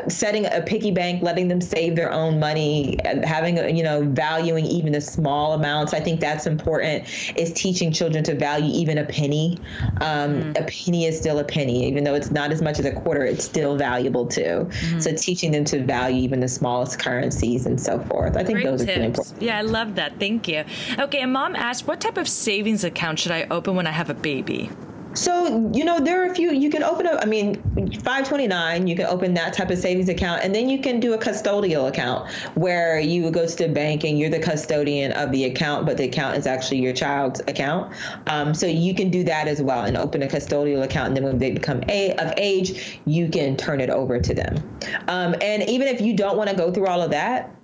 setting 0.08 0.46
a 0.46 0.62
piggy 0.62 0.92
bank, 0.92 1.22
letting 1.24 1.48
them 1.48 1.62
save 1.62 1.96
their 1.96 2.12
own 2.12 2.40
money, 2.40 2.98
having 3.24 3.58
you 3.76 3.84
know 3.84 4.04
valuing 4.04 4.66
even 4.66 4.92
the 4.92 5.02
small 5.02 5.54
amounts. 5.54 5.94
I 5.94 6.00
think 6.00 6.20
that's 6.20 6.46
important. 6.46 7.06
Is 7.36 7.54
teaching 7.54 7.92
children 7.92 8.24
to 8.26 8.36
value 8.36 8.72
even 8.74 8.98
a 8.98 9.06
penny. 9.06 9.58
Um, 10.02 10.54
mm. 10.54 10.60
A 10.60 10.64
penny 10.64 11.06
is 11.06 11.18
still 11.18 11.40
a 11.40 11.44
penny, 11.44 11.88
even 11.88 12.04
though 12.04 12.16
it's 12.16 12.32
not 12.32 12.52
as 12.52 12.62
much 12.62 12.80
as 12.80 12.86
a 12.86 12.92
quarter. 12.92 13.24
It's 13.24 13.44
still 13.44 13.76
valuable 13.76 14.28
too. 14.28 14.68
Mm. 14.70 15.02
So 15.02 15.16
teaching 15.16 15.52
them 15.52 15.66
to 15.66 15.84
value 15.84 16.18
even 16.18 16.40
the 16.40 16.48
smallest 16.48 17.00
currencies 17.00 17.66
and 17.66 17.80
so 17.80 18.00
forth. 18.00 18.38
I 18.38 18.44
think 18.44 18.60
Great 18.60 18.66
those 18.66 18.82
tips. 18.82 18.92
are 18.92 18.96
really 18.96 19.06
important. 19.08 19.42
Yeah, 19.42 19.58
I 19.58 19.62
love 19.62 19.96
that. 19.96 20.20
Thank 20.20 20.48
you. 20.48 20.64
Okay, 21.00 21.22
and 21.22 21.34
mom 21.34 21.56
asked, 21.56 21.88
what 21.88 22.02
type 22.02 22.18
of 22.18 22.28
savings 22.28 22.84
account 22.84 23.20
should 23.20 23.32
I 23.32 23.48
open 23.50 23.76
when 23.76 23.88
I 23.88 23.92
have 23.92 24.10
a 24.10 24.14
baby? 24.14 24.70
So, 25.16 25.72
you 25.74 25.86
know, 25.86 26.00
there 26.00 26.22
are 26.22 26.32
a 26.32 26.36
few, 26.36 26.52
you 26.52 26.70
can 26.70 26.84
open 26.84 27.08
up, 27.08 27.20
I 27.22 27.26
mean, 27.26 27.56
529, 27.56 28.88
you 28.88 28.96
can 28.96 29.06
open 29.06 29.34
that 29.36 29.54
type 29.54 29.70
of 29.70 29.78
savings 29.78 30.10
account, 30.10 30.44
and 30.44 30.54
then 30.54 30.70
you 30.70 30.80
can 30.80 31.00
do 31.00 31.14
a 31.14 31.18
custodial 31.18 31.88
account 31.88 32.30
where 32.56 33.00
you 33.00 33.24
would 33.24 33.34
go 33.34 33.48
to 33.48 33.56
the 33.56 33.70
bank 33.70 34.04
and 34.04 34.20
you're 34.20 34.30
the 34.30 34.40
custodian 34.40 35.14
of 35.14 35.32
the 35.32 35.46
account, 35.46 35.86
but 35.86 35.98
the 35.98 36.04
account 36.04 36.38
is 36.38 36.46
actually 36.46 36.80
your 36.80 36.94
child's 36.94 37.40
account. 37.48 37.94
Um, 38.28 38.54
so 38.54 38.68
you 38.68 38.94
can 38.94 39.10
do 39.10 39.24
that 39.24 39.48
as 39.48 39.62
well 39.62 39.86
and 39.86 39.96
open 39.96 40.22
a 40.22 40.28
custodial 40.28 40.84
account. 40.84 41.08
And 41.08 41.18
then 41.18 41.24
when 41.24 41.38
they 41.38 41.52
become 41.52 41.82
a, 41.88 42.14
of 42.18 42.34
age, 42.38 43.00
you 43.06 43.30
can 43.30 43.56
turn 43.56 43.80
it 43.80 43.90
over 43.90 44.20
to 44.20 44.34
them. 44.34 44.58
Um, 45.08 45.36
and 45.42 45.64
even 45.70 45.88
if 45.88 46.02
you 46.02 46.16
don't 46.16 46.38
want 46.38 46.50
to 46.50 46.56
go 46.56 46.72
through 46.72 46.88
all 46.88 47.02
of 47.02 47.12
that, 47.12 47.56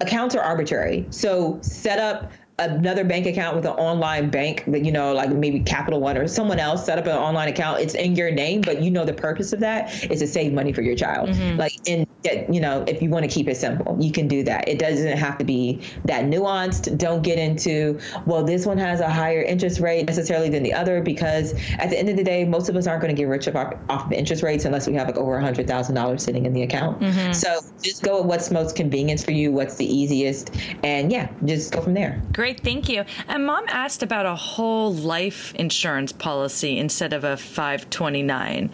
accounts 0.00 0.34
are 0.34 0.42
arbitrary. 0.42 1.06
So 1.10 1.58
set 1.62 1.98
up 1.98 2.32
another 2.58 3.02
bank 3.02 3.26
account 3.26 3.56
with 3.56 3.64
an 3.64 3.72
online 3.72 4.28
bank 4.28 4.62
that 4.66 4.84
you 4.84 4.92
know 4.92 5.14
like 5.14 5.30
maybe 5.30 5.60
capital 5.60 6.00
one 6.00 6.18
or 6.18 6.28
someone 6.28 6.58
else 6.58 6.84
set 6.84 6.98
up 6.98 7.06
an 7.06 7.12
online 7.12 7.48
account 7.48 7.80
it's 7.80 7.94
in 7.94 8.14
your 8.14 8.30
name 8.30 8.60
but 8.60 8.82
you 8.82 8.90
know 8.90 9.06
the 9.06 9.12
purpose 9.12 9.54
of 9.54 9.60
that 9.60 9.90
is 10.10 10.20
to 10.20 10.26
save 10.26 10.52
money 10.52 10.72
for 10.72 10.82
your 10.82 10.94
child. 10.94 11.30
Mm-hmm. 11.30 11.58
like 11.58 11.72
and 11.88 12.06
you 12.24 12.60
know 12.60 12.84
if 12.86 13.00
you 13.00 13.08
want 13.08 13.24
to 13.24 13.30
keep 13.30 13.48
it 13.48 13.56
simple 13.56 13.96
you 13.98 14.12
can 14.12 14.28
do 14.28 14.42
that. 14.44 14.68
It 14.68 14.78
doesn't 14.78 15.16
have 15.16 15.38
to 15.38 15.44
be 15.44 15.80
that 16.04 16.26
nuanced. 16.26 16.98
Don't 16.98 17.22
get 17.22 17.38
into 17.38 17.98
well 18.26 18.44
this 18.44 18.66
one 18.66 18.76
has 18.78 19.00
a 19.00 19.08
higher 19.08 19.42
interest 19.42 19.80
rate 19.80 20.06
necessarily 20.06 20.50
than 20.50 20.62
the 20.62 20.74
other 20.74 21.00
because 21.00 21.54
at 21.78 21.88
the 21.88 21.98
end 21.98 22.10
of 22.10 22.16
the 22.16 22.24
day 22.24 22.44
most 22.44 22.68
of 22.68 22.76
us 22.76 22.86
aren't 22.86 23.00
going 23.00 23.14
to 23.14 23.20
get 23.20 23.28
rich 23.28 23.48
off, 23.48 23.74
off 23.88 24.06
of 24.06 24.12
interest 24.12 24.42
rates 24.42 24.66
unless 24.66 24.86
we 24.86 24.92
have 24.94 25.06
like 25.06 25.16
over 25.16 25.36
a 25.36 25.42
hundred 25.42 25.66
thousand 25.66 25.94
dollars 25.94 26.22
sitting 26.22 26.44
in 26.44 26.52
the 26.52 26.62
account. 26.62 27.00
Mm-hmm. 27.00 27.32
so 27.32 27.60
just 27.82 28.02
go 28.02 28.18
with 28.18 28.26
what's 28.26 28.50
most 28.50 28.76
convenient 28.76 29.24
for 29.24 29.32
you 29.32 29.50
what's 29.50 29.76
the 29.76 29.86
easiest 29.86 30.54
and 30.84 31.10
yeah 31.10 31.28
just 31.46 31.72
go 31.72 31.80
from 31.80 31.94
there. 31.94 32.22
Great 32.32 32.41
Great, 32.42 32.58
thank 32.58 32.88
you. 32.88 33.04
And 33.28 33.46
mom 33.46 33.66
asked 33.68 34.02
about 34.02 34.26
a 34.26 34.34
whole 34.34 34.92
life 34.92 35.54
insurance 35.54 36.10
policy 36.10 36.76
instead 36.76 37.12
of 37.12 37.22
a 37.22 37.36
529. 37.36 38.68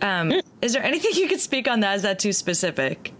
Um, 0.00 0.30
mm. 0.30 0.42
is 0.62 0.72
there 0.72 0.82
anything 0.82 1.10
you 1.12 1.28
could 1.28 1.38
speak 1.38 1.68
on 1.68 1.80
that? 1.80 1.96
Is 1.96 2.00
that 2.00 2.18
too 2.18 2.32
specific? 2.32 3.12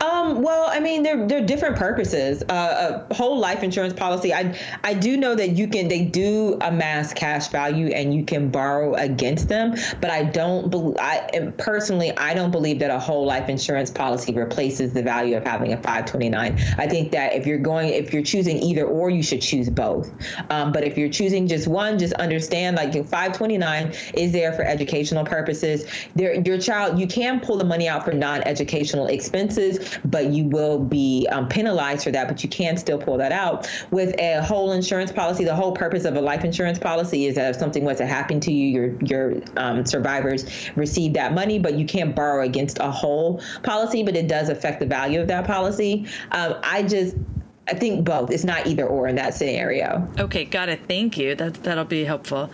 Um, 0.00 0.40
well, 0.42 0.66
I 0.68 0.80
mean, 0.80 1.02
they're 1.02 1.26
they're 1.26 1.44
different 1.44 1.76
purposes. 1.76 2.42
Uh, 2.42 3.04
a 3.10 3.14
whole 3.14 3.38
life 3.38 3.62
insurance 3.62 3.92
policy. 3.92 4.32
I 4.32 4.58
I 4.82 4.94
do 4.94 5.16
know 5.16 5.34
that 5.34 5.50
you 5.50 5.68
can 5.68 5.88
they 5.88 6.04
do 6.04 6.56
amass 6.62 7.12
cash 7.12 7.48
value 7.48 7.88
and 7.88 8.14
you 8.14 8.24
can 8.24 8.50
borrow 8.50 8.94
against 8.94 9.48
them, 9.48 9.76
but 10.00 10.10
I 10.10 10.24
don't. 10.24 10.70
Be, 10.70 10.98
I 10.98 11.52
personally 11.58 12.16
I 12.16 12.32
don't 12.34 12.50
believe 12.50 12.78
that 12.78 12.90
a 12.90 12.98
whole 12.98 13.26
life 13.26 13.48
insurance 13.48 13.90
policy 13.90 14.32
replaces 14.32 14.94
the 14.94 15.02
value 15.02 15.36
of 15.36 15.44
having 15.44 15.72
a 15.72 15.76
529. 15.76 16.58
I 16.78 16.86
think 16.86 17.12
that 17.12 17.34
if 17.34 17.46
you're 17.46 17.58
going 17.58 17.90
if 17.90 18.14
you're 18.14 18.22
choosing 18.22 18.58
either 18.62 18.86
or, 18.86 19.10
you 19.10 19.22
should 19.22 19.42
choose 19.42 19.68
both. 19.68 20.10
Um, 20.48 20.72
but 20.72 20.84
if 20.84 20.96
you're 20.96 21.10
choosing 21.10 21.48
just 21.48 21.68
one, 21.68 21.98
just 21.98 22.14
understand 22.14 22.76
like 22.76 22.94
your 22.94 23.04
529 23.04 23.92
is 24.14 24.32
there 24.32 24.54
for 24.54 24.62
educational 24.62 25.24
purposes. 25.24 25.84
There, 26.14 26.34
your 26.40 26.58
child 26.58 26.98
you 26.98 27.06
can 27.06 27.40
pull 27.40 27.58
the 27.58 27.64
money 27.64 27.88
out 27.88 28.04
for 28.04 28.12
non-educational 28.12 29.08
expenses 29.08 29.49
expenses, 29.50 29.98
but 30.04 30.26
you 30.26 30.44
will 30.44 30.78
be 30.78 31.26
um, 31.30 31.48
penalized 31.48 32.04
for 32.04 32.10
that, 32.10 32.28
but 32.28 32.42
you 32.42 32.48
can 32.48 32.76
still 32.76 32.98
pull 32.98 33.18
that 33.18 33.32
out. 33.32 33.68
With 33.90 34.14
a 34.18 34.42
whole 34.42 34.72
insurance 34.72 35.12
policy, 35.12 35.44
the 35.44 35.54
whole 35.54 35.72
purpose 35.72 36.04
of 36.04 36.16
a 36.16 36.20
life 36.20 36.44
insurance 36.44 36.78
policy 36.78 37.26
is 37.26 37.34
that 37.36 37.50
if 37.50 37.56
something 37.56 37.84
was 37.84 37.98
to 37.98 38.06
happen 38.06 38.40
to 38.40 38.52
you, 38.52 38.68
your 38.68 39.02
your 39.02 39.42
um, 39.56 39.84
survivors 39.84 40.70
receive 40.76 41.14
that 41.14 41.34
money, 41.34 41.58
but 41.58 41.74
you 41.74 41.84
can't 41.84 42.14
borrow 42.14 42.44
against 42.44 42.78
a 42.80 42.90
whole 42.90 43.42
policy, 43.62 44.02
but 44.02 44.16
it 44.16 44.28
does 44.28 44.48
affect 44.48 44.80
the 44.80 44.86
value 44.86 45.20
of 45.20 45.28
that 45.28 45.46
policy. 45.46 46.06
Um, 46.32 46.56
I 46.62 46.82
just 46.82 47.16
I 47.70 47.74
think 47.74 48.04
both. 48.04 48.30
It's 48.32 48.42
not 48.42 48.66
either 48.66 48.84
or 48.84 49.06
in 49.06 49.14
that 49.16 49.34
scenario. 49.34 50.08
Okay, 50.18 50.44
got 50.44 50.68
it. 50.68 50.80
Thank 50.88 51.16
you. 51.16 51.36
That 51.36 51.54
that'll 51.62 51.84
be 51.84 52.04
helpful. 52.04 52.50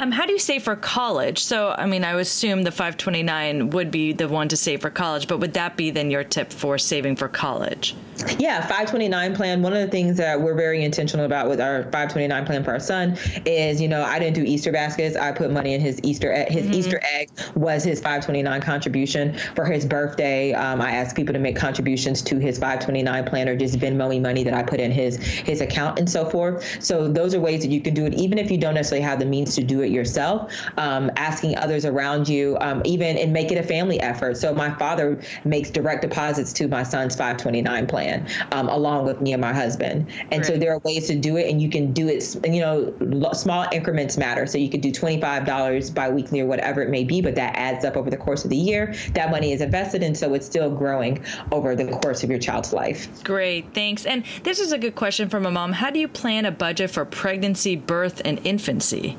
Um, 0.00 0.10
how 0.10 0.24
do 0.24 0.32
you 0.32 0.38
save 0.38 0.62
for 0.62 0.74
college? 0.74 1.44
So, 1.44 1.74
I 1.76 1.84
mean, 1.84 2.02
I 2.02 2.14
would 2.14 2.22
assume 2.22 2.62
the 2.62 2.70
529 2.70 3.70
would 3.70 3.90
be 3.90 4.12
the 4.12 4.26
one 4.26 4.48
to 4.48 4.56
save 4.56 4.80
for 4.80 4.90
college, 4.90 5.28
but 5.28 5.38
would 5.38 5.52
that 5.54 5.76
be 5.76 5.90
then 5.90 6.10
your 6.10 6.24
tip 6.24 6.50
for 6.50 6.78
saving 6.78 7.16
for 7.16 7.28
college? 7.28 7.94
Yeah, 8.38 8.60
529 8.60 9.34
plan. 9.34 9.62
One 9.62 9.72
of 9.72 9.80
the 9.80 9.90
things 9.90 10.16
that 10.16 10.40
we're 10.40 10.54
very 10.54 10.84
intentional 10.84 11.26
about 11.26 11.48
with 11.48 11.60
our 11.60 11.82
529 11.84 12.46
plan 12.46 12.64
for 12.64 12.72
our 12.72 12.80
son 12.80 13.18
is, 13.44 13.80
you 13.80 13.88
know, 13.88 14.02
I 14.02 14.18
didn't 14.18 14.34
do 14.34 14.42
Easter 14.42 14.72
baskets. 14.72 15.16
I 15.16 15.32
put 15.32 15.50
money 15.50 15.74
in 15.74 15.80
his 15.80 16.00
Easter 16.02 16.32
egg. 16.32 16.48
His 16.48 16.64
mm-hmm. 16.64 16.74
Easter 16.74 17.00
egg 17.12 17.30
was 17.54 17.84
his 17.84 18.00
529 18.00 18.60
contribution 18.62 19.36
for 19.54 19.64
his 19.64 19.84
birthday. 19.84 20.52
Um, 20.52 20.80
I 20.80 20.92
asked 20.92 21.16
people 21.16 21.32
to 21.34 21.38
make 21.38 21.56
contributions 21.56 22.22
to 22.22 22.38
his 22.38 22.58
529 22.58 23.24
plan 23.24 23.48
or 23.48 23.56
just 23.56 23.78
Venmo 23.78 24.08
me 24.08 24.20
money 24.20 24.42
that 24.44 24.54
I 24.54 24.62
put 24.62 24.80
in 24.80 24.90
his 24.90 25.16
his 25.16 25.60
account 25.60 25.98
and 25.98 26.08
so 26.08 26.24
forth. 26.28 26.82
So 26.82 27.08
those 27.08 27.34
are 27.34 27.40
ways 27.40 27.62
that 27.62 27.70
you 27.70 27.80
can 27.80 27.94
do 27.94 28.06
it, 28.06 28.14
even 28.14 28.38
if 28.38 28.50
you 28.50 28.58
don't 28.58 28.74
necessarily 28.74 29.04
have 29.04 29.18
the 29.18 29.26
means 29.26 29.54
to 29.56 29.62
do 29.62 29.82
it 29.82 29.90
yourself. 29.90 30.52
Um, 30.76 31.10
asking 31.16 31.58
others 31.58 31.84
around 31.84 32.28
you, 32.28 32.56
um, 32.60 32.82
even 32.84 33.18
and 33.18 33.32
make 33.32 33.52
it 33.52 33.58
a 33.58 33.62
family 33.62 34.00
effort. 34.00 34.36
So 34.36 34.54
my 34.54 34.74
father 34.74 35.20
makes 35.44 35.70
direct 35.70 36.02
deposits 36.02 36.52
to 36.54 36.68
my 36.68 36.82
son's 36.82 37.14
529 37.14 37.86
plan 37.86 38.13
um, 38.52 38.68
along 38.68 39.06
with 39.06 39.20
me 39.20 39.32
and 39.32 39.40
my 39.40 39.52
husband. 39.52 40.10
And 40.30 40.42
right. 40.42 40.46
so 40.46 40.56
there 40.56 40.72
are 40.72 40.78
ways 40.80 41.06
to 41.08 41.16
do 41.16 41.36
it, 41.36 41.50
and 41.50 41.60
you 41.60 41.68
can 41.68 41.92
do 41.92 42.08
it. 42.08 42.36
You 42.44 42.60
know, 42.60 43.32
small 43.32 43.66
increments 43.72 44.16
matter. 44.16 44.46
So 44.46 44.58
you 44.58 44.68
could 44.68 44.80
do 44.80 44.92
twenty 44.92 45.20
five 45.20 45.44
dollars 45.46 45.90
biweekly 45.90 46.40
or 46.40 46.46
whatever 46.46 46.82
it 46.82 46.90
may 46.90 47.04
be, 47.04 47.20
but 47.20 47.34
that 47.36 47.56
adds 47.56 47.84
up 47.84 47.96
over 47.96 48.10
the 48.10 48.16
course 48.16 48.44
of 48.44 48.50
the 48.50 48.56
year. 48.56 48.94
That 49.14 49.30
money 49.30 49.52
is 49.52 49.60
invested, 49.60 50.02
and 50.02 50.16
so 50.16 50.34
it's 50.34 50.46
still 50.46 50.70
growing 50.70 51.24
over 51.52 51.74
the 51.74 51.90
course 51.98 52.22
of 52.22 52.30
your 52.30 52.38
child's 52.38 52.72
life. 52.72 53.22
Great, 53.24 53.72
thanks. 53.74 54.06
And 54.06 54.24
this 54.42 54.58
is 54.58 54.72
a 54.72 54.78
good 54.78 54.94
question 54.94 55.28
from 55.28 55.46
a 55.46 55.50
mom. 55.50 55.72
How 55.72 55.90
do 55.90 55.98
you 55.98 56.08
plan 56.08 56.44
a 56.44 56.50
budget 56.50 56.90
for 56.90 57.04
pregnancy, 57.04 57.76
birth, 57.76 58.20
and 58.24 58.40
infancy? 58.44 59.16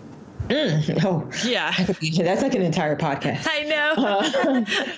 Mm, 0.48 1.04
oh, 1.04 1.30
yeah. 1.48 1.74
That's 1.76 2.42
like 2.42 2.54
an 2.54 2.62
entire 2.62 2.96
podcast. 2.96 3.48
I 3.50 3.64
know. 3.64 3.94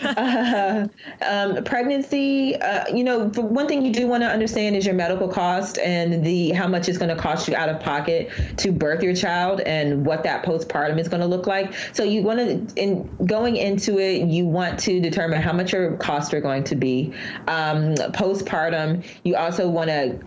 uh, 0.03 0.87
uh, 1.23 1.57
um, 1.57 1.63
pregnancy, 1.63 2.55
uh, 2.55 2.93
you 2.93 3.03
know, 3.03 3.29
one 3.29 3.67
thing 3.67 3.85
you 3.85 3.93
do 3.93 4.07
want 4.07 4.23
to 4.23 4.27
understand 4.27 4.75
is 4.75 4.85
your 4.85 4.95
medical 4.95 5.27
cost 5.27 5.77
and 5.77 6.25
the 6.25 6.49
how 6.51 6.67
much 6.67 6.89
it's 6.89 6.97
going 6.97 7.15
to 7.15 7.21
cost 7.21 7.47
you 7.47 7.55
out 7.55 7.69
of 7.69 7.79
pocket 7.79 8.31
to 8.57 8.71
birth 8.71 9.01
your 9.01 9.15
child 9.15 9.61
and 9.61 10.05
what 10.05 10.23
that 10.23 10.43
postpartum 10.43 10.99
is 10.99 11.07
going 11.07 11.21
to 11.21 11.27
look 11.27 11.47
like. 11.47 11.73
So 11.93 12.03
you 12.03 12.23
want 12.23 12.39
to, 12.39 12.81
in 12.81 13.09
going 13.25 13.55
into 13.55 13.99
it, 13.99 14.27
you 14.27 14.45
want 14.45 14.79
to 14.81 14.99
determine 14.99 15.41
how 15.41 15.53
much 15.53 15.71
your 15.71 15.95
costs 15.97 16.33
are 16.33 16.41
going 16.41 16.65
to 16.65 16.75
be. 16.75 17.13
Um, 17.47 17.95
postpartum, 17.95 19.05
you 19.23 19.35
also 19.35 19.69
want 19.69 19.89
to 19.89 20.19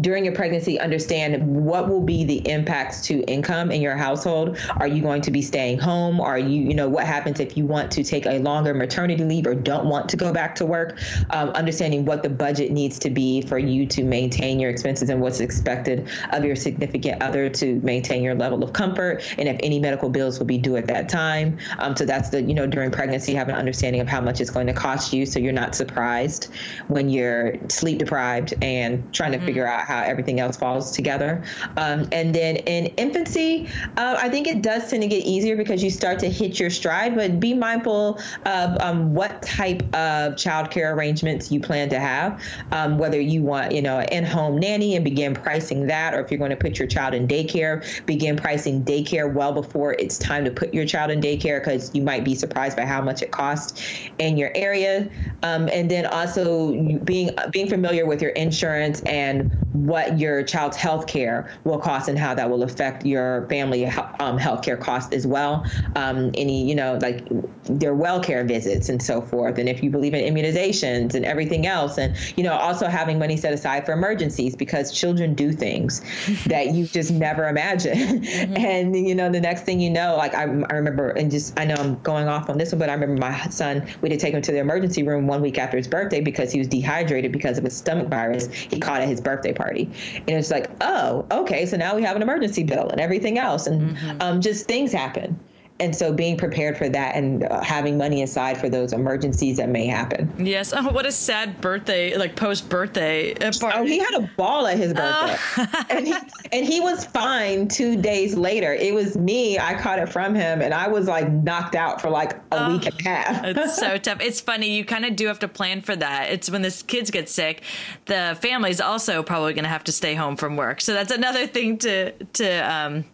during 0.00 0.24
your 0.24 0.34
pregnancy 0.34 0.78
understand 0.80 1.46
what 1.46 1.88
will 1.88 2.00
be 2.00 2.24
the 2.24 2.48
impacts 2.48 3.02
to 3.02 3.22
income 3.22 3.70
in 3.70 3.80
your 3.80 3.96
household. 3.96 4.58
Are 4.76 4.86
you 4.86 5.02
going 5.02 5.22
to 5.22 5.30
be 5.30 5.42
staying 5.42 5.78
home? 5.78 6.20
Are 6.20 6.38
you 6.38 6.62
you 6.62 6.74
know 6.74 6.88
what 6.88 7.06
happens 7.06 7.40
if 7.40 7.56
you 7.56 7.66
want 7.66 7.90
to 7.92 8.04
take 8.04 8.26
a 8.26 8.38
longer 8.38 8.74
maternity 8.74 9.24
leave 9.24 9.46
or 9.46 9.54
don't 9.54 9.86
want 9.86 10.08
to 10.10 10.16
go 10.16 10.32
back 10.32 10.54
to 10.56 10.66
work? 10.66 10.98
Um, 11.30 11.50
understanding 11.50 12.04
what 12.04 12.22
the 12.22 12.30
budget 12.30 12.70
needs 12.70 12.98
to 13.00 13.10
be 13.10 13.42
for 13.42 13.58
you 13.58 13.86
to 13.86 14.04
maintain 14.04 14.60
your 14.60 14.70
expenses 14.70 15.08
and 15.08 15.20
what's 15.20 15.40
expected 15.40 16.08
of 16.32 16.44
your 16.44 16.56
significant 16.56 17.22
other 17.22 17.48
to 17.50 17.80
maintain 17.80 18.22
your 18.22 18.34
level 18.34 18.62
of 18.62 18.72
comfort 18.72 19.22
and 19.38 19.48
if 19.48 19.56
any 19.62 19.78
medical 19.78 20.08
bills 20.08 20.38
will 20.38 20.46
be 20.46 20.58
due 20.58 20.76
at 20.76 20.86
that 20.86 21.08
time. 21.08 21.58
Um, 21.78 21.96
so 21.96 22.04
that's 22.04 22.30
the 22.30 22.42
you 22.42 22.54
know 22.54 22.66
during 22.66 22.90
pregnancy 22.90 23.34
have 23.34 23.48
an 23.48 23.54
understanding 23.54 24.00
of 24.00 24.08
how 24.08 24.20
much 24.20 24.40
it's 24.40 24.50
going 24.50 24.66
to 24.66 24.72
cost 24.72 25.12
you 25.12 25.26
so 25.26 25.38
you're 25.38 25.52
not 25.52 25.74
surprised 25.74 26.48
when 26.88 27.08
you're 27.08 27.54
sleep 27.68 27.98
deprived 27.98 28.54
and 28.62 29.12
trying 29.12 29.32
to 29.32 29.38
mm-hmm. 29.38 29.46
figure 29.46 29.66
out 29.66 29.71
how 29.80 30.02
everything 30.02 30.40
else 30.40 30.56
falls 30.56 30.92
together. 30.92 31.42
Um, 31.76 32.08
and 32.12 32.34
then 32.34 32.56
in 32.56 32.86
infancy, 32.96 33.68
uh, 33.96 34.16
I 34.18 34.28
think 34.28 34.46
it 34.46 34.62
does 34.62 34.90
tend 34.90 35.02
to 35.02 35.08
get 35.08 35.24
easier 35.24 35.56
because 35.56 35.82
you 35.82 35.90
start 35.90 36.18
to 36.20 36.28
hit 36.28 36.58
your 36.60 36.70
stride, 36.70 37.14
but 37.14 37.40
be 37.40 37.54
mindful 37.54 38.18
of 38.46 38.80
um, 38.80 39.14
what 39.14 39.42
type 39.42 39.82
of 39.94 40.34
childcare 40.34 40.94
arrangements 40.94 41.50
you 41.50 41.60
plan 41.60 41.88
to 41.90 41.98
have, 41.98 42.42
um, 42.72 42.98
whether 42.98 43.20
you 43.20 43.42
want, 43.42 43.72
you 43.72 43.82
know, 43.82 44.00
in-home 44.00 44.58
nanny 44.58 44.96
and 44.96 45.04
begin 45.04 45.34
pricing 45.34 45.86
that, 45.86 46.14
or 46.14 46.20
if 46.20 46.30
you're 46.30 46.38
going 46.38 46.50
to 46.50 46.56
put 46.56 46.78
your 46.78 46.88
child 46.88 47.14
in 47.14 47.26
daycare, 47.26 47.84
begin 48.06 48.36
pricing 48.36 48.82
daycare 48.84 49.32
well 49.32 49.52
before 49.52 49.94
it's 49.94 50.18
time 50.18 50.44
to 50.44 50.50
put 50.50 50.72
your 50.74 50.84
child 50.84 51.10
in 51.10 51.20
daycare 51.20 51.60
because 51.60 51.94
you 51.94 52.02
might 52.02 52.24
be 52.24 52.34
surprised 52.34 52.76
by 52.76 52.84
how 52.84 53.00
much 53.00 53.22
it 53.22 53.30
costs 53.30 53.82
in 54.18 54.36
your 54.36 54.50
area. 54.54 55.08
Um, 55.42 55.68
and 55.72 55.90
then 55.90 56.06
also 56.06 56.72
being 56.98 57.30
being 57.50 57.68
familiar 57.68 58.06
with 58.06 58.22
your 58.22 58.30
insurance 58.32 59.00
and 59.02 59.51
what 59.72 60.18
your 60.18 60.42
child's 60.42 60.76
health 60.76 61.06
care 61.06 61.50
will 61.64 61.78
cost 61.78 62.08
and 62.08 62.18
how 62.18 62.34
that 62.34 62.48
will 62.48 62.62
affect 62.62 63.06
your 63.06 63.46
family 63.48 63.86
um, 63.86 64.38
health 64.38 64.62
care 64.62 64.76
costs 64.76 65.14
as 65.14 65.26
well. 65.26 65.66
Um, 65.96 66.30
any, 66.34 66.68
you 66.68 66.74
know, 66.74 66.98
like 67.00 67.26
their 67.64 67.94
well 67.94 68.20
care 68.20 68.44
visits 68.44 68.88
and 68.88 69.02
so 69.02 69.20
forth. 69.20 69.58
And 69.58 69.68
if 69.68 69.82
you 69.82 69.90
believe 69.90 70.14
in 70.14 70.34
immunizations 70.34 71.14
and 71.14 71.24
everything 71.24 71.66
else. 71.66 71.98
And, 71.98 72.16
you 72.36 72.44
know, 72.44 72.52
also 72.52 72.86
having 72.86 73.18
money 73.18 73.36
set 73.36 73.52
aside 73.52 73.86
for 73.86 73.92
emergencies 73.92 74.54
because 74.56 74.92
children 74.92 75.34
do 75.34 75.52
things 75.52 76.02
that 76.46 76.74
you 76.74 76.86
just 76.86 77.10
never 77.10 77.48
imagine. 77.48 77.96
Mm-hmm. 77.96 78.52
And, 78.72 78.94
you 78.94 79.14
know, 79.14 79.28
the 79.28 79.40
next 79.40 79.62
thing 79.64 79.80
you 79.80 79.90
know, 79.90 80.16
like 80.16 80.34
I, 80.34 80.42
I 80.42 80.74
remember, 80.74 81.10
and 81.10 81.30
just, 81.30 81.58
I 81.58 81.64
know 81.64 81.74
I'm 81.74 82.00
going 82.02 82.28
off 82.28 82.48
on 82.48 82.58
this 82.58 82.72
one, 82.72 82.78
but 82.78 82.88
I 82.88 82.94
remember 82.94 83.20
my 83.20 83.48
son, 83.48 83.86
we 84.00 84.08
did 84.08 84.20
take 84.20 84.34
him 84.34 84.40
to 84.40 84.52
the 84.52 84.58
emergency 84.58 85.02
room 85.02 85.26
one 85.26 85.42
week 85.42 85.58
after 85.58 85.76
his 85.76 85.88
birthday 85.88 86.20
because 86.20 86.52
he 86.52 86.58
was 86.58 86.68
dehydrated 86.68 87.32
because 87.32 87.58
of 87.58 87.64
a 87.64 87.70
stomach 87.70 88.08
virus 88.08 88.46
he 88.52 88.78
caught 88.78 89.02
at 89.02 89.08
his 89.08 89.20
birthday 89.20 89.41
party. 89.50 89.90
And 90.16 90.30
it's 90.30 90.52
like, 90.52 90.70
oh, 90.80 91.26
okay, 91.32 91.66
so 91.66 91.76
now 91.76 91.96
we 91.96 92.02
have 92.02 92.14
an 92.14 92.22
emergency 92.22 92.62
bill 92.62 92.88
and 92.88 93.00
everything 93.00 93.38
else. 93.38 93.66
And 93.66 93.96
mm-hmm. 93.96 94.22
um, 94.22 94.40
just 94.40 94.66
things 94.66 94.92
happen 94.92 95.40
and 95.82 95.94
so 95.94 96.12
being 96.12 96.36
prepared 96.36 96.78
for 96.78 96.88
that 96.88 97.16
and 97.16 97.42
uh, 97.42 97.60
having 97.60 97.98
money 97.98 98.22
aside 98.22 98.56
for 98.56 98.68
those 98.68 98.92
emergencies 98.92 99.56
that 99.56 99.68
may 99.68 99.86
happen. 99.86 100.32
Yes. 100.38 100.72
Oh, 100.72 100.90
what 100.92 101.06
a 101.06 101.12
sad 101.12 101.60
birthday, 101.60 102.16
like 102.16 102.36
post 102.36 102.68
birthday 102.68 103.34
party. 103.34 103.78
Oh, 103.78 103.84
he 103.84 103.98
had 103.98 104.14
a 104.14 104.30
ball 104.36 104.68
at 104.68 104.78
his 104.78 104.94
birthday, 104.94 105.36
oh. 105.58 105.84
and 105.90 106.06
he 106.06 106.14
and 106.52 106.64
he 106.64 106.80
was 106.80 107.04
fine 107.04 107.66
two 107.66 108.00
days 108.00 108.36
later. 108.36 108.72
It 108.72 108.94
was 108.94 109.16
me. 109.16 109.58
I 109.58 109.74
caught 109.74 109.98
it 109.98 110.08
from 110.08 110.36
him, 110.36 110.62
and 110.62 110.72
I 110.72 110.86
was 110.86 111.08
like 111.08 111.30
knocked 111.30 111.74
out 111.74 112.00
for 112.00 112.10
like 112.10 112.34
a 112.52 112.64
oh, 112.64 112.72
week 112.72 112.86
and 112.86 113.00
a 113.00 113.08
half. 113.08 113.44
it's 113.44 113.76
so 113.76 113.98
tough. 113.98 114.20
It's 114.20 114.40
funny. 114.40 114.76
You 114.76 114.84
kind 114.84 115.04
of 115.04 115.16
do 115.16 115.26
have 115.26 115.40
to 115.40 115.48
plan 115.48 115.80
for 115.80 115.96
that. 115.96 116.30
It's 116.30 116.48
when 116.48 116.62
the 116.62 116.82
kids 116.86 117.10
get 117.10 117.28
sick, 117.28 117.62
the 118.06 118.38
family's 118.40 118.80
also 118.80 119.24
probably 119.24 119.52
going 119.54 119.64
to 119.64 119.70
have 119.70 119.84
to 119.84 119.92
stay 119.92 120.14
home 120.14 120.36
from 120.36 120.56
work. 120.56 120.80
So 120.80 120.94
that's 120.94 121.12
another 121.12 121.48
thing 121.48 121.78
to 121.78 122.12
to 122.12 122.72
um, 122.72 123.04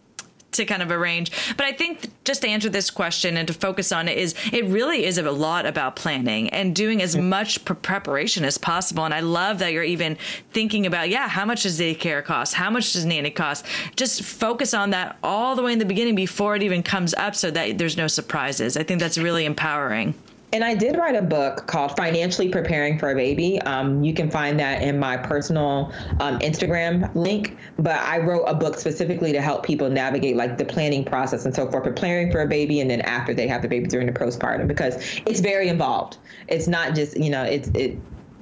to 0.51 0.65
kind 0.65 0.81
of 0.81 0.91
arrange. 0.91 1.31
But 1.57 1.65
I 1.65 1.71
think 1.71 2.09
just 2.23 2.41
to 2.41 2.47
answer 2.47 2.69
this 2.69 2.89
question 2.89 3.37
and 3.37 3.47
to 3.47 3.53
focus 3.53 3.91
on 3.91 4.07
it 4.07 4.17
is 4.17 4.35
it 4.51 4.65
really 4.65 5.05
is 5.05 5.17
a 5.17 5.31
lot 5.31 5.65
about 5.65 5.95
planning 5.95 6.49
and 6.49 6.75
doing 6.75 7.01
as 7.01 7.15
much 7.15 7.63
preparation 7.65 8.43
as 8.43 8.57
possible. 8.57 9.05
And 9.05 9.13
I 9.13 9.19
love 9.19 9.59
that 9.59 9.73
you're 9.73 9.83
even 9.83 10.17
thinking 10.51 10.85
about, 10.85 11.09
yeah, 11.09 11.27
how 11.27 11.45
much 11.45 11.63
does 11.63 11.79
daycare 11.79 12.23
cost? 12.23 12.53
How 12.53 12.69
much 12.69 12.93
does 12.93 13.05
nanny 13.05 13.31
cost? 13.31 13.65
Just 13.95 14.23
focus 14.23 14.73
on 14.73 14.91
that 14.91 15.17
all 15.23 15.55
the 15.55 15.63
way 15.63 15.73
in 15.73 15.79
the 15.79 15.85
beginning 15.85 16.15
before 16.15 16.55
it 16.55 16.63
even 16.63 16.83
comes 16.83 17.13
up 17.13 17.35
so 17.35 17.51
that 17.51 17.77
there's 17.77 17.97
no 17.97 18.07
surprises. 18.07 18.77
I 18.77 18.83
think 18.83 18.99
that's 18.99 19.17
really 19.17 19.45
empowering. 19.45 20.13
And 20.51 20.63
I 20.63 20.73
did 20.73 20.97
write 20.97 21.15
a 21.15 21.21
book 21.21 21.67
called 21.67 21.95
Financially 21.95 22.49
Preparing 22.49 22.97
for 22.97 23.11
a 23.11 23.15
Baby. 23.15 23.61
Um, 23.61 24.03
you 24.03 24.13
can 24.13 24.31
find 24.31 24.59
that 24.59 24.81
in 24.81 24.97
my 24.97 25.15
personal 25.15 25.93
um, 26.19 26.39
Instagram 26.39 27.13
link. 27.13 27.55
But 27.77 27.99
I 27.99 28.17
wrote 28.17 28.45
a 28.45 28.55
book 28.55 28.79
specifically 28.79 29.31
to 29.31 29.41
help 29.41 29.63
people 29.63 29.89
navigate 29.89 30.35
like 30.35 30.57
the 30.57 30.65
planning 30.65 31.05
process 31.05 31.45
and 31.45 31.53
so 31.53 31.69
forth, 31.69 31.83
preparing 31.83 32.31
for 32.31 32.41
a 32.41 32.47
baby, 32.47 32.79
and 32.79 32.89
then 32.89 33.01
after 33.01 33.33
they 33.33 33.47
have 33.47 33.61
the 33.61 33.67
baby 33.67 33.87
during 33.87 34.07
the 34.07 34.13
postpartum, 34.13 34.67
because 34.67 35.21
it's 35.27 35.39
very 35.39 35.69
involved. 35.69 36.17
It's 36.47 36.67
not 36.67 36.95
just 36.95 37.15
you 37.17 37.29
know 37.29 37.43
it's 37.43 37.67
it. 37.69 37.97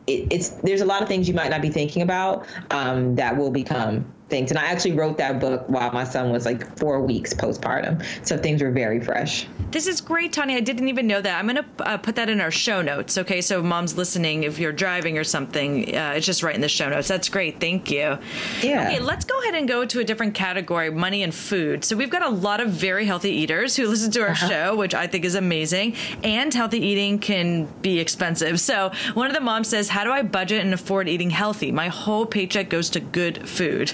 it 0.08 0.28
it's 0.32 0.50
there's 0.64 0.80
a 0.80 0.86
lot 0.86 1.02
of 1.02 1.10
things 1.10 1.28
you 1.28 1.34
might 1.34 1.50
not 1.50 1.62
be 1.62 1.70
thinking 1.70 2.02
about 2.02 2.48
um, 2.72 3.16
that 3.16 3.36
will 3.36 3.52
become 3.52 4.06
things. 4.30 4.52
And 4.52 4.60
I 4.60 4.66
actually 4.66 4.94
wrote 4.94 5.18
that 5.18 5.40
book 5.40 5.64
while 5.68 5.92
my 5.92 6.04
son 6.04 6.32
was 6.32 6.46
like 6.46 6.78
four 6.78 7.02
weeks 7.02 7.34
postpartum. 7.34 8.04
So 8.26 8.38
things 8.38 8.62
were 8.62 8.72
very 8.72 9.00
fresh. 9.00 9.48
This 9.72 9.86
is 9.86 10.00
great, 10.00 10.32
Tonya. 10.32 10.56
I 10.56 10.60
didn't 10.62 10.88
even 10.88 11.08
know 11.08 11.22
that. 11.22 11.38
I'm 11.38 11.46
going 11.46 11.64
to 11.64 11.86
uh, 11.86 11.98
put 11.98 12.16
that 12.16 12.30
in 12.30 12.40
our 12.40 12.52
show 12.52 12.82
notes. 12.82 13.18
Okay. 13.18 13.42
So, 13.42 13.62
mom's 13.62 13.98
listening, 13.98 14.44
if 14.44 14.60
you're 14.60 14.72
driving 14.72 15.18
or 15.18 15.26
something, 15.26 15.94
uh, 15.96 16.14
it's 16.16 16.26
just 16.26 16.42
right 16.42 16.56
in 16.56 16.62
the 16.62 16.70
show 16.70 16.90
notes. 16.90 17.10
That's 17.10 17.28
great. 17.28 17.60
Thank 17.60 17.92
you. 17.92 18.18
Yeah. 18.62 18.88
Okay. 18.88 19.00
Let's 19.00 19.26
go 19.26 19.38
ahead 19.42 19.56
and 19.56 19.68
go 19.68 19.86
to 19.86 20.00
a 20.00 20.04
different 20.06 20.36
category 20.36 20.90
money 20.90 21.22
and 21.22 21.36
food. 21.36 21.84
So, 21.84 21.98
we've 21.98 22.10
got 22.10 22.24
a 22.24 22.30
lot 22.30 22.62
of 22.62 22.70
very 22.70 23.06
healthy 23.06 23.32
eaters 23.32 23.76
who 23.76 23.88
listen 23.90 24.10
to 24.12 24.22
our 24.22 24.30
uh-huh. 24.30 24.48
show, 24.48 24.76
which 24.76 24.96
I 24.96 25.06
think 25.06 25.26
is 25.26 25.36
amazing. 25.36 25.96
And 26.24 26.54
healthy 26.54 26.80
eating 26.80 27.20
can 27.20 27.66
be 27.82 28.00
expensive. 28.00 28.62
So, 28.62 28.92
one 29.16 29.28
of 29.28 29.34
the 29.34 29.42
moms 29.42 29.68
says, 29.68 29.90
How 29.90 30.06
do 30.06 30.12
I 30.12 30.22
budget 30.24 30.62
and 30.62 30.74
afford 30.74 31.10
eating 31.10 31.30
healthy? 31.30 31.74
My 31.74 31.90
whole 31.90 32.26
paycheck 32.26 32.70
goes 32.70 32.90
to 32.92 33.02
good 33.02 33.48
food. 33.48 33.92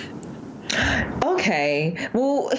Okay. 1.23 1.95
Well, 2.13 2.51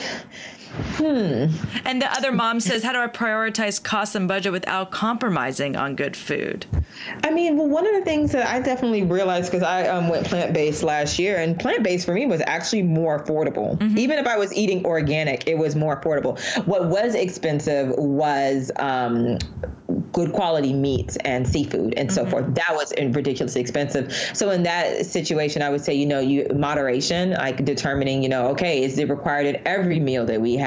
hmm. 0.75 1.47
And 1.85 2.03
the 2.03 2.11
other 2.11 2.33
mom 2.33 2.61
says, 2.61 2.83
How 2.83 2.93
do 2.93 2.99
I 2.99 3.07
prioritize 3.07 3.83
cost 3.83 4.15
and 4.15 4.29
budget 4.29 4.53
without 4.53 4.91
compromising 4.91 5.77
on 5.77 5.97
good 5.97 6.17
food? 6.17 6.67
I 7.23 7.31
mean, 7.31 7.57
well, 7.57 7.69
one 7.69 7.87
of 7.87 7.95
the 7.95 8.03
things 8.03 8.33
that 8.33 8.47
I 8.47 8.61
definitely 8.61 9.03
realized 9.03 9.51
because 9.51 9.63
I 9.63 9.89
um, 9.89 10.09
went 10.09 10.27
plant 10.27 10.55
based 10.55 10.83
last 10.83 11.19
year, 11.19 11.39
and 11.39 11.59
plant 11.59 11.83
based 11.83 12.07
for 12.07 12.15
me 12.15 12.27
was 12.27 12.43
actually 12.47 12.83
more 12.83 13.23
affordable. 13.23 13.79
Mm-hmm. 13.79 13.99
Even 13.99 14.19
if 14.19 14.27
I 14.27 14.37
was 14.37 14.55
eating 14.55 14.85
organic, 14.85 15.47
it 15.47 15.59
was 15.59 15.77
more 15.77 16.01
affordable. 16.01 16.39
What 16.67 16.87
was 16.89 17.15
expensive 17.15 17.93
was 17.97 18.71
um, 18.77 19.39
good 20.13 20.33
quality 20.33 20.73
meats 20.73 21.17
and 21.25 21.47
seafood 21.47 21.95
and 21.97 22.09
mm-hmm. 22.09 22.15
so 22.15 22.27
forth. 22.27 22.55
That 22.55 22.71
was 22.73 22.93
ridiculously 22.99 23.61
expensive. 23.61 24.13
So 24.33 24.51
in 24.51 24.63
that 24.63 25.07
situation, 25.07 25.63
I 25.63 25.71
would 25.71 25.83
say, 25.83 25.95
you 25.95 26.07
know, 26.07 26.21
you 26.21 26.47
moderation, 26.55 27.33
like 27.33 27.65
determining, 27.65 28.23
you 28.23 28.29
know, 28.29 28.49
okay, 28.49 28.83
is 28.83 28.99
it 28.99 29.09
required 29.09 29.47
at 29.47 29.63
every 29.67 30.01
meal 30.01 30.25
that 30.27 30.41
we 30.41 30.57
have 30.57 30.64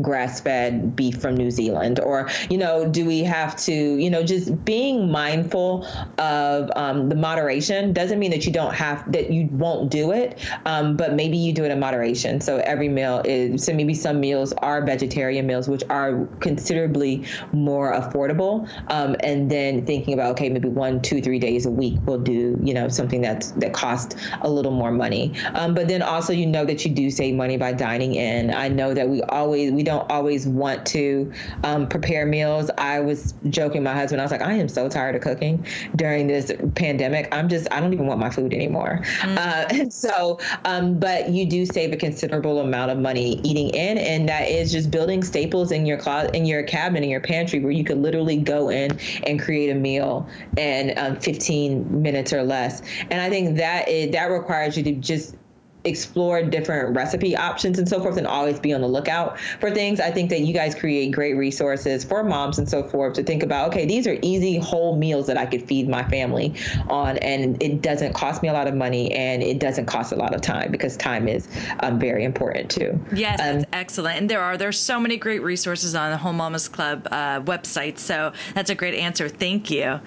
grass 0.00 0.40
fed 0.40 0.96
beef 0.96 1.20
from 1.20 1.36
New 1.36 1.50
Zealand? 1.50 2.00
Or, 2.00 2.28
you 2.48 2.58
know, 2.58 2.88
do 2.88 3.04
we 3.06 3.20
have 3.24 3.56
to, 3.64 3.72
you 3.72 4.10
know, 4.10 4.22
just 4.22 4.64
being 4.64 5.10
mindful 5.10 5.86
of 6.18 6.70
um, 6.76 7.08
the 7.08 7.14
moderation 7.14 7.92
doesn't 7.92 8.18
mean 8.18 8.30
that 8.30 8.46
you 8.46 8.52
don't 8.52 8.74
have, 8.74 9.10
that 9.12 9.30
you 9.30 9.48
won't 9.52 9.90
do 9.90 10.12
it, 10.12 10.38
um, 10.64 10.96
but 10.96 11.14
maybe 11.14 11.36
you 11.36 11.52
do 11.52 11.64
it 11.64 11.70
in 11.70 11.80
moderation. 11.80 12.40
So 12.40 12.58
every 12.58 12.88
meal 12.88 13.22
is, 13.24 13.64
so 13.64 13.72
maybe 13.72 13.94
some 13.94 14.20
meals 14.20 14.52
are 14.54 14.84
vegetarian 14.84 15.46
meals, 15.46 15.68
which 15.68 15.82
are 15.90 16.26
considerably 16.40 17.24
more 17.52 17.92
affordable. 17.92 18.68
Um, 18.88 19.16
and 19.20 19.50
then 19.50 19.86
thinking 19.86 20.14
about, 20.14 20.32
okay, 20.32 20.48
maybe 20.48 20.68
one, 20.68 21.00
two, 21.02 21.20
three 21.20 21.38
days 21.38 21.66
a 21.66 21.70
week 21.70 21.98
we'll 22.04 22.18
do, 22.18 22.58
you 22.62 22.74
know, 22.74 22.88
something 22.88 23.20
that's, 23.20 23.52
that 23.52 23.72
costs 23.72 24.16
a 24.42 24.50
little 24.50 24.72
more 24.72 24.90
money. 24.90 25.32
Um, 25.54 25.74
but 25.74 25.88
then 25.88 26.02
also, 26.02 26.32
you 26.32 26.46
know 26.46 26.64
that 26.64 26.84
you 26.84 26.90
do 26.90 27.10
save 27.10 27.34
money 27.34 27.56
by 27.56 27.72
dining 27.72 28.14
in. 28.14 28.52
I 28.52 28.68
know 28.68 28.94
that 28.94 29.08
we 29.08 29.22
always, 29.30 29.72
we 29.72 29.82
don't 29.82 30.10
always 30.10 30.46
want 30.46 30.86
to 30.86 31.32
um, 31.64 31.88
prepare 31.88 32.26
meals. 32.26 32.70
I 32.78 33.00
was 33.00 33.34
joking 33.48 33.82
my 33.82 33.94
husband, 33.94 34.20
I 34.20 34.24
was 34.24 34.32
like, 34.32 34.42
I 34.42 34.54
am 34.54 34.68
so 34.68 34.88
tired 34.88 35.14
of 35.14 35.22
cooking 35.22 35.66
during 35.96 36.26
this 36.26 36.52
pandemic. 36.74 37.28
I'm 37.32 37.48
just, 37.48 37.68
I 37.72 37.80
don't 37.80 37.92
even 37.92 38.06
want 38.06 38.20
my 38.20 38.30
food 38.30 38.52
anymore. 38.52 39.00
Mm. 39.20 39.36
Uh, 39.36 39.66
and 39.70 39.92
so, 39.92 40.38
um, 40.64 40.98
but 40.98 41.30
you 41.30 41.46
do 41.46 41.66
save 41.66 41.92
a 41.92 41.96
considerable 41.96 42.60
amount 42.60 42.90
of 42.90 42.98
money 42.98 43.40
eating 43.42 43.70
in, 43.70 43.98
and 43.98 44.28
that 44.28 44.48
is 44.48 44.72
just 44.72 44.90
building 44.90 45.22
staples 45.22 45.72
in 45.72 45.86
your 45.86 45.98
closet, 45.98 46.34
in 46.34 46.46
your 46.46 46.62
cabinet, 46.62 47.02
in 47.02 47.10
your 47.10 47.20
pantry, 47.20 47.60
where 47.60 47.72
you 47.72 47.84
could 47.84 47.98
literally 47.98 48.36
go 48.36 48.68
in 48.68 48.98
and 49.26 49.40
create 49.40 49.70
a 49.70 49.74
meal 49.74 50.28
in 50.56 50.96
um, 50.98 51.16
15 51.16 52.02
minutes 52.02 52.32
or 52.32 52.42
less. 52.42 52.82
And 53.10 53.20
I 53.20 53.30
think 53.30 53.56
that 53.58 53.88
is, 53.88 54.12
that 54.12 54.26
requires 54.26 54.76
you 54.76 54.82
to 54.84 54.92
just 54.92 55.36
explore 55.84 56.42
different 56.42 56.94
recipe 56.94 57.36
options 57.36 57.78
and 57.78 57.88
so 57.88 58.00
forth 58.00 58.16
and 58.16 58.26
always 58.26 58.60
be 58.60 58.72
on 58.72 58.80
the 58.80 58.88
lookout 58.88 59.38
for 59.60 59.70
things. 59.70 60.00
I 60.00 60.10
think 60.10 60.30
that 60.30 60.40
you 60.40 60.52
guys 60.52 60.74
create 60.74 61.12
great 61.12 61.34
resources 61.34 62.04
for 62.04 62.22
moms 62.22 62.58
and 62.58 62.68
so 62.68 62.82
forth 62.82 63.14
to 63.14 63.22
think 63.22 63.42
about, 63.42 63.68
okay, 63.68 63.86
these 63.86 64.06
are 64.06 64.18
easy 64.22 64.58
whole 64.58 64.96
meals 64.96 65.26
that 65.26 65.38
I 65.38 65.46
could 65.46 65.66
feed 65.66 65.88
my 65.88 66.02
family 66.08 66.54
on 66.88 67.16
and 67.18 67.60
it 67.62 67.82
doesn't 67.82 68.12
cost 68.12 68.42
me 68.42 68.48
a 68.48 68.52
lot 68.52 68.66
of 68.66 68.74
money 68.74 69.12
and 69.12 69.42
it 69.42 69.58
doesn't 69.58 69.86
cost 69.86 70.12
a 70.12 70.16
lot 70.16 70.34
of 70.34 70.40
time 70.40 70.70
because 70.70 70.96
time 70.96 71.28
is 71.28 71.48
um, 71.80 71.98
very 71.98 72.24
important 72.24 72.70
too. 72.70 72.98
Yes, 73.12 73.40
um, 73.40 73.64
excellent. 73.72 74.18
And 74.18 74.30
there 74.30 74.40
are 74.40 74.56
there's 74.56 74.78
so 74.78 75.00
many 75.00 75.16
great 75.16 75.42
resources 75.42 75.94
on 75.94 76.10
the 76.10 76.16
Whole 76.16 76.32
Mamas 76.32 76.68
Club 76.68 77.08
uh, 77.10 77.40
website. 77.40 77.98
So 77.98 78.32
that's 78.54 78.70
a 78.70 78.74
great 78.74 78.94
answer. 78.94 79.28
Thank 79.28 79.70
you. 79.70 80.00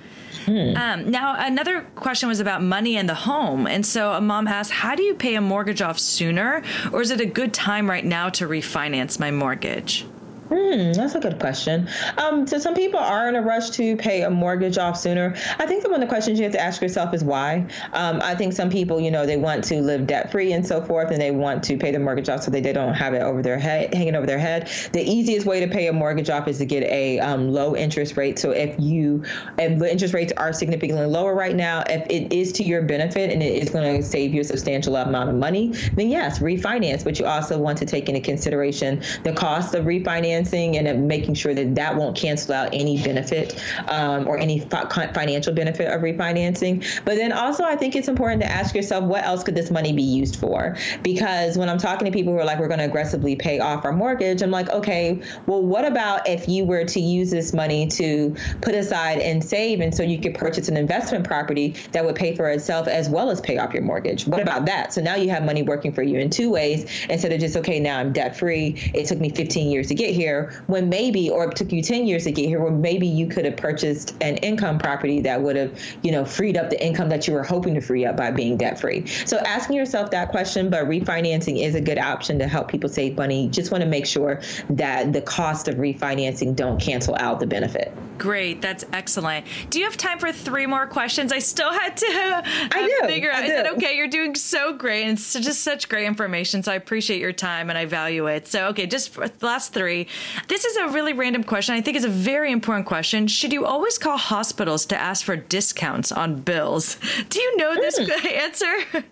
Hmm. 0.45 0.75
Um, 0.75 1.11
now, 1.11 1.35
another 1.37 1.81
question 1.95 2.29
was 2.29 2.39
about 2.39 2.61
money 2.61 2.97
and 2.97 3.07
the 3.07 3.15
home. 3.15 3.67
And 3.67 3.85
so 3.85 4.13
a 4.13 4.21
mom 4.21 4.47
asked, 4.47 4.71
How 4.71 4.95
do 4.95 5.03
you 5.03 5.15
pay 5.15 5.35
a 5.35 5.41
mortgage 5.41 5.81
off 5.81 5.99
sooner? 5.99 6.63
Or 6.91 7.01
is 7.01 7.11
it 7.11 7.21
a 7.21 7.25
good 7.25 7.53
time 7.53 7.89
right 7.89 8.05
now 8.05 8.29
to 8.29 8.47
refinance 8.47 9.19
my 9.19 9.31
mortgage? 9.31 10.05
Hmm, 10.49 10.91
that's 10.91 11.15
a 11.15 11.19
good 11.19 11.39
question. 11.39 11.87
Um, 12.17 12.45
so 12.45 12.57
some 12.57 12.75
people 12.75 12.99
are 12.99 13.29
in 13.29 13.35
a 13.35 13.41
rush 13.41 13.69
to 13.71 13.95
pay 13.95 14.23
a 14.23 14.29
mortgage 14.29 14.77
off 14.77 14.97
sooner. 14.97 15.35
I 15.57 15.65
think 15.65 15.83
one 15.85 15.93
of 15.93 16.01
the 16.01 16.07
questions 16.07 16.37
you 16.37 16.43
have 16.43 16.51
to 16.53 16.59
ask 16.59 16.81
yourself 16.81 17.13
is 17.13 17.23
why. 17.23 17.67
Um, 17.93 18.19
I 18.21 18.35
think 18.35 18.51
some 18.51 18.69
people, 18.69 18.99
you 18.99 19.09
know, 19.09 19.25
they 19.25 19.37
want 19.37 19.63
to 19.65 19.81
live 19.81 20.05
debt 20.05 20.31
free 20.31 20.51
and 20.51 20.67
so 20.67 20.83
forth, 20.83 21.11
and 21.11 21.21
they 21.21 21.31
want 21.31 21.63
to 21.65 21.77
pay 21.77 21.91
the 21.91 21.99
mortgage 21.99 22.27
off 22.27 22.43
so 22.43 22.51
that 22.51 22.61
they 22.61 22.73
don't 22.73 22.93
have 22.93 23.13
it 23.13 23.21
over 23.21 23.41
their 23.41 23.57
head, 23.57 23.93
hanging 23.93 24.15
over 24.15 24.25
their 24.25 24.37
head. 24.37 24.69
The 24.91 25.01
easiest 25.01 25.45
way 25.45 25.61
to 25.61 25.67
pay 25.67 25.87
a 25.87 25.93
mortgage 25.93 26.29
off 26.29 26.47
is 26.49 26.57
to 26.57 26.65
get 26.65 26.83
a 26.83 27.19
um, 27.19 27.49
low 27.49 27.75
interest 27.75 28.17
rate. 28.17 28.37
So 28.37 28.51
if 28.51 28.75
you, 28.77 29.23
and 29.57 29.79
the 29.79 29.89
interest 29.89 30.13
rates 30.13 30.33
are 30.35 30.51
significantly 30.51 31.05
lower 31.05 31.33
right 31.33 31.55
now, 31.55 31.83
if 31.89 32.05
it 32.09 32.33
is 32.33 32.51
to 32.53 32.63
your 32.63 32.81
benefit 32.81 33.31
and 33.31 33.41
it 33.41 33.63
is 33.63 33.69
going 33.69 34.01
to 34.01 34.03
save 34.05 34.33
you 34.33 34.41
a 34.41 34.43
substantial 34.43 34.97
amount 34.97 35.29
of 35.29 35.35
money, 35.35 35.69
then 35.93 36.09
yes, 36.09 36.39
refinance. 36.39 37.03
But 37.05 37.17
you 37.17 37.25
also 37.25 37.57
want 37.57 37.77
to 37.77 37.85
take 37.85 38.09
into 38.09 38.19
consideration 38.19 39.01
the 39.23 39.31
cost 39.31 39.73
of 39.73 39.85
refinance 39.85 40.32
financing 40.34 40.77
and 40.77 41.07
making 41.07 41.36
sure 41.36 41.53
that 41.53 41.75
that 41.75 41.95
won't 41.95 42.15
cancel 42.15 42.53
out 42.53 42.69
any 42.73 43.01
benefit 43.01 43.61
um, 43.88 44.27
or 44.27 44.38
any 44.38 44.59
financial 44.59 45.53
benefit 45.53 45.91
of 45.91 46.01
refinancing. 46.01 46.84
But 47.05 47.15
then 47.15 47.31
also, 47.31 47.63
I 47.63 47.75
think 47.75 47.95
it's 47.95 48.07
important 48.07 48.41
to 48.41 48.51
ask 48.51 48.75
yourself, 48.75 49.03
what 49.03 49.23
else 49.23 49.43
could 49.43 49.55
this 49.55 49.69
money 49.69 49.93
be 49.93 50.03
used 50.03 50.38
for? 50.38 50.75
Because 51.03 51.57
when 51.57 51.69
I'm 51.69 51.77
talking 51.77 52.05
to 52.05 52.11
people 52.11 52.34
who 52.34 52.39
are 52.39 52.45
like, 52.45 52.59
we're 52.59 52.67
going 52.67 52.79
to 52.79 52.86
aggressively 52.86 53.36
pay 53.36 53.59
off 53.59 53.86
our 53.86 53.91
mortgage, 53.91 54.41
I'm 54.41 54.51
like, 54.51 54.69
okay, 54.69 55.21
well, 55.45 55.61
what 55.61 55.86
about 55.86 56.27
if 56.27 56.47
you 56.47 56.65
were 56.65 56.86
to 56.86 56.99
use 56.99 57.29
this 57.29 57.53
money 57.53 57.88
to 57.88 58.36
put 58.61 58.75
aside 58.75 59.19
and 59.19 59.43
save, 59.43 59.81
and 59.81 59.93
so 59.93 60.03
you 60.03 60.19
could 60.19 60.36
purchase 60.36 60.67
an 60.67 60.77
investment 60.77 61.25
property 61.25 61.75
that 61.91 62.03
would 62.03 62.15
pay 62.15 62.36
for 62.36 62.49
itself 62.49 62.88
as 62.88 63.09
well 63.09 63.29
as 63.29 63.39
pay 63.41 63.57
off 63.57 63.73
your 63.73 63.84
mortgage? 63.84 64.25
What 64.25 64.41
about 64.41 64.65
that? 64.65 64.93
So 64.93 65.01
now 65.01 65.15
you 65.15 65.29
have 65.29 65.43
money 65.43 65.63
working 65.63 65.93
for 65.93 66.01
you 66.03 66.19
in 66.19 66.29
two 66.29 66.49
ways 66.49 66.84
instead 67.09 67.31
of 67.31 67.39
just, 67.39 67.57
okay, 67.57 67.79
now 67.79 67.99
I'm 67.99 68.13
debt 68.13 68.38
free. 68.38 68.91
It 68.93 69.07
took 69.07 69.19
me 69.19 69.29
15 69.29 69.71
years 69.71 69.88
to 69.88 69.95
get 69.95 70.13
here 70.13 70.22
here 70.24 70.63
when 70.67 70.89
maybe, 70.89 71.30
or 71.30 71.49
it 71.49 71.55
took 71.55 71.71
you 71.71 71.82
10 71.82 72.07
years 72.07 72.24
to 72.24 72.32
get 72.32 72.47
here, 72.47 72.63
when 72.63 72.80
maybe 72.80 73.07
you 73.07 73.28
could 73.28 73.45
have 73.45 73.57
purchased 73.57 74.15
an 74.21 74.38
income 74.38 74.78
property 74.80 75.19
that 75.21 75.41
would 75.41 75.55
have, 75.55 75.78
you 76.01 76.11
know, 76.11 76.24
freed 76.24 76.57
up 76.57 76.69
the 76.69 76.82
income 76.84 77.09
that 77.09 77.28
you 77.28 77.34
were 77.34 77.43
hoping 77.43 77.74
to 77.74 77.82
free 77.82 78.05
up 78.05 78.15
by 78.15 78.32
being 78.32 78.57
debt 78.57 78.80
free. 78.80 79.05
So 79.26 79.38
asking 79.39 79.76
yourself 79.76 80.11
that 80.11 80.30
question, 80.30 80.69
but 80.69 80.86
refinancing 80.86 81.61
is 81.61 81.76
a 81.76 81.82
good 81.82 81.97
option 81.97 82.39
to 82.39 82.47
help 82.47 82.69
people 82.69 82.89
save 82.89 83.17
money. 83.17 83.49
Just 83.49 83.71
want 83.71 83.84
to 83.84 83.89
make 83.89 84.05
sure 84.05 84.41
that 84.69 85.11
the 85.11 85.21
cost 85.21 85.67
of 85.67 85.76
refinancing 85.76 86.55
don't 86.55 86.80
cancel 86.80 87.15
out 87.19 87.39
the 87.39 87.47
benefit. 87.47 87.91
Great, 88.17 88.61
that's 88.61 88.86
excellent. 88.93 89.45
Do 89.69 89.80
you 89.80 89.86
have 89.86 89.97
time 89.97 90.19
for 90.19 90.32
three 90.32 90.65
more 90.65 90.88
questions? 90.88 91.34
I 91.34 91.39
still 91.39 91.71
had 91.71 91.97
to 91.97 92.05
uh, 92.05 92.41
I 92.45 92.88
do, 93.01 93.07
figure 93.07 93.32
out. 93.32 93.41
I, 93.41 93.45
I 93.45 93.47
said, 93.47 93.67
okay, 93.74 93.97
you're 93.97 94.07
doing 94.07 94.36
so 94.36 94.74
great, 94.74 95.03
and 95.03 95.17
it's 95.17 95.34
just 95.34 95.61
such 95.61 95.89
great 95.89 96.05
information. 96.05 96.63
So 96.63 96.71
I 96.71 96.76
appreciate 96.76 97.19
your 97.19 97.34
time 97.34 97.69
and 97.69 97.78
I 97.78 97.86
value 97.86 98.28
it. 98.28 98.47
So 98.47 98.67
okay, 98.67 98.86
just 98.86 99.09
for 99.09 99.28
the 99.28 99.45
last 99.45 99.74
three. 99.74 100.07
This 100.47 100.66
is 100.66 100.78
a 100.78 100.88
really 100.89 101.14
random 101.14 101.43
question. 101.43 101.76
I 101.76 101.82
think 101.82 101.97
it's 101.97 102.05
a 102.05 102.09
very 102.09 102.51
important 102.51 102.86
question. 102.86 103.28
Should 103.28 103.53
you 103.53 103.66
always 103.66 103.97
call 103.97 104.18
hospitals 104.18 104.86
to 104.88 104.97
ask 104.97 105.26
for 105.26 105.36
discounts 105.36 106.11
on 106.11 106.41
bills? 106.41 106.97
Do 107.30 107.41
you 107.41 107.57
know 107.57 107.76
this 107.76 107.99
mm. 107.99 108.26
answer? 108.32 109.03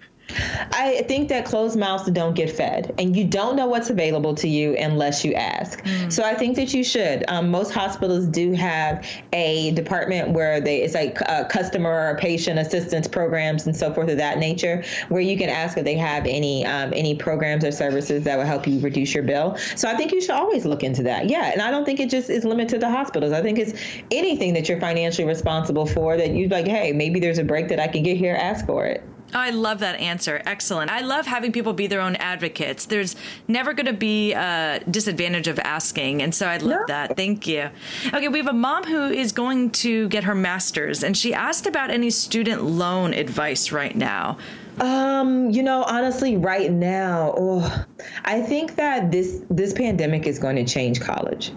I 0.72 1.04
think 1.08 1.30
that 1.30 1.46
closed 1.46 1.78
mouths 1.78 2.10
don't 2.12 2.36
get 2.36 2.52
fed, 2.52 2.94
and 2.98 3.16
you 3.16 3.26
don't 3.26 3.56
know 3.56 3.68
what's 3.68 3.90
available 3.90 4.36
to 4.36 4.48
you 4.48 4.76
unless 4.78 5.24
you 5.26 5.34
ask. 5.34 5.84
Mm. 5.84 6.12
So 6.12 6.24
I 6.24 6.36
think 6.36 6.56
that 6.56 6.74
you 6.74 6.84
should. 6.84 7.24
Um, 7.28 7.50
most 7.50 7.72
hospitals 7.72 8.28
do 8.28 8.54
have 8.54 9.06
a 9.34 9.72
department 9.72 10.32
where 10.32 10.62
they 10.62 10.82
it's 10.82 10.94
like 10.94 11.22
uh, 11.30 11.46
customer 11.46 12.12
or 12.12 12.18
patient 12.18 12.60
assistance 12.60 13.08
programs 13.08 13.66
and 13.66 13.76
so 13.76 13.94
forth 13.94 14.10
of 14.10 14.18
that 14.18 14.38
nature, 14.38 14.84
where 15.10 15.22
you 15.22 15.38
can 15.38 15.50
ask 15.50 15.78
if 15.78 15.84
they 15.84 15.96
have 15.96 16.26
any 16.26 16.66
um, 16.66 16.94
any 16.96 17.16
programs 17.16 17.64
or 17.64 17.72
services 17.72 18.24
that 18.24 18.38
will 18.38 18.46
help 18.46 18.68
you 18.68 18.80
reduce 18.80 19.14
your 19.14 19.24
bill. 19.24 19.58
So 19.76 19.90
I 19.90 19.96
think 19.96 20.12
you 20.12 20.22
should 20.22 20.32
always 20.32 20.66
look 20.66 20.84
into 20.84 21.04
that. 21.04 21.30
Yeah, 21.30 21.52
and 21.52 21.62
I 21.62 21.72
don't 21.72 21.86
think 21.86 22.00
it 22.00 22.10
just 22.10 22.30
is 22.30 22.44
limited 22.46 22.82
to 22.82 22.90
hospitals. 22.90 23.34
I 23.34 23.42
think 23.42 23.60
it's 23.60 23.74
anything 24.12 24.54
that 24.54 24.70
you're 24.70 24.80
financially 24.80 25.28
responsible 25.28 25.86
for 25.86 26.18
that 26.18 26.32
you'd 26.32 26.52
like. 26.52 26.68
Hey, 26.68 26.92
maybe 26.92 27.20
there's 27.20 27.40
a 27.40 27.44
break 27.44 27.70
that 27.70 27.80
I 27.80 27.88
can 27.88 28.04
get 28.04 28.18
here. 28.18 28.36
Ask 28.36 28.66
for 28.66 28.86
it. 28.86 29.04
Oh, 29.34 29.40
I 29.40 29.52
love 29.52 29.80
that 29.80 30.00
answer. 30.00 30.42
Excellent. 30.46 30.92
I 30.92 31.02
love 31.02 31.26
having 31.26 31.52
people 31.52 31.74
be 31.74 31.88
their 31.88 32.02
own 32.02 32.16
advocates. 32.18 32.86
There's 32.86 33.16
never 33.48 33.74
going 33.74 33.86
to 33.86 33.94
be 33.94 34.34
a 34.34 34.82
disadvantage 34.90 35.48
of 35.48 35.60
asking. 35.60 36.22
And 36.22 36.34
so 36.34 36.48
I 36.48 36.58
love 36.58 36.82
no. 36.82 36.86
that. 36.88 37.16
Thank 37.16 37.48
you. 37.48 37.70
Okay, 38.14 38.28
we 38.28 38.40
have 38.40 38.48
a 38.48 38.54
mom 38.54 38.84
who 38.84 39.10
is 39.10 39.32
going 39.32 39.72
to 39.72 40.10
get 40.10 40.24
her 40.26 40.36
master's, 40.36 41.04
and 41.04 41.16
she 41.16 41.34
asked 41.34 41.66
about 41.66 41.90
any 41.90 42.10
student 42.10 42.64
loan 42.64 43.14
advice 43.14 43.72
right 43.72 43.96
now. 43.96 44.38
Um, 44.80 45.50
you 45.52 45.64
know, 45.64 45.84
honestly, 45.84 46.38
right 46.38 46.72
now, 46.72 47.34
oh, 47.38 47.86
I 48.26 48.42
think 48.42 48.76
that 48.76 49.12
this 49.12 49.44
this 49.50 49.74
pandemic 49.74 50.26
is 50.26 50.40
going 50.40 50.56
to 50.56 50.66
change 50.66 51.00
college. 51.02 51.52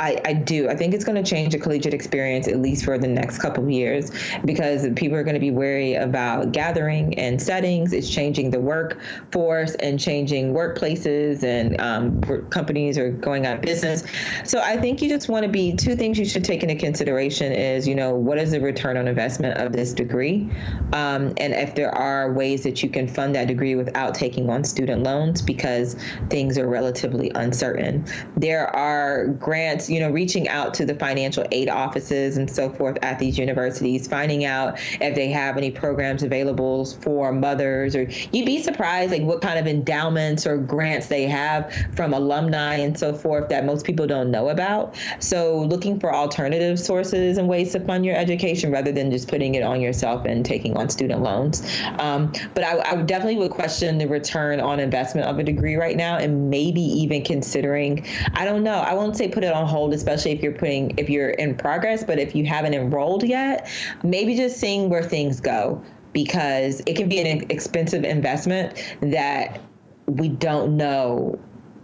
I, 0.00 0.20
I 0.24 0.32
do. 0.32 0.68
I 0.68 0.76
think 0.76 0.94
it's 0.94 1.04
going 1.04 1.22
to 1.22 1.28
change 1.28 1.52
the 1.52 1.58
collegiate 1.58 1.94
experience 1.94 2.46
at 2.46 2.60
least 2.60 2.84
for 2.84 2.98
the 2.98 3.08
next 3.08 3.38
couple 3.38 3.64
of 3.64 3.70
years 3.70 4.12
because 4.44 4.86
people 4.94 5.18
are 5.18 5.24
going 5.24 5.34
to 5.34 5.40
be 5.40 5.50
wary 5.50 5.94
about 5.94 6.52
gathering 6.52 7.18
and 7.18 7.40
settings. 7.42 7.92
It's 7.92 8.08
changing 8.08 8.50
the 8.50 8.60
workforce 8.60 9.74
and 9.76 9.98
changing 9.98 10.54
workplaces, 10.54 11.42
and 11.42 11.80
um, 11.80 12.22
companies 12.50 12.96
are 12.96 13.10
going 13.10 13.46
out 13.46 13.56
of 13.56 13.62
business. 13.62 14.04
So 14.44 14.60
I 14.60 14.76
think 14.76 15.02
you 15.02 15.08
just 15.08 15.28
want 15.28 15.44
to 15.44 15.50
be 15.50 15.74
two 15.74 15.96
things 15.96 16.18
you 16.18 16.24
should 16.24 16.44
take 16.44 16.62
into 16.62 16.76
consideration 16.76 17.52
is 17.52 17.88
you 17.88 17.94
know 17.94 18.14
what 18.14 18.38
is 18.38 18.52
the 18.52 18.60
return 18.60 18.96
on 18.96 19.08
investment 19.08 19.58
of 19.58 19.72
this 19.72 19.92
degree, 19.92 20.48
um, 20.92 21.32
and 21.38 21.52
if 21.52 21.74
there 21.74 21.92
are 21.92 22.32
ways 22.32 22.62
that 22.62 22.82
you 22.84 22.88
can 22.88 23.08
fund 23.08 23.34
that 23.34 23.48
degree 23.48 23.74
without 23.74 24.14
taking 24.14 24.48
on 24.48 24.62
student 24.62 25.02
loans 25.02 25.42
because 25.42 25.96
things 26.30 26.56
are 26.56 26.68
relatively 26.68 27.32
uncertain. 27.34 28.04
There 28.36 28.68
are 28.76 29.26
grants 29.26 29.87
you 29.88 30.00
know 30.00 30.10
reaching 30.10 30.48
out 30.48 30.74
to 30.74 30.84
the 30.84 30.94
financial 30.94 31.44
aid 31.52 31.68
offices 31.68 32.36
and 32.36 32.50
so 32.50 32.70
forth 32.70 32.98
at 33.02 33.18
these 33.18 33.38
universities, 33.38 34.06
finding 34.08 34.44
out 34.44 34.78
if 35.00 35.14
they 35.14 35.28
have 35.28 35.56
any 35.56 35.70
programs 35.70 36.22
available 36.22 36.84
for 36.84 37.32
mothers, 37.32 37.94
or 37.96 38.02
you'd 38.32 38.46
be 38.46 38.62
surprised 38.62 39.12
like 39.12 39.22
what 39.22 39.40
kind 39.40 39.58
of 39.58 39.66
endowments 39.66 40.46
or 40.46 40.58
grants 40.58 41.06
they 41.06 41.24
have 41.24 41.72
from 41.94 42.12
alumni 42.12 42.76
and 42.76 42.98
so 42.98 43.14
forth 43.14 43.48
that 43.48 43.64
most 43.64 43.84
people 43.84 44.06
don't 44.06 44.30
know 44.30 44.48
about. 44.48 44.96
So 45.18 45.60
looking 45.60 46.00
for 46.00 46.14
alternative 46.14 46.78
sources 46.78 47.38
and 47.38 47.48
ways 47.48 47.72
to 47.72 47.80
fund 47.80 48.04
your 48.04 48.16
education 48.16 48.70
rather 48.70 48.92
than 48.92 49.10
just 49.10 49.28
putting 49.28 49.54
it 49.54 49.62
on 49.62 49.80
yourself 49.80 50.24
and 50.24 50.44
taking 50.44 50.76
on 50.76 50.88
student 50.88 51.22
loans. 51.22 51.62
Um, 51.98 52.32
but 52.54 52.64
I, 52.64 52.92
I 52.92 52.96
definitely 53.02 53.36
would 53.38 53.50
question 53.50 53.98
the 53.98 54.06
return 54.06 54.60
on 54.60 54.80
investment 54.80 55.26
of 55.26 55.38
a 55.38 55.44
degree 55.44 55.76
right 55.76 55.96
now, 55.96 56.16
and 56.16 56.50
maybe 56.50 56.80
even 56.80 57.22
considering. 57.22 58.06
I 58.34 58.44
don't 58.44 58.62
know. 58.62 58.78
I 58.78 58.94
won't 58.94 59.16
say 59.16 59.28
put 59.28 59.44
it 59.44 59.52
on 59.52 59.66
hold, 59.66 59.77
especially 59.86 60.32
if 60.32 60.42
you're 60.42 60.52
putting 60.52 60.98
if 60.98 61.08
you're 61.08 61.30
in 61.30 61.54
progress. 61.54 62.04
But 62.04 62.18
if 62.18 62.34
you 62.34 62.44
haven't 62.44 62.74
enrolled 62.74 63.22
yet, 63.22 63.68
maybe 64.02 64.36
just 64.36 64.58
seeing 64.58 64.88
where 64.90 65.02
things 65.02 65.40
go 65.40 65.82
because 66.12 66.82
it 66.86 66.96
can 66.96 67.08
be 67.08 67.20
an 67.20 67.46
expensive 67.50 68.04
investment 68.04 68.96
that 69.00 69.60
we 70.06 70.28
don't 70.28 70.76
know 70.76 71.38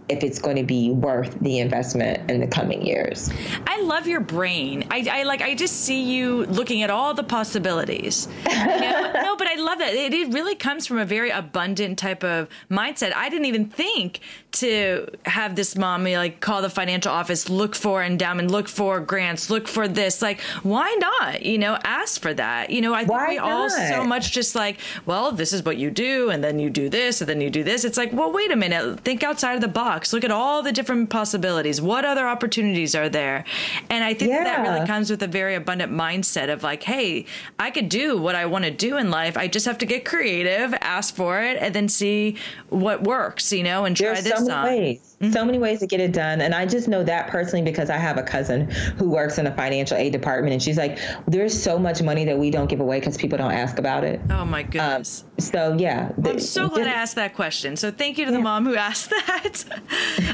if 0.07 0.23
it's 0.23 0.39
going 0.39 0.55
to 0.55 0.63
be 0.63 0.91
worth 0.91 1.37
the 1.41 1.59
investment 1.59 2.29
in 2.29 2.39
the 2.39 2.47
coming 2.47 2.85
years. 2.85 3.31
I 3.65 3.81
love 3.81 4.07
your 4.07 4.19
brain. 4.19 4.85
I, 4.91 5.07
I 5.11 5.23
like. 5.23 5.41
I 5.41 5.55
just 5.55 5.81
see 5.81 6.03
you 6.03 6.45
looking 6.45 6.83
at 6.83 6.89
all 6.89 7.13
the 7.13 7.23
possibilities. 7.23 8.27
You 8.55 8.81
know? 8.81 9.11
no, 9.13 9.35
but 9.35 9.47
I 9.47 9.55
love 9.55 9.79
that. 9.79 9.93
It, 9.93 10.13
it, 10.13 10.33
really 10.33 10.55
comes 10.55 10.87
from 10.87 10.97
a 10.97 11.05
very 11.05 11.29
abundant 11.29 11.99
type 11.99 12.23
of 12.23 12.49
mindset. 12.69 13.13
I 13.15 13.29
didn't 13.29 13.45
even 13.45 13.69
think 13.69 14.19
to 14.55 15.07
have 15.25 15.55
this 15.55 15.75
mom 15.75 16.03
like 16.03 16.39
call 16.39 16.61
the 16.61 16.69
financial 16.69 17.11
office, 17.11 17.49
look 17.49 17.75
for 17.75 18.03
endowment, 18.03 18.51
look 18.51 18.67
for 18.67 18.99
grants, 18.99 19.49
look 19.49 19.67
for 19.67 19.87
this. 19.87 20.21
Like, 20.21 20.41
why 20.63 20.95
not? 20.99 21.43
You 21.43 21.57
know, 21.57 21.77
ask 21.83 22.21
for 22.21 22.33
that. 22.33 22.69
You 22.69 22.81
know, 22.81 22.93
I 22.93 22.99
think 22.99 23.11
why 23.11 23.29
we 23.29 23.35
not? 23.37 23.49
all 23.49 23.69
so 23.69 24.03
much 24.03 24.31
just 24.31 24.55
like, 24.55 24.79
well, 25.05 25.31
this 25.31 25.51
is 25.51 25.63
what 25.63 25.77
you 25.77 25.89
do, 25.89 26.29
and 26.29 26.43
then 26.43 26.59
you 26.59 26.69
do 26.69 26.89
this, 26.89 27.21
and 27.21 27.29
then 27.29 27.41
you 27.41 27.49
do 27.49 27.63
this. 27.63 27.85
It's 27.85 27.97
like, 27.97 28.13
well, 28.13 28.31
wait 28.31 28.51
a 28.51 28.55
minute. 28.55 28.99
Think 29.01 29.23
outside 29.23 29.55
of 29.55 29.61
the 29.61 29.67
box 29.67 29.85
box. 29.85 30.13
Look 30.13 30.23
at 30.23 30.31
all 30.31 30.63
the 30.63 30.71
different 30.71 31.09
possibilities. 31.09 31.81
What 31.81 32.05
other 32.05 32.27
opportunities 32.27 32.95
are 32.95 33.09
there? 33.09 33.45
And 33.89 34.03
I 34.03 34.13
think 34.13 34.31
yeah. 34.31 34.43
that, 34.43 34.63
that 34.63 34.69
really 34.69 34.87
comes 34.87 35.09
with 35.09 35.21
a 35.23 35.27
very 35.27 35.55
abundant 35.55 35.91
mindset 35.91 36.51
of 36.51 36.63
like, 36.63 36.83
hey, 36.83 37.25
I 37.59 37.71
could 37.71 37.89
do 37.89 38.17
what 38.17 38.35
I 38.35 38.45
want 38.45 38.65
to 38.65 38.71
do 38.71 38.97
in 38.97 39.09
life. 39.09 39.37
I 39.37 39.47
just 39.47 39.65
have 39.65 39.77
to 39.79 39.85
get 39.85 40.05
creative, 40.05 40.73
ask 40.81 41.15
for 41.15 41.41
it, 41.41 41.57
and 41.59 41.73
then 41.73 41.87
see 41.87 42.35
what 42.69 43.03
works, 43.03 43.51
you 43.53 43.63
know, 43.63 43.85
and 43.85 43.95
try 43.95 44.13
There's 44.13 44.23
this 44.23 44.44
so 44.45 44.53
on. 44.53 44.65
Ways. 44.65 45.17
Mm-hmm. 45.21 45.31
So 45.31 45.45
many 45.45 45.57
ways 45.57 45.79
to 45.79 45.87
get 45.87 45.99
it 45.99 46.11
done. 46.11 46.41
And 46.41 46.53
I 46.53 46.65
just 46.65 46.87
know 46.87 47.03
that 47.03 47.27
personally 47.27 47.63
because 47.63 47.89
I 47.89 47.97
have 47.97 48.17
a 48.17 48.23
cousin 48.23 48.69
who 48.69 49.09
works 49.09 49.37
in 49.37 49.47
a 49.47 49.55
financial 49.55 49.97
aid 49.97 50.11
department. 50.11 50.53
And 50.53 50.61
she's 50.61 50.77
like, 50.77 50.99
there's 51.27 51.59
so 51.59 51.79
much 51.79 52.01
money 52.01 52.25
that 52.25 52.37
we 52.37 52.51
don't 52.51 52.67
give 52.67 52.79
away 52.79 52.99
because 52.99 53.17
people 53.17 53.37
don't 53.37 53.51
ask 53.51 53.79
about 53.79 54.03
it. 54.03 54.19
Oh, 54.29 54.45
my 54.45 54.63
goodness. 54.63 55.23
Um, 55.23 55.39
so, 55.39 55.77
yeah. 55.77 56.11
Well, 56.17 56.33
I'm 56.33 56.39
so 56.39 56.69
glad 56.69 56.87
I 56.87 56.91
asked 56.91 57.15
that 57.15 57.35
question. 57.35 57.75
So, 57.75 57.91
thank 57.91 58.17
you 58.17 58.25
to 58.25 58.31
the 58.31 58.39
mom 58.39 58.65
who 58.65 58.75
asked 58.75 59.09
that. 59.09 59.65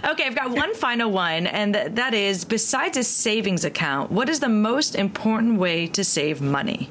okay, 0.12 0.26
I've 0.26 0.36
got 0.36 0.51
one 0.51 0.74
final 0.76 1.12
one. 1.12 1.47
And 1.47 1.76
that 1.76 2.14
is 2.14 2.45
besides 2.45 2.97
a 2.97 3.03
savings 3.03 3.66
account, 3.66 4.12
what 4.12 4.30
is 4.30 4.39
the 4.39 4.49
most 4.49 4.95
important 4.95 5.59
way 5.59 5.88
to 5.88 6.03
save 6.03 6.41
money? 6.41 6.89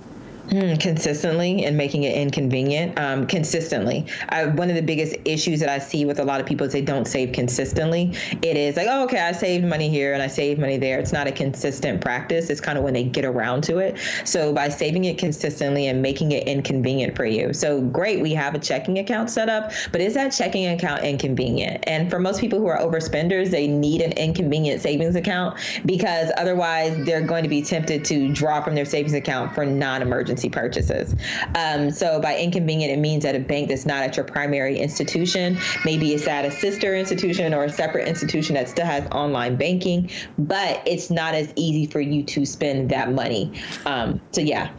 Mm, 0.51 0.81
consistently 0.81 1.65
and 1.65 1.77
making 1.77 2.03
it 2.03 2.17
inconvenient. 2.17 2.99
Um, 2.99 3.29
consistently, 3.29 4.07
I, 4.31 4.47
one 4.47 4.69
of 4.69 4.75
the 4.75 4.83
biggest 4.83 5.15
issues 5.25 5.61
that 5.61 5.69
I 5.69 5.79
see 5.79 6.05
with 6.05 6.19
a 6.19 6.25
lot 6.25 6.41
of 6.41 6.47
people 6.47 6.67
is 6.67 6.73
they 6.73 6.83
don't 6.83 7.07
save 7.07 7.33
consistently. 7.33 8.15
It 8.43 8.57
is 8.57 8.77
like, 8.77 8.89
oh, 8.91 9.05
okay, 9.05 9.21
I 9.21 9.31
saved 9.31 9.65
money 9.65 9.89
here 9.89 10.13
and 10.13 10.21
I 10.21 10.27
saved 10.27 10.61
money 10.61 10.77
there. 10.77 10.99
It's 10.99 11.13
not 11.13 11.29
a 11.29 11.33
consistent 11.33 12.01
practice. 12.01 12.51
It's 12.51 12.61
kind 12.61 12.77
of 12.77 12.83
when 12.83 12.95
they 12.95 13.05
get 13.05 13.25
around 13.25 13.63
to 13.65 13.79
it. 13.79 13.97
So 14.25 14.53
by 14.53 14.71
saving 14.71 15.05
it 15.05 15.19
consistently 15.19 15.87
and 15.87 16.03
making 16.03 16.33
it 16.33 16.49
inconvenient 16.49 17.15
for 17.15 17.27
you. 17.27 17.53
So 17.53 17.81
great, 17.81 18.21
we 18.21 18.35
have 18.35 18.57
a 18.57 18.59
checking 18.59 18.99
account 18.99 19.31
set 19.31 19.49
up, 19.49 19.71
but 19.93 20.01
is 20.01 20.15
that 20.15 20.31
checking 20.31 20.67
account 20.67 21.05
inconvenient? 21.05 21.85
And 21.87 22.11
for 22.11 22.19
most 22.19 22.41
people 22.41 22.59
who 22.59 22.67
are 22.67 22.79
overspenders, 22.79 23.51
they 23.51 23.69
need 23.69 24.01
an 24.01 24.13
inconvenient 24.13 24.83
savings 24.83 25.15
account 25.15 25.61
because 25.87 26.33
otherwise 26.37 27.05
they're 27.05 27.25
going 27.25 27.45
to 27.45 27.49
be 27.49 27.63
tempted 27.63 28.05
to 28.07 28.33
draw 28.33 28.61
from 28.61 28.75
their 28.75 28.85
savings 28.85 29.15
account 29.15 29.55
for 29.55 29.65
non-emergency 29.65 30.40
purchases. 30.49 31.15
Um, 31.55 31.91
so 31.91 32.21
by 32.21 32.39
inconvenient, 32.39 32.93
it 32.93 32.99
means 32.99 33.25
at 33.25 33.35
a 33.35 33.41
bank 33.41 33.69
that's 33.69 33.87
not 33.87 34.03
at 34.03 34.17
your 34.17 34.25
primary 34.25 34.79
institution. 34.79 35.59
Maybe 35.85 36.15
it's 36.15 36.27
at 36.27 36.45
a 36.45 36.51
sister 36.51 36.95
institution 36.95 37.53
or 37.55 37.65
a 37.65 37.71
separate 37.71 38.09
institution 38.09 38.55
that 38.55 38.69
still 38.69 38.87
has 38.87 39.07
online 39.11 39.57
banking, 39.57 40.11
but 40.39 40.83
it's 40.87 41.11
not 41.11 41.35
as 41.35 41.53
easy 41.57 41.87
for 41.87 42.01
you 42.01 42.23
to 42.25 42.47
spend 42.47 42.91
that 42.91 43.13
money. 43.13 43.53
Um, 43.85 44.21
so 44.33 44.41
yeah, 44.41 44.71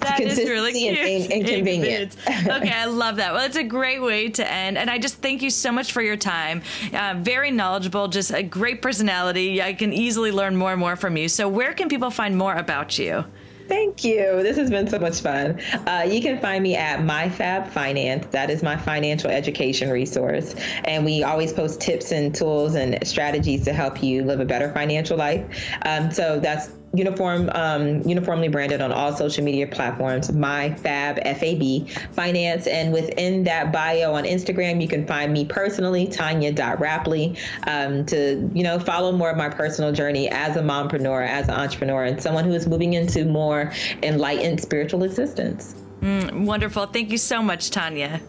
that 0.00 0.20
is 0.20 0.38
really 0.38 0.72
cute. 0.72 0.98
And, 0.98 1.32
inconvenient. 1.32 2.16
okay, 2.28 2.70
I 2.70 2.86
love 2.86 3.16
that. 3.16 3.32
Well, 3.32 3.44
it's 3.44 3.56
a 3.56 3.64
great 3.64 4.00
way 4.00 4.28
to 4.30 4.50
end, 4.50 4.78
and 4.78 4.90
I 4.90 4.98
just 4.98 5.16
thank 5.16 5.42
you 5.42 5.50
so 5.50 5.72
much 5.72 5.92
for 5.92 6.02
your 6.02 6.16
time. 6.16 6.62
Uh, 6.92 7.14
very 7.18 7.50
knowledgeable, 7.50 8.08
just 8.08 8.32
a 8.32 8.42
great 8.42 8.82
personality. 8.82 9.62
I 9.62 9.74
can 9.74 9.92
easily 9.92 10.32
learn 10.32 10.56
more 10.56 10.72
and 10.72 10.80
more 10.80 10.96
from 10.96 11.16
you. 11.16 11.28
So 11.28 11.48
where 11.48 11.74
can 11.74 11.88
people 11.88 12.10
find 12.10 12.36
more 12.36 12.54
about 12.54 12.98
you? 12.98 13.24
Thank 13.70 14.02
you. 14.02 14.42
This 14.42 14.56
has 14.56 14.68
been 14.68 14.88
so 14.88 14.98
much 14.98 15.20
fun. 15.20 15.60
Uh, 15.86 16.04
you 16.10 16.20
can 16.20 16.40
find 16.40 16.60
me 16.60 16.74
at 16.74 16.98
MyFab 16.98 17.68
Finance. 17.68 18.26
That 18.32 18.50
is 18.50 18.64
my 18.64 18.76
financial 18.76 19.30
education 19.30 19.90
resource. 19.90 20.56
And 20.84 21.04
we 21.04 21.22
always 21.22 21.52
post 21.52 21.80
tips 21.80 22.10
and 22.10 22.34
tools 22.34 22.74
and 22.74 23.06
strategies 23.06 23.66
to 23.66 23.72
help 23.72 24.02
you 24.02 24.24
live 24.24 24.40
a 24.40 24.44
better 24.44 24.72
financial 24.72 25.16
life. 25.16 25.68
Um, 25.82 26.10
so 26.10 26.40
that's 26.40 26.68
uniform 26.92 27.48
um, 27.54 28.02
uniformly 28.02 28.48
branded 28.48 28.80
on 28.80 28.92
all 28.92 29.14
social 29.14 29.44
media 29.44 29.66
platforms 29.66 30.32
my 30.32 30.74
fab 30.74 31.16
fab 31.18 31.88
finance. 32.12 32.66
And 32.66 32.92
within 32.92 33.44
that 33.44 33.72
bio 33.72 34.14
on 34.14 34.24
instagram 34.24 34.80
you 34.82 34.88
can 34.88 35.06
find 35.06 35.32
me 35.32 35.44
personally 35.44 36.06
tonya.rapley 36.06 37.36
um, 37.66 38.04
to 38.06 38.50
you 38.52 38.62
know 38.62 38.78
follow 38.78 39.12
more 39.12 39.30
of 39.30 39.36
my 39.36 39.48
personal 39.48 39.92
journey 39.92 40.28
as 40.28 40.56
a 40.56 40.62
mompreneur 40.62 41.26
as 41.26 41.48
an 41.48 41.54
entrepreneur 41.54 42.04
and 42.04 42.20
someone 42.20 42.44
who 42.44 42.52
is 42.52 42.66
moving 42.66 42.94
into 42.94 43.24
more 43.24 43.72
enlightened 44.02 44.60
spiritual 44.60 45.04
existence. 45.04 45.74
Mm, 46.00 46.46
wonderful. 46.46 46.86
Thank 46.86 47.10
you 47.10 47.18
so 47.18 47.42
much 47.42 47.70
tonya. 47.70 48.20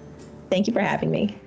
Thank 0.50 0.68
you 0.68 0.74
for 0.74 0.82
having 0.82 1.10
me 1.10 1.41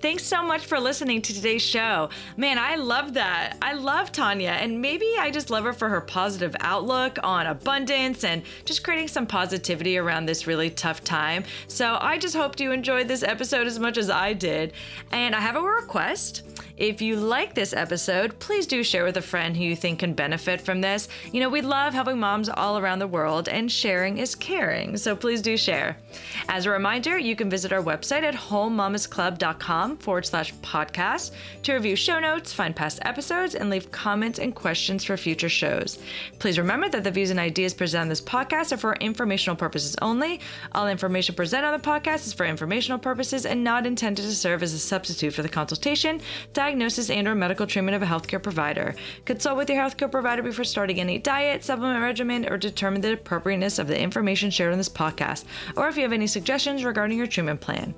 Thanks 0.00 0.22
so 0.22 0.44
much 0.44 0.64
for 0.66 0.78
listening 0.78 1.22
to 1.22 1.34
today's 1.34 1.60
show. 1.60 2.10
Man, 2.36 2.56
I 2.56 2.76
love 2.76 3.14
that. 3.14 3.56
I 3.60 3.72
love 3.72 4.12
Tonya, 4.12 4.50
and 4.50 4.80
maybe 4.80 5.08
I 5.18 5.32
just 5.32 5.50
love 5.50 5.64
her 5.64 5.72
for 5.72 5.88
her 5.88 6.00
positive 6.00 6.54
outlook 6.60 7.18
on 7.24 7.48
abundance 7.48 8.22
and 8.22 8.44
just 8.64 8.84
creating 8.84 9.08
some 9.08 9.26
positivity 9.26 9.98
around 9.98 10.26
this 10.26 10.46
really 10.46 10.70
tough 10.70 11.02
time. 11.02 11.42
So 11.66 11.98
I 12.00 12.16
just 12.16 12.36
hoped 12.36 12.60
you 12.60 12.70
enjoyed 12.70 13.08
this 13.08 13.24
episode 13.24 13.66
as 13.66 13.80
much 13.80 13.98
as 13.98 14.08
I 14.08 14.34
did. 14.34 14.72
And 15.10 15.34
I 15.34 15.40
have 15.40 15.56
a 15.56 15.62
request. 15.62 16.44
If 16.78 17.02
you 17.02 17.16
like 17.16 17.54
this 17.54 17.72
episode, 17.72 18.38
please 18.38 18.64
do 18.64 18.84
share 18.84 19.02
with 19.02 19.16
a 19.16 19.22
friend 19.22 19.56
who 19.56 19.64
you 19.64 19.74
think 19.74 19.98
can 19.98 20.14
benefit 20.14 20.60
from 20.60 20.80
this. 20.80 21.08
You 21.32 21.40
know, 21.40 21.48
we 21.48 21.60
love 21.60 21.92
helping 21.92 22.20
moms 22.20 22.48
all 22.48 22.78
around 22.78 23.00
the 23.00 23.06
world, 23.08 23.48
and 23.48 23.70
sharing 23.70 24.18
is 24.18 24.36
caring, 24.36 24.96
so 24.96 25.16
please 25.16 25.42
do 25.42 25.56
share. 25.56 25.98
As 26.48 26.66
a 26.66 26.70
reminder, 26.70 27.18
you 27.18 27.34
can 27.34 27.50
visit 27.50 27.72
our 27.72 27.82
website 27.82 28.22
at 28.22 28.34
wholemamasclub.com 28.34 29.96
forward 29.96 30.26
slash 30.26 30.54
podcast 30.56 31.32
to 31.64 31.74
review 31.74 31.96
show 31.96 32.20
notes, 32.20 32.52
find 32.52 32.76
past 32.76 33.00
episodes, 33.02 33.56
and 33.56 33.70
leave 33.70 33.90
comments 33.90 34.38
and 34.38 34.54
questions 34.54 35.02
for 35.02 35.16
future 35.16 35.48
shows. 35.48 35.98
Please 36.38 36.58
remember 36.58 36.88
that 36.90 37.02
the 37.02 37.10
views 37.10 37.30
and 37.30 37.40
ideas 37.40 37.74
presented 37.74 38.02
on 38.02 38.08
this 38.08 38.20
podcast 38.20 38.70
are 38.70 38.76
for 38.76 38.94
informational 38.94 39.56
purposes 39.56 39.96
only. 40.00 40.40
All 40.72 40.86
information 40.86 41.34
presented 41.34 41.66
on 41.66 41.72
the 41.72 41.84
podcast 41.84 42.24
is 42.28 42.32
for 42.32 42.46
informational 42.46 43.00
purposes 43.00 43.46
and 43.46 43.64
not 43.64 43.84
intended 43.84 44.22
to 44.22 44.34
serve 44.34 44.62
as 44.62 44.72
a 44.72 44.78
substitute 44.78 45.34
for 45.34 45.42
the 45.42 45.48
consultation, 45.48 46.20
diagnosis, 46.68 47.08
and 47.08 47.26
or 47.26 47.34
medical 47.34 47.66
treatment 47.66 47.96
of 47.96 48.02
a 48.02 48.06
healthcare 48.06 48.42
provider. 48.42 48.94
Consult 49.24 49.56
with 49.56 49.70
your 49.70 49.82
healthcare 49.82 50.10
provider 50.10 50.42
before 50.42 50.64
starting 50.64 51.00
any 51.00 51.18
diet, 51.18 51.64
supplement 51.64 52.02
regimen, 52.02 52.46
or 52.46 52.58
determine 52.58 53.00
the 53.00 53.14
appropriateness 53.14 53.78
of 53.78 53.88
the 53.88 53.98
information 53.98 54.50
shared 54.50 54.72
on 54.72 54.78
this 54.78 54.88
podcast, 54.88 55.44
or 55.76 55.88
if 55.88 55.96
you 55.96 56.02
have 56.02 56.12
any 56.12 56.26
suggestions 56.26 56.84
regarding 56.84 57.16
your 57.16 57.26
treatment 57.26 57.58
plan. 57.58 57.94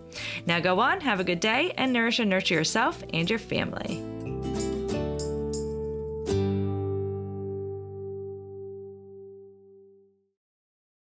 Now 0.46 0.60
go 0.60 0.78
on, 0.78 1.00
have 1.00 1.18
a 1.18 1.24
good 1.24 1.40
day, 1.40 1.72
and 1.78 1.92
nourish 1.92 2.20
and 2.20 2.30
nurture 2.30 2.54
yourself 2.54 3.02
and 3.12 3.28
your 3.28 3.40
family. 3.40 4.39